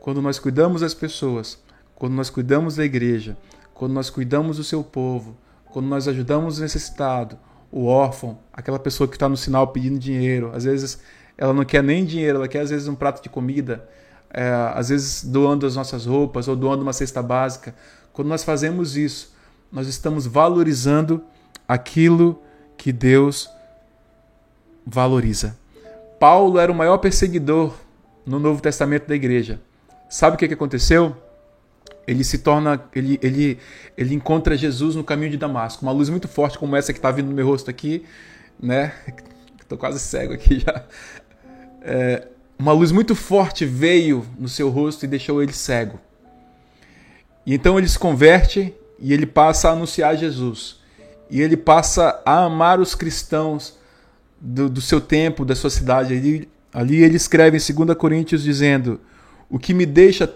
Quando 0.00 0.20
nós 0.20 0.38
cuidamos 0.38 0.82
das 0.82 0.92
pessoas, 0.92 1.58
quando 1.94 2.12
nós 2.12 2.28
cuidamos 2.28 2.76
da 2.76 2.84
igreja, 2.84 3.38
quando 3.72 3.94
nós 3.94 4.10
cuidamos 4.10 4.58
do 4.58 4.64
seu 4.64 4.84
povo, 4.84 5.34
quando 5.64 5.86
nós 5.86 6.06
ajudamos 6.06 6.58
o 6.58 6.60
necessitado, 6.60 7.38
o 7.70 7.86
órfão, 7.86 8.38
aquela 8.52 8.78
pessoa 8.78 9.08
que 9.08 9.16
está 9.16 9.30
no 9.30 9.36
sinal 9.36 9.68
pedindo 9.68 9.98
dinheiro, 9.98 10.52
às 10.54 10.64
vezes 10.64 11.00
ela 11.42 11.52
não 11.52 11.64
quer 11.64 11.82
nem 11.82 12.04
dinheiro, 12.04 12.38
ela 12.38 12.46
quer 12.46 12.60
às 12.60 12.70
vezes 12.70 12.86
um 12.86 12.94
prato 12.94 13.20
de 13.20 13.28
comida, 13.28 13.88
é, 14.30 14.48
às 14.74 14.90
vezes 14.90 15.24
doando 15.24 15.66
as 15.66 15.74
nossas 15.74 16.06
roupas 16.06 16.46
ou 16.46 16.54
doando 16.54 16.82
uma 16.82 16.92
cesta 16.92 17.20
básica. 17.20 17.74
Quando 18.12 18.28
nós 18.28 18.44
fazemos 18.44 18.96
isso, 18.96 19.34
nós 19.72 19.88
estamos 19.88 20.24
valorizando 20.24 21.24
aquilo 21.66 22.40
que 22.76 22.92
Deus 22.92 23.50
valoriza. 24.86 25.56
Paulo 26.20 26.60
era 26.60 26.70
o 26.70 26.74
maior 26.74 26.98
perseguidor 26.98 27.74
no 28.24 28.38
Novo 28.38 28.62
Testamento 28.62 29.08
da 29.08 29.16
igreja. 29.16 29.60
Sabe 30.08 30.36
o 30.36 30.38
que, 30.38 30.46
que 30.46 30.54
aconteceu? 30.54 31.16
ele 32.06 32.24
se 32.24 32.38
torna, 32.38 32.82
ele, 32.94 33.18
ele, 33.22 33.58
ele 33.96 34.14
encontra 34.14 34.56
Jesus 34.56 34.96
no 34.96 35.04
caminho 35.04 35.30
de 35.30 35.36
Damasco. 35.36 35.82
Uma 35.82 35.92
luz 35.92 36.08
muito 36.08 36.28
forte 36.28 36.58
como 36.58 36.74
essa 36.76 36.92
que 36.92 36.98
está 36.98 37.10
vindo 37.10 37.28
no 37.28 37.34
meu 37.34 37.46
rosto 37.46 37.70
aqui, 37.70 38.04
né? 38.60 38.92
Estou 39.72 39.78
quase 39.78 40.00
cego 40.00 40.34
aqui 40.34 40.58
já. 40.58 40.84
É, 41.84 42.28
uma 42.58 42.72
luz 42.72 42.92
muito 42.92 43.14
forte 43.14 43.64
veio 43.64 44.26
no 44.38 44.48
seu 44.48 44.68
rosto 44.70 45.04
e 45.04 45.08
deixou 45.08 45.42
ele 45.42 45.52
cego. 45.52 45.98
E 47.44 47.54
então 47.54 47.78
ele 47.78 47.88
se 47.88 47.98
converte 47.98 48.72
e 48.98 49.12
ele 49.12 49.26
passa 49.26 49.68
a 49.68 49.72
anunciar 49.72 50.16
Jesus. 50.16 50.80
E 51.28 51.40
ele 51.40 51.56
passa 51.56 52.22
a 52.24 52.44
amar 52.44 52.78
os 52.78 52.94
cristãos 52.94 53.76
do, 54.40 54.68
do 54.68 54.80
seu 54.80 55.00
tempo, 55.00 55.44
da 55.44 55.56
sua 55.56 55.70
cidade. 55.70 56.48
Ali, 56.72 57.02
ele 57.02 57.16
escreve 57.16 57.56
em 57.56 57.84
2 57.84 57.96
Coríntios 57.96 58.42
dizendo: 58.42 59.00
O 59.50 59.58
que 59.58 59.74
me 59.74 59.84
deixa 59.84 60.32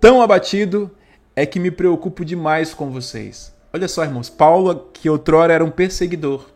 tão 0.00 0.22
abatido 0.22 0.90
é 1.34 1.44
que 1.44 1.60
me 1.60 1.70
preocupo 1.70 2.24
demais 2.24 2.72
com 2.72 2.90
vocês. 2.90 3.52
Olha 3.72 3.88
só, 3.88 4.02
irmãos, 4.02 4.30
Paulo, 4.30 4.88
que 4.94 5.10
outrora 5.10 5.52
era 5.52 5.64
um 5.64 5.70
perseguidor, 5.70 6.46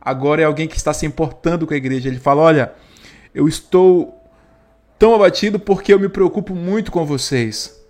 agora 0.00 0.40
é 0.40 0.44
alguém 0.44 0.66
que 0.66 0.76
está 0.76 0.94
se 0.94 1.04
importando 1.04 1.66
com 1.66 1.74
a 1.74 1.76
igreja. 1.76 2.08
Ele 2.08 2.18
fala: 2.18 2.40
Olha, 2.40 2.72
eu 3.34 3.48
estou 3.48 4.22
tão 4.98 5.14
abatido 5.14 5.58
porque 5.58 5.92
eu 5.92 5.98
me 5.98 6.08
preocupo 6.08 6.54
muito 6.54 6.92
com 6.92 7.04
vocês. 7.04 7.80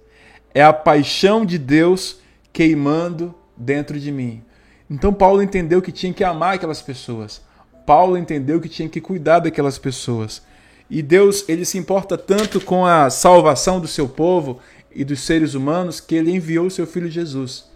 É 0.55 0.63
a 0.63 0.73
paixão 0.73 1.45
de 1.45 1.59
Deus 1.59 2.21
queimando 2.53 3.35
dentro 3.57 3.99
de 3.99 4.13
mim. 4.13 4.43
Então 4.89 5.13
Paulo 5.13 5.43
entendeu 5.43 5.81
que 5.81 5.93
tinha 5.93 6.13
que 6.13 6.25
amar 6.25 6.55
aquelas 6.55 6.83
pessoas. 6.83 7.43
Paulo 7.87 8.17
entendeu 8.17 8.61
que 8.61 8.69
tinha 8.69 8.89
que 8.89 9.01
cuidar 9.01 9.41
daquelas 9.41 9.79
pessoas. 9.79 10.43
E 10.89 11.03
Deus, 11.03 11.49
ele 11.49 11.65
se 11.65 11.79
importa 11.79 12.19
tanto 12.19 12.61
com 12.61 12.85
a 12.85 13.09
salvação 13.09 13.81
do 13.81 13.89
seu 13.89 14.09
povo 14.09 14.61
e 14.95 15.05
dos 15.05 15.21
seres 15.21 15.55
humanos 15.55 16.01
que 16.01 16.15
ele 16.15 16.31
enviou 16.31 16.67
o 16.67 16.71
seu 16.71 16.87
filho 16.87 17.11
Jesus 17.11 17.71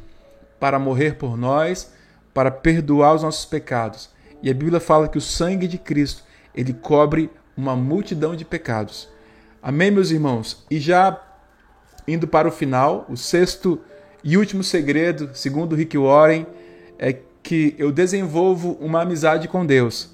para 0.61 0.79
morrer 0.79 1.17
por 1.17 1.37
nós, 1.37 1.93
para 2.35 2.51
perdoar 2.51 3.15
os 3.15 3.23
nossos 3.23 3.45
pecados. 3.45 4.11
E 4.43 4.51
a 4.51 4.55
Bíblia 4.55 4.81
fala 4.81 5.09
que 5.09 5.19
o 5.19 5.23
sangue 5.23 5.67
de 5.67 5.79
Cristo, 5.79 6.23
ele 6.55 6.73
cobre 6.73 7.31
uma 7.57 7.75
multidão 7.75 8.37
de 8.37 8.45
pecados. 8.45 9.09
Amém, 9.63 9.91
meus 9.91 10.11
irmãos? 10.11 10.65
E 10.71 10.79
já 10.79 11.21
indo 12.07 12.27
para 12.27 12.47
o 12.47 12.53
final, 12.53 13.07
o 13.09 13.17
sexto 13.17 13.81
e 14.23 14.37
último 14.37 14.63
segredo, 14.63 15.31
segundo 15.35 15.75
Rick 15.75 15.97
Warren, 15.97 16.47
é 16.99 17.17
que 17.43 17.75
eu 17.79 17.93
desenvolvo 17.93 18.77
uma 18.81 19.03
amizade 19.03 19.49
com 19.49 19.65
Deus, 19.65 20.11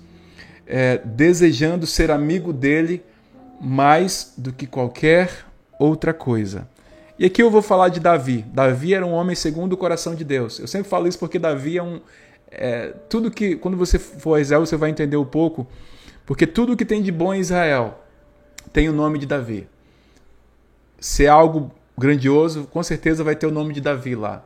é, 0.66 0.98
desejando 0.98 1.86
ser 1.86 2.10
amigo 2.10 2.52
dele 2.52 3.02
mais 3.60 4.34
do 4.36 4.52
que 4.52 4.66
qualquer 4.66 5.30
outra 5.78 6.12
coisa. 6.12 6.68
E 7.18 7.24
aqui 7.24 7.42
eu 7.42 7.50
vou 7.50 7.62
falar 7.62 7.88
de 7.88 8.00
Davi. 8.00 8.44
Davi 8.52 8.94
era 8.94 9.06
um 9.06 9.12
homem 9.12 9.36
segundo 9.36 9.74
o 9.74 9.76
coração 9.76 10.14
de 10.14 10.24
Deus. 10.24 10.58
Eu 10.58 10.66
sempre 10.66 10.88
falo 10.88 11.06
isso 11.06 11.18
porque 11.18 11.38
Davi 11.38 11.78
é 11.78 11.82
um. 11.82 12.00
É, 12.50 12.88
tudo 13.08 13.30
que. 13.30 13.54
Quando 13.56 13.76
você 13.76 13.98
for 13.98 14.34
a 14.34 14.40
Israel, 14.40 14.66
você 14.66 14.76
vai 14.76 14.90
entender 14.90 15.16
um 15.16 15.24
pouco. 15.24 15.66
Porque 16.32 16.46
tudo 16.46 16.74
que 16.78 16.86
tem 16.86 17.02
de 17.02 17.12
bom 17.12 17.34
em 17.34 17.40
Israel 17.40 18.02
tem 18.72 18.88
o 18.88 18.92
nome 18.94 19.18
de 19.18 19.26
Davi. 19.26 19.68
Se 20.98 21.26
é 21.26 21.28
algo 21.28 21.70
grandioso, 21.98 22.66
com 22.72 22.82
certeza 22.82 23.22
vai 23.22 23.36
ter 23.36 23.46
o 23.46 23.50
nome 23.50 23.74
de 23.74 23.82
Davi 23.82 24.14
lá. 24.14 24.42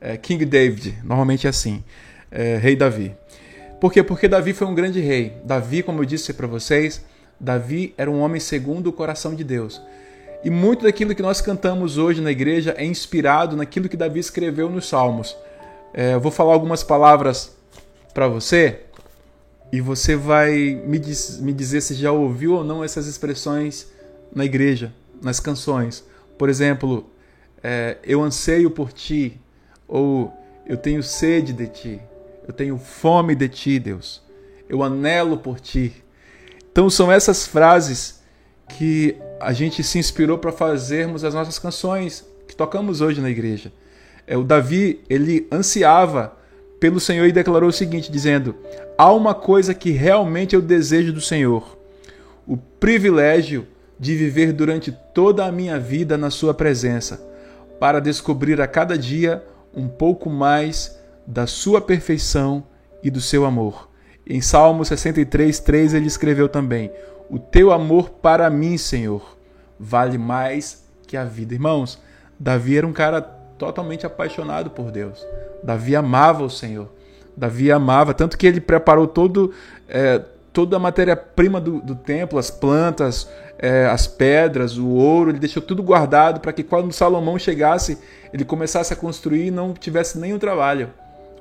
É, 0.00 0.16
King 0.16 0.44
David, 0.44 0.98
normalmente 1.04 1.46
é 1.46 1.50
assim. 1.50 1.84
É, 2.28 2.56
rei 2.56 2.74
Davi. 2.74 3.14
Por 3.80 3.92
quê? 3.92 4.02
Porque 4.02 4.26
Davi 4.26 4.52
foi 4.52 4.66
um 4.66 4.74
grande 4.74 4.98
rei. 4.98 5.36
Davi, 5.44 5.84
como 5.84 6.00
eu 6.00 6.04
disse 6.04 6.34
para 6.34 6.48
vocês, 6.48 7.04
Davi 7.38 7.94
era 7.96 8.10
um 8.10 8.18
homem 8.18 8.40
segundo 8.40 8.88
o 8.88 8.92
coração 8.92 9.32
de 9.36 9.44
Deus. 9.44 9.80
E 10.42 10.50
muito 10.50 10.86
daquilo 10.86 11.14
que 11.14 11.22
nós 11.22 11.40
cantamos 11.40 11.98
hoje 11.98 12.20
na 12.20 12.32
igreja 12.32 12.74
é 12.76 12.84
inspirado 12.84 13.54
naquilo 13.54 13.88
que 13.88 13.96
Davi 13.96 14.18
escreveu 14.18 14.68
nos 14.68 14.88
Salmos. 14.88 15.36
É, 15.94 16.14
eu 16.14 16.20
vou 16.20 16.32
falar 16.32 16.52
algumas 16.52 16.82
palavras 16.82 17.56
para 18.12 18.26
você 18.26 18.87
e 19.70 19.80
você 19.80 20.16
vai 20.16 20.80
me, 20.86 20.98
diz, 20.98 21.38
me 21.40 21.52
dizer 21.52 21.80
se 21.80 21.94
já 21.94 22.10
ouviu 22.10 22.54
ou 22.54 22.64
não 22.64 22.82
essas 22.82 23.06
expressões 23.06 23.88
na 24.34 24.44
igreja, 24.44 24.92
nas 25.22 25.40
canções. 25.40 26.04
Por 26.38 26.48
exemplo, 26.48 27.08
é, 27.62 27.98
eu 28.02 28.22
anseio 28.22 28.70
por 28.70 28.92
ti, 28.92 29.38
ou 29.86 30.32
eu 30.66 30.76
tenho 30.76 31.02
sede 31.02 31.52
de 31.52 31.66
ti, 31.66 32.00
eu 32.46 32.52
tenho 32.52 32.78
fome 32.78 33.34
de 33.34 33.48
ti, 33.48 33.78
Deus, 33.78 34.22
eu 34.68 34.82
anelo 34.82 35.38
por 35.38 35.60
ti. 35.60 35.92
Então 36.70 36.88
são 36.88 37.10
essas 37.10 37.46
frases 37.46 38.22
que 38.68 39.16
a 39.40 39.52
gente 39.52 39.82
se 39.82 39.98
inspirou 39.98 40.38
para 40.38 40.52
fazermos 40.52 41.24
as 41.24 41.34
nossas 41.34 41.58
canções 41.58 42.24
que 42.46 42.54
tocamos 42.54 43.00
hoje 43.00 43.20
na 43.20 43.30
igreja. 43.30 43.72
É, 44.26 44.36
o 44.36 44.44
Davi, 44.44 45.00
ele 45.08 45.46
ansiava 45.50 46.36
pelo 46.80 47.00
Senhor 47.00 47.26
e 47.26 47.32
declarou 47.32 47.68
o 47.68 47.72
seguinte, 47.72 48.10
dizendo: 48.10 48.54
Há 48.96 49.12
uma 49.12 49.34
coisa 49.34 49.74
que 49.74 49.90
realmente 49.90 50.54
eu 50.54 50.62
desejo 50.62 51.12
do 51.12 51.20
Senhor, 51.20 51.78
o 52.46 52.56
privilégio 52.56 53.66
de 53.98 54.14
viver 54.14 54.52
durante 54.52 54.92
toda 55.12 55.44
a 55.44 55.52
minha 55.52 55.78
vida 55.78 56.16
na 56.16 56.30
Sua 56.30 56.54
presença, 56.54 57.20
para 57.80 58.00
descobrir 58.00 58.60
a 58.60 58.66
cada 58.66 58.96
dia 58.96 59.42
um 59.74 59.88
pouco 59.88 60.30
mais 60.30 60.98
da 61.26 61.46
Sua 61.46 61.80
perfeição 61.80 62.64
e 63.02 63.10
do 63.10 63.20
seu 63.20 63.44
amor. 63.44 63.88
Em 64.26 64.40
Salmo 64.40 64.84
63, 64.84 65.58
3 65.58 65.94
ele 65.94 66.06
escreveu 66.06 66.48
também: 66.48 66.90
o 67.30 67.38
teu 67.38 67.72
amor 67.72 68.10
para 68.10 68.48
mim, 68.48 68.78
Senhor, 68.78 69.36
vale 69.78 70.16
mais 70.16 70.84
que 71.06 71.16
a 71.16 71.24
vida. 71.24 71.54
Irmãos, 71.54 71.98
Davi 72.38 72.76
era 72.76 72.86
um 72.86 72.92
cara 72.92 73.37
totalmente 73.58 74.06
apaixonado 74.06 74.70
por 74.70 74.90
Deus. 74.90 75.26
Davi 75.62 75.96
amava 75.96 76.44
o 76.44 76.50
Senhor. 76.50 76.88
Davi 77.36 77.70
amava, 77.70 78.14
tanto 78.14 78.36
que 78.36 78.46
ele 78.46 78.60
preparou 78.60 79.06
todo, 79.06 79.52
é, 79.88 80.20
toda 80.52 80.76
a 80.76 80.78
matéria-prima 80.80 81.60
do, 81.60 81.80
do, 81.80 81.94
templo, 81.94 82.38
as 82.38 82.50
plantas, 82.50 83.28
é, 83.58 83.86
as 83.86 84.06
pedras, 84.06 84.76
o 84.76 84.88
ouro, 84.88 85.30
ele 85.30 85.38
deixou 85.38 85.62
tudo 85.62 85.82
guardado 85.82 86.40
para 86.40 86.52
que 86.52 86.62
quando 86.62 86.92
Salomão 86.92 87.38
chegasse, 87.38 87.98
ele 88.32 88.44
começasse 88.44 88.92
a 88.92 88.96
construir 88.96 89.46
e 89.46 89.50
não 89.50 89.72
tivesse 89.72 90.18
nenhum 90.18 90.38
trabalho, 90.38 90.90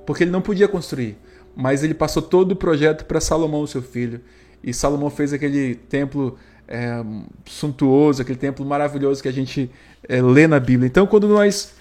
porque 0.05 0.24
ele 0.24 0.32
não 0.32 0.41
podia 0.41 0.68
construir. 0.68 1.18
Mas 1.55 1.84
ele 1.84 1.95
passou 1.95 2.22
todo 2.22 2.51
o 2.51 2.55
projeto 2.55 3.05
para 3.05 3.20
Salomão, 3.20 3.65
seu 3.65 3.82
filho. 3.82 4.22
E 4.63 4.72
Salomão 4.72 5.09
fez 5.09 5.34
aquele 5.34 5.74
templo 5.74 6.38
é, 6.68 7.03
suntuoso, 7.45 8.22
aquele 8.22 8.38
templo 8.38 8.63
maravilhoso 8.63 9.24
que 9.24 9.28
a 9.28 9.34
gente 9.34 9.72
é, 10.07 10.22
lê 10.22 10.45
na 10.45 10.59
Bíblia. 10.59 10.88
Então, 10.88 11.07
quando 11.07 11.28
nós 11.28 11.74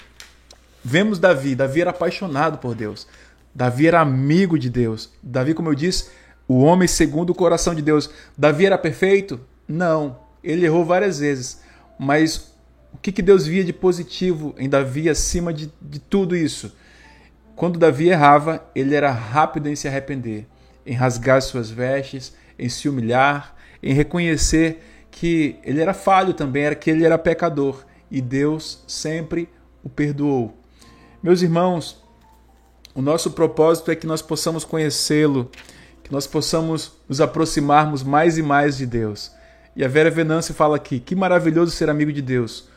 vemos 0.87 1.19
Davi, 1.19 1.57
Davi 1.57 1.81
era 1.81 1.91
apaixonado 1.91 2.59
por 2.59 2.73
Deus. 2.73 3.09
Davi 3.53 3.89
era 3.89 4.01
amigo 4.01 4.57
de 4.57 4.71
Deus. 4.71 5.13
Davi, 5.21 5.53
como 5.53 5.69
eu 5.69 5.75
disse, 5.75 6.11
o 6.47 6.61
homem 6.61 6.87
segundo 6.87 7.31
o 7.31 7.35
coração 7.35 7.75
de 7.75 7.83
Deus. 7.83 8.09
Davi 8.39 8.67
era 8.67 8.79
perfeito? 8.79 9.41
Não. 9.67 10.17
Ele 10.45 10.65
errou 10.65 10.85
várias 10.85 11.19
vezes. 11.19 11.61
Mas 11.99 12.55
o 12.95 12.99
que, 12.99 13.11
que 13.11 13.21
Deus 13.21 13.47
via 13.47 13.65
de 13.65 13.73
positivo 13.73 14.55
em 14.57 14.69
Davi 14.69 15.09
acima 15.09 15.53
de, 15.53 15.73
de 15.83 15.99
tudo 15.99 16.37
isso? 16.37 16.73
Quando 17.57 17.81
Davi 17.81 18.09
errava, 18.09 18.65
ele 18.73 18.95
era 18.95 19.11
rápido 19.11 19.69
em 19.69 19.75
se 19.75 19.89
arrepender, 19.89 20.47
em 20.85 20.95
rasgar 20.95 21.43
suas 21.43 21.69
vestes, 21.69 22.33
em 22.57 22.69
se 22.69 22.89
humilhar, 22.89 23.57
em 23.83 23.93
reconhecer 23.93 24.83
que 25.11 25.57
ele 25.65 25.81
era 25.81 25.93
falho 25.93 26.33
também, 26.33 26.63
era 26.63 26.75
que 26.77 26.91
ele 26.91 27.05
era 27.05 27.19
pecador 27.19 27.85
e 28.09 28.21
Deus 28.21 28.85
sempre 28.87 29.49
o 29.83 29.89
perdoou. 29.89 30.57
Meus 31.27 31.43
irmãos, 31.43 32.01
o 32.95 33.03
nosso 33.03 33.33
propósito 33.33 33.91
é 33.91 33.97
que 33.97 34.07
nós 34.07 34.23
possamos 34.23 34.65
conhecê-lo, 34.65 35.51
que 36.05 36.13
nós 36.13 36.25
possamos 36.25 36.93
nos 37.09 37.21
aproximarmos 37.21 38.05
mais 38.05 38.39
e 38.39 38.45
mais 38.45 38.77
de 38.77 38.87
Deus. 38.87 39.33
E 39.75 39.85
a 39.85 39.89
Vera 39.89 40.09
Venâncio 40.09 40.55
fala 40.55 40.77
aqui: 40.77 41.01
que 41.01 41.17
maravilhoso 41.17 41.73
ser 41.73 41.91
amigo 41.91 42.13
de 42.13 42.23
Deus. 42.23 42.69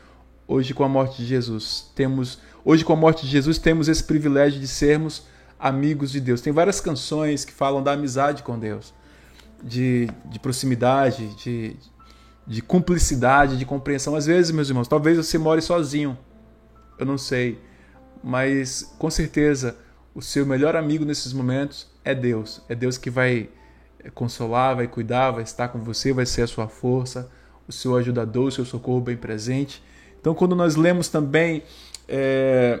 Hoje, 0.48 0.74
com 0.74 0.82
a 0.82 0.88
morte 0.88 1.18
de 1.18 1.26
Jesus, 1.26 1.92
temos, 1.94 2.40
hoje 2.64 2.84
com 2.84 2.92
a 2.92 2.96
morte 2.96 3.24
de 3.24 3.30
Jesus, 3.30 3.56
temos 3.56 3.86
esse 3.86 4.02
privilégio 4.02 4.58
de 4.58 4.66
sermos 4.66 5.22
amigos 5.56 6.10
de 6.10 6.20
Deus. 6.20 6.40
Tem 6.40 6.52
várias 6.52 6.80
canções 6.80 7.44
que 7.44 7.52
falam 7.52 7.80
da 7.80 7.92
amizade 7.92 8.42
com 8.42 8.58
Deus 8.58 8.92
de, 9.62 10.08
de 10.24 10.40
proximidade, 10.40 11.36
de, 11.36 11.76
de 12.44 12.60
cumplicidade, 12.62 13.56
de 13.56 13.64
compreensão. 13.64 14.16
Às 14.16 14.26
vezes, 14.26 14.50
meus 14.50 14.68
irmãos, 14.68 14.88
talvez 14.88 15.16
você 15.16 15.38
more 15.38 15.62
sozinho, 15.62 16.18
eu 16.98 17.06
não 17.06 17.16
sei, 17.16 17.69
mas 18.22 18.94
com 18.98 19.10
certeza 19.10 19.76
o 20.14 20.20
seu 20.20 20.44
melhor 20.44 20.76
amigo 20.76 21.04
nesses 21.04 21.32
momentos 21.32 21.88
é 22.04 22.14
Deus. 22.14 22.62
É 22.68 22.74
Deus 22.74 22.98
que 22.98 23.10
vai 23.10 23.48
consolar, 24.14 24.76
vai 24.76 24.86
cuidar, 24.86 25.30
vai 25.30 25.42
estar 25.42 25.68
com 25.68 25.78
você, 25.78 26.12
vai 26.12 26.26
ser 26.26 26.42
a 26.42 26.46
sua 26.46 26.68
força, 26.68 27.30
o 27.68 27.72
seu 27.72 27.96
ajudador, 27.96 28.48
o 28.48 28.52
seu 28.52 28.64
socorro 28.64 29.00
bem 29.00 29.16
presente. 29.16 29.82
Então, 30.20 30.34
quando 30.34 30.54
nós 30.56 30.76
lemos 30.76 31.08
também, 31.08 31.62
é... 32.08 32.80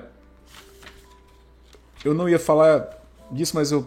eu 2.04 2.14
não 2.14 2.28
ia 2.28 2.38
falar 2.38 2.88
disso, 3.30 3.54
mas 3.54 3.70
eu 3.70 3.86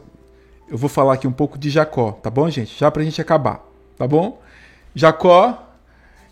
eu 0.67 0.77
vou 0.77 0.89
falar 0.89 1.13
aqui 1.13 1.27
um 1.27 1.31
pouco 1.31 1.57
de 1.57 1.69
Jacó, 1.69 2.13
tá 2.13 2.29
bom, 2.29 2.49
gente? 2.49 2.77
Já 2.79 2.89
pra 2.89 3.03
gente 3.03 3.21
acabar, 3.21 3.63
tá 3.97 4.07
bom? 4.07 4.41
Jacó, 4.95 5.71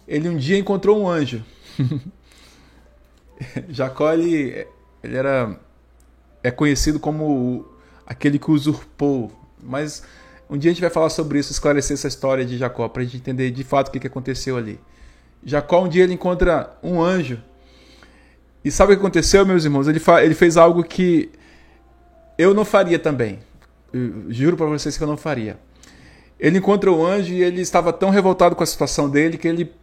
ele 0.08 0.30
um 0.30 0.38
dia 0.38 0.58
encontrou 0.58 1.00
um 1.00 1.08
anjo. 1.08 1.44
Jacó, 3.70 4.12
ele, 4.14 4.68
ele 5.04 5.16
era 5.16 5.60
é 6.44 6.52
conhecido 6.52 7.00
como 7.00 7.66
aquele 8.06 8.40
que 8.40 8.50
usurpou, 8.50 9.32
mas 9.62 10.04
um 10.50 10.58
dia 10.58 10.72
a 10.72 10.74
gente 10.74 10.82
vai 10.82 10.90
falar 10.90 11.10
sobre 11.10 11.40
isso, 11.40 11.52
esclarecer 11.52 11.94
essa 11.94 12.08
história 12.08 12.44
de 12.44 12.58
Jacó, 12.58 12.90
para 12.90 13.02
a 13.02 13.06
gente 13.06 13.18
entender 13.18 13.52
de 13.52 13.64
fato 13.64 13.88
o 13.88 13.92
que 13.92 14.06
aconteceu 14.06 14.58
ali. 14.58 14.80
Jacó 15.44 15.84
um 15.84 15.88
dia 15.88 16.04
ele 16.04 16.14
encontra 16.14 16.78
um 16.84 17.02
anjo. 17.02 17.42
E 18.64 18.70
sabe 18.70 18.94
o 18.94 18.96
que 18.96 19.02
aconteceu, 19.02 19.46
meus 19.46 19.64
irmãos? 19.64 19.88
Ele, 19.88 20.02
ele 20.24 20.36
fez 20.36 20.58
algo 20.58 20.84
que 20.84 21.32
eu 22.38 22.54
não 22.54 22.66
faria 22.66 23.00
também. 23.00 23.40
Eu 23.92 24.26
juro 24.30 24.56
para 24.56 24.68
vocês 24.68 24.98
que 24.98 25.04
eu 25.04 25.08
não 25.08 25.18
faria. 25.18 25.58
Ele 26.40 26.58
encontra 26.58 26.92
o 26.92 27.06
anjo 27.06 27.34
e 27.34 27.42
ele 27.42 27.62
estava 27.62 27.94
tão 27.94 28.10
revoltado 28.10 28.56
com 28.56 28.64
a 28.64 28.66
situação 28.66 29.10
dele 29.10 29.38
que 29.38 29.48
ele, 29.48 29.74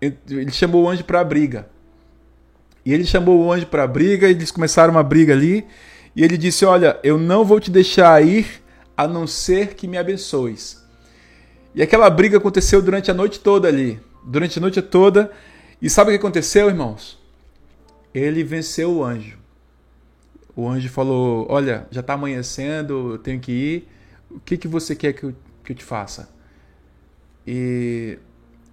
ele 0.00 0.50
chamou 0.50 0.84
o 0.84 0.88
anjo 0.88 1.04
para 1.04 1.20
a 1.20 1.24
briga. 1.24 1.68
E 2.84 2.92
ele 2.92 3.04
chamou 3.04 3.38
o 3.38 3.52
anjo 3.52 3.66
para 3.66 3.84
a 3.84 3.86
briga, 3.86 4.28
e 4.28 4.30
eles 4.30 4.50
começaram 4.50 4.92
uma 4.92 5.02
briga 5.02 5.32
ali. 5.32 5.66
E 6.14 6.22
ele 6.22 6.36
disse: 6.36 6.64
Olha, 6.64 6.98
eu 7.02 7.18
não 7.18 7.44
vou 7.44 7.60
te 7.60 7.70
deixar 7.70 8.24
ir 8.24 8.62
a 8.96 9.06
não 9.06 9.26
ser 9.26 9.74
que 9.74 9.86
me 9.86 9.98
abençoes. 9.98 10.82
E 11.74 11.82
aquela 11.82 12.10
briga 12.10 12.38
aconteceu 12.38 12.82
durante 12.82 13.10
a 13.10 13.14
noite 13.14 13.40
toda 13.40 13.68
ali. 13.68 14.00
Durante 14.24 14.58
a 14.58 14.62
noite 14.62 14.82
toda. 14.82 15.30
E 15.80 15.88
sabe 15.88 16.10
o 16.10 16.12
que 16.12 16.18
aconteceu, 16.18 16.68
irmãos? 16.68 17.18
Ele 18.12 18.42
venceu 18.42 18.92
o 18.92 19.04
anjo. 19.04 19.38
O 20.56 20.68
anjo 20.68 20.88
falou: 20.88 21.46
Olha, 21.48 21.86
já 21.90 22.00
está 22.00 22.14
amanhecendo, 22.14 23.12
eu 23.12 23.18
tenho 23.18 23.40
que 23.40 23.52
ir. 23.52 23.88
O 24.30 24.40
que, 24.40 24.56
que 24.56 24.68
você 24.68 24.94
quer 24.94 25.12
que 25.12 25.24
eu, 25.24 25.34
que 25.64 25.72
eu 25.72 25.76
te 25.76 25.84
faça? 25.84 26.28
E, 27.46 28.18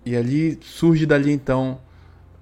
e 0.06 0.16
ali 0.16 0.60
surge 0.62 1.06
dali 1.06 1.32
então 1.32 1.80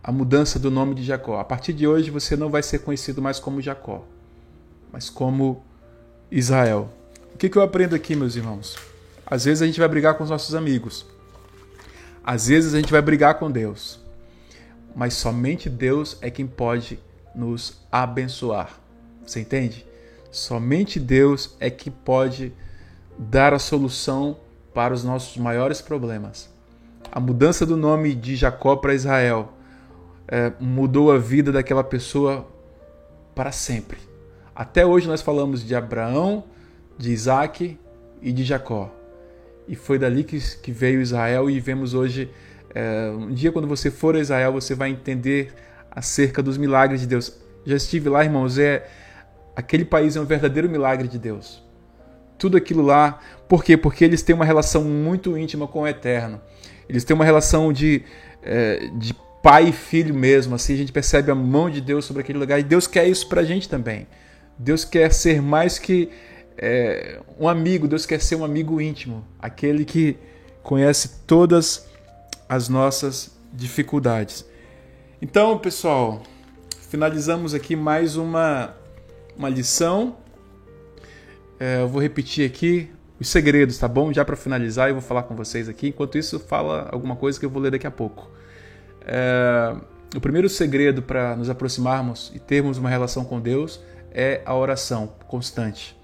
a 0.08 0.12
mudança 0.12 0.60
do 0.60 0.70
nome 0.70 0.94
de 0.94 1.02
Jacó. 1.02 1.40
A 1.40 1.44
partir 1.44 1.74
de 1.74 1.88
hoje 1.88 2.12
você 2.12 2.36
não 2.36 2.48
vai 2.48 2.62
ser 2.62 2.78
conhecido 2.78 3.24
mais 3.24 3.40
como 3.40 3.60
Jacó, 3.60 4.06
mas 4.92 5.10
como 5.10 5.64
Israel. 6.30 6.90
O 7.34 7.38
que, 7.40 7.50
que 7.50 7.58
eu 7.58 7.64
aprendo 7.64 7.96
aqui, 7.96 8.16
meus 8.16 8.36
irmãos? 8.36 8.78
Às 9.26 9.46
vezes 9.46 9.64
a 9.64 9.66
gente 9.66 9.80
vai 9.80 9.90
brigar 9.90 10.14
com 10.14 10.24
os 10.24 10.30
nossos 10.30 10.54
amigos. 10.54 11.08
Às 12.24 12.50
vezes 12.50 12.76
a 12.76 12.78
gente 12.78 12.92
vai 12.92 13.02
brigar 13.02 13.40
com 13.40 13.50
Deus. 13.50 14.00
Mas 14.96 15.16
somente 15.16 15.72
Deus 15.72 16.20
é 16.22 16.30
quem 16.30 16.46
pode 16.46 17.00
nos 17.34 17.82
abençoar. 17.92 18.80
Você 19.26 19.40
entende? 19.40 19.88
Somente 20.30 21.00
Deus 21.00 21.56
é 21.60 21.72
que 21.72 21.90
pode 21.90 22.54
dar 23.18 23.56
a 23.56 23.60
solução 23.60 24.38
para 24.72 24.94
os 24.94 25.04
nossos 25.04 25.36
maiores 25.38 25.82
problemas. 25.82 26.48
A 27.12 27.20
mudança 27.20 27.66
do 27.66 27.76
nome 27.76 28.14
de 28.14 28.36
Jacó 28.36 28.76
para 28.76 28.94
Israel 28.94 29.55
é, 30.28 30.52
mudou 30.60 31.12
a 31.12 31.18
vida 31.18 31.52
daquela 31.52 31.84
pessoa 31.84 32.48
para 33.34 33.52
sempre. 33.52 33.98
Até 34.56 34.86
hoje 34.86 35.08
nós 35.08 35.22
falamos 35.22 35.66
de 35.66 35.76
Abraão, 35.76 36.46
de 36.98 37.12
Isaac 37.12 37.78
e 38.22 38.32
de 38.32 38.44
Jacó. 38.44 38.94
E 39.68 39.76
foi 39.76 40.00
dali 40.00 40.24
que, 40.24 40.40
que 40.62 40.72
veio 40.72 41.02
Israel 41.02 41.50
e 41.50 41.60
vemos 41.60 41.94
hoje. 41.94 42.32
É, 42.74 43.10
um 43.10 43.34
dia, 43.34 43.52
quando 43.52 43.68
você 43.68 43.90
for 43.90 44.16
a 44.16 44.20
Israel, 44.20 44.54
você 44.54 44.76
vai 44.76 44.90
entender 44.90 45.54
acerca 45.92 46.42
dos 46.42 46.58
milagres 46.58 47.02
de 47.02 47.08
Deus. 47.08 47.38
Já 47.66 47.76
estive 47.76 48.10
lá, 48.10 48.24
irmãos, 48.24 48.58
é 48.58 48.88
aquele 49.56 49.86
país 49.86 50.16
é 50.16 50.22
um 50.22 50.26
verdadeiro 50.26 50.70
milagre 50.70 51.08
de 51.08 51.18
Deus. 51.18 51.64
Tudo 52.38 52.58
aquilo 52.58 52.82
lá, 52.82 53.20
por 53.48 53.64
quê? 53.64 53.78
Porque 53.78 54.04
eles 54.04 54.22
têm 54.22 54.36
uma 54.36 54.46
relação 54.46 54.84
muito 54.84 55.38
íntima 55.38 55.68
com 55.68 55.82
o 55.82 55.88
Eterno. 55.88 56.42
Eles 56.88 57.04
têm 57.04 57.16
uma 57.16 57.26
relação 57.26 57.72
de, 57.72 58.04
é, 58.44 58.90
de 58.94 59.16
pai 59.46 59.70
e 59.70 59.72
filho 59.72 60.16
mesmo. 60.16 60.56
Assim 60.56 60.74
a 60.74 60.78
gente 60.78 60.92
percebe 60.92 61.30
a 61.30 61.36
mão 61.36 61.70
de 61.70 61.80
Deus 61.80 62.04
sobre 62.06 62.24
aquele 62.24 62.40
lugar. 62.40 62.60
E 62.60 62.64
Deus 62.64 62.88
quer 62.88 63.08
isso 63.08 63.30
para 63.30 63.42
a 63.42 63.44
gente 63.44 63.70
também. 63.70 64.08
Deus 64.58 64.84
quer 64.84 65.14
ser 65.14 65.40
mais 65.40 65.78
que 65.78 66.10
é, 66.58 67.22
um 67.40 67.48
amigo. 67.48 67.88
Deus 67.88 68.08
quer 68.08 68.20
ser 68.20 68.38
um 68.38 68.44
amigo 68.44 68.82
íntimo, 68.82 69.24
aquele 69.38 69.86
que 69.86 70.18
conhece 70.64 71.22
todas 71.28 71.86
as 72.50 72.68
nossas 72.70 73.38
dificuldades. 73.54 74.44
Então, 75.22 75.60
pessoal, 75.60 76.24
finalizamos 76.90 77.54
aqui 77.54 77.76
mais 77.76 78.16
uma, 78.16 78.74
uma 79.38 79.48
lição. 79.48 80.18
É, 81.60 81.82
eu 81.82 81.88
vou 81.88 82.02
repetir 82.02 82.50
aqui 82.50 82.90
os 83.20 83.28
segredos, 83.28 83.78
tá 83.78 83.88
bom? 83.88 84.12
Já 84.12 84.26
para 84.26 84.36
finalizar, 84.36 84.90
eu 84.90 84.96
vou 84.96 85.04
falar 85.04 85.22
com 85.22 85.36
vocês 85.36 85.70
aqui. 85.70 85.90
Enquanto 85.90 86.18
isso, 86.18 86.40
fala 86.40 86.90
alguma 86.92 87.16
coisa 87.16 87.40
que 87.40 87.46
eu 87.46 87.50
vou 87.52 87.62
ler 87.62 87.70
daqui 87.70 87.86
a 87.86 87.92
pouco. 87.92 88.28
É, 89.06 89.76
o 90.16 90.20
primeiro 90.20 90.50
segredo 90.50 91.02
para 91.02 91.36
nos 91.36 91.50
aproximarmos 91.50 92.32
e 92.34 92.40
termos 92.40 92.78
uma 92.78 92.90
relação 92.90 93.24
com 93.24 93.40
Deus 93.40 93.80
é 94.12 94.42
a 94.46 94.56
oração 94.56 95.14
constante. 95.28 95.96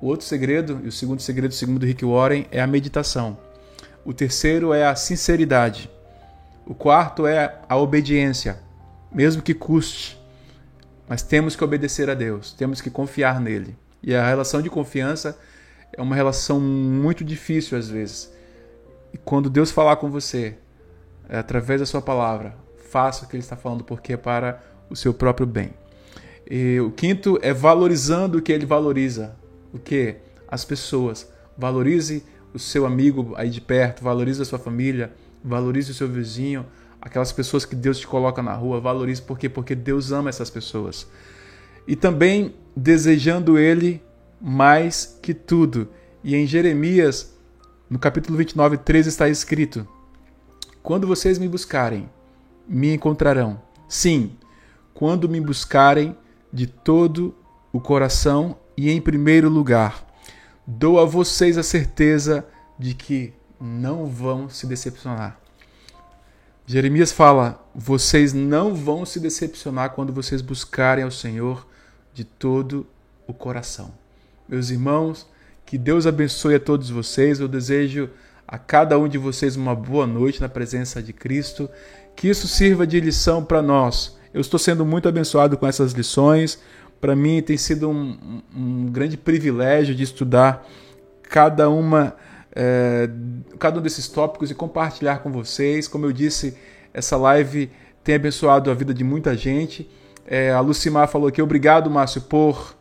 O 0.00 0.06
outro 0.06 0.26
segredo, 0.26 0.80
e 0.82 0.88
o 0.88 0.92
segundo 0.92 1.22
segredo, 1.22 1.54
segundo 1.54 1.86
Rick 1.86 2.04
Warren, 2.04 2.46
é 2.50 2.60
a 2.60 2.66
meditação. 2.66 3.38
O 4.04 4.12
terceiro 4.12 4.74
é 4.74 4.84
a 4.84 4.96
sinceridade. 4.96 5.88
O 6.66 6.74
quarto 6.74 7.26
é 7.26 7.60
a 7.68 7.76
obediência, 7.76 8.58
mesmo 9.12 9.40
que 9.40 9.54
custe. 9.54 10.20
Mas 11.08 11.22
temos 11.22 11.54
que 11.54 11.62
obedecer 11.62 12.10
a 12.10 12.14
Deus, 12.14 12.52
temos 12.52 12.80
que 12.80 12.90
confiar 12.90 13.40
nele. 13.40 13.76
E 14.02 14.12
a 14.14 14.26
relação 14.26 14.60
de 14.60 14.68
confiança 14.68 15.38
é 15.92 16.02
uma 16.02 16.16
relação 16.16 16.58
muito 16.58 17.22
difícil 17.22 17.78
às 17.78 17.88
vezes. 17.88 18.32
E 19.12 19.18
quando 19.18 19.48
Deus 19.48 19.70
falar 19.70 19.96
com 19.96 20.10
você, 20.10 20.56
através 21.38 21.80
da 21.80 21.86
sua 21.86 22.02
palavra, 22.02 22.56
faça 22.90 23.24
o 23.24 23.28
que 23.28 23.36
ele 23.36 23.42
está 23.42 23.56
falando, 23.56 23.84
porque 23.84 24.12
é 24.12 24.16
para 24.16 24.62
o 24.90 24.96
seu 24.96 25.14
próprio 25.14 25.46
bem. 25.46 25.70
E 26.50 26.78
o 26.80 26.90
quinto 26.90 27.38
é 27.40 27.52
valorizando 27.52 28.38
o 28.38 28.42
que 28.42 28.52
ele 28.52 28.66
valoriza. 28.66 29.34
O 29.72 29.78
que? 29.78 30.16
As 30.46 30.64
pessoas. 30.64 31.30
Valorize 31.56 32.24
o 32.52 32.58
seu 32.58 32.84
amigo 32.84 33.32
aí 33.36 33.48
de 33.48 33.60
perto, 33.60 34.04
valorize 34.04 34.42
a 34.42 34.44
sua 34.44 34.58
família, 34.58 35.12
valorize 35.42 35.90
o 35.90 35.94
seu 35.94 36.08
vizinho, 36.08 36.66
aquelas 37.00 37.32
pessoas 37.32 37.64
que 37.64 37.74
Deus 37.74 37.98
te 37.98 38.06
coloca 38.06 38.42
na 38.42 38.52
rua, 38.52 38.80
valorize 38.80 39.22
por 39.22 39.38
quê? 39.38 39.48
Porque 39.48 39.74
Deus 39.74 40.12
ama 40.12 40.28
essas 40.28 40.50
pessoas. 40.50 41.06
E 41.86 41.96
também 41.96 42.54
desejando 42.76 43.58
ele 43.58 44.02
mais 44.40 45.18
que 45.22 45.32
tudo. 45.32 45.88
E 46.22 46.36
em 46.36 46.46
Jeremias, 46.46 47.34
no 47.88 47.98
capítulo 47.98 48.36
29, 48.36 48.76
13 48.78 49.08
está 49.08 49.28
escrito: 49.28 49.86
quando 50.82 51.06
vocês 51.06 51.38
me 51.38 51.48
buscarem, 51.48 52.08
me 52.66 52.94
encontrarão. 52.94 53.60
Sim, 53.88 54.36
quando 54.92 55.28
me 55.28 55.40
buscarem 55.40 56.16
de 56.52 56.66
todo 56.66 57.34
o 57.72 57.80
coração 57.80 58.56
e 58.76 58.90
em 58.90 59.00
primeiro 59.00 59.48
lugar. 59.48 60.06
Dou 60.66 61.00
a 61.00 61.04
vocês 61.04 61.56
a 61.56 61.62
certeza 61.62 62.46
de 62.78 62.94
que 62.94 63.32
não 63.60 64.06
vão 64.06 64.48
se 64.48 64.66
decepcionar. 64.66 65.38
Jeremias 66.66 67.12
fala: 67.12 67.64
vocês 67.74 68.32
não 68.32 68.74
vão 68.74 69.04
se 69.04 69.18
decepcionar 69.18 69.90
quando 69.90 70.12
vocês 70.12 70.40
buscarem 70.40 71.04
ao 71.04 71.10
Senhor 71.10 71.66
de 72.12 72.24
todo 72.24 72.86
o 73.26 73.32
coração. 73.32 73.92
Meus 74.48 74.70
irmãos, 74.70 75.26
que 75.64 75.78
Deus 75.78 76.06
abençoe 76.06 76.56
a 76.56 76.60
todos 76.60 76.90
vocês. 76.90 77.40
Eu 77.40 77.48
desejo 77.48 78.10
a 78.46 78.58
cada 78.58 78.98
um 78.98 79.08
de 79.08 79.18
vocês 79.18 79.56
uma 79.56 79.74
boa 79.74 80.06
noite 80.06 80.40
na 80.40 80.48
presença 80.48 81.02
de 81.02 81.12
Cristo. 81.12 81.68
Que 82.14 82.28
isso 82.28 82.46
sirva 82.46 82.86
de 82.86 83.00
lição 83.00 83.44
para 83.44 83.62
nós. 83.62 84.16
Eu 84.34 84.40
estou 84.40 84.58
sendo 84.58 84.84
muito 84.84 85.08
abençoado 85.08 85.56
com 85.56 85.66
essas 85.66 85.92
lições. 85.92 86.58
Para 87.00 87.16
mim 87.16 87.42
tem 87.42 87.56
sido 87.56 87.90
um, 87.90 88.42
um, 88.54 88.86
grande 88.86 89.16
privilégio 89.16 89.94
de 89.94 90.02
estudar 90.02 90.66
cada 91.22 91.68
uma, 91.68 92.14
é, 92.54 93.08
cada 93.58 93.78
um 93.78 93.82
desses 93.82 94.08
tópicos 94.08 94.50
e 94.50 94.54
compartilhar 94.54 95.18
com 95.18 95.32
vocês. 95.32 95.88
Como 95.88 96.06
eu 96.06 96.12
disse, 96.12 96.56
essa 96.94 97.16
live 97.16 97.70
tem 98.04 98.14
abençoado 98.14 98.70
a 98.70 98.74
vida 98.74 98.94
de 98.94 99.02
muita 99.02 99.36
gente. 99.36 99.88
É, 100.26 100.52
a 100.52 100.60
Lucimar 100.60 101.08
falou 101.08 101.28
aqui, 101.28 101.42
obrigado, 101.42 101.90
Márcio, 101.90 102.22
por 102.22 102.76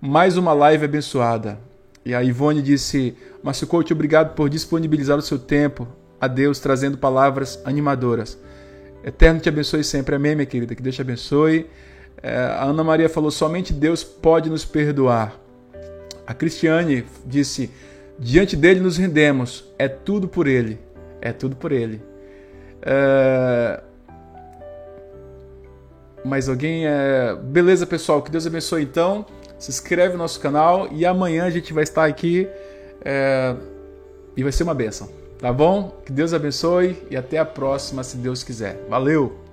mais 0.00 0.36
uma 0.36 0.52
live 0.52 0.84
abençoada. 0.84 1.58
E 2.04 2.14
a 2.14 2.22
Ivone 2.22 2.60
disse: 2.60 3.16
Márcio 3.42 3.66
Coach, 3.66 3.92
obrigado 3.92 4.34
por 4.34 4.50
disponibilizar 4.50 5.18
o 5.18 5.22
seu 5.22 5.38
tempo 5.38 5.88
a 6.20 6.28
Deus, 6.28 6.58
trazendo 6.58 6.98
palavras 6.98 7.60
animadoras. 7.64 8.38
Eterno 9.02 9.40
te 9.40 9.48
abençoe 9.48 9.82
sempre. 9.82 10.14
Amém, 10.14 10.34
minha 10.34 10.46
querida. 10.46 10.74
Que 10.74 10.82
Deus 10.82 10.94
te 10.94 11.02
abençoe. 11.02 11.66
É, 12.22 12.36
a 12.36 12.64
Ana 12.64 12.84
Maria 12.84 13.08
falou: 13.08 13.30
somente 13.30 13.72
Deus 13.72 14.04
pode 14.04 14.50
nos 14.50 14.64
perdoar. 14.64 15.38
A 16.26 16.34
Cristiane 16.34 17.04
disse: 17.26 17.70
diante 18.18 18.56
dele 18.56 18.80
nos 18.80 18.96
rendemos. 18.96 19.64
É 19.78 19.88
tudo 19.88 20.28
por 20.28 20.46
ele. 20.46 20.78
É 21.20 21.32
tudo 21.32 21.56
por 21.56 21.72
ele. 21.72 22.02
É... 22.82 23.82
Mais 26.24 26.48
alguém? 26.48 26.86
É... 26.86 27.34
Beleza, 27.42 27.86
pessoal. 27.86 28.22
Que 28.22 28.30
Deus 28.30 28.46
abençoe 28.46 28.82
então 28.82 29.24
se 29.58 29.70
inscreve 29.70 30.12
no 30.12 30.18
nosso 30.18 30.40
canal 30.40 30.88
e 30.92 31.06
amanhã 31.06 31.44
a 31.44 31.50
gente 31.50 31.72
vai 31.72 31.84
estar 31.84 32.04
aqui 32.04 32.48
é, 33.04 33.54
e 34.36 34.42
vai 34.42 34.52
ser 34.52 34.62
uma 34.62 34.74
benção, 34.74 35.08
tá 35.38 35.52
bom? 35.52 36.00
Que 36.04 36.12
Deus 36.12 36.32
abençoe 36.32 37.02
e 37.10 37.16
até 37.16 37.38
a 37.38 37.44
próxima, 37.44 38.02
se 38.02 38.16
Deus 38.16 38.42
quiser. 38.42 38.84
Valeu! 38.88 39.43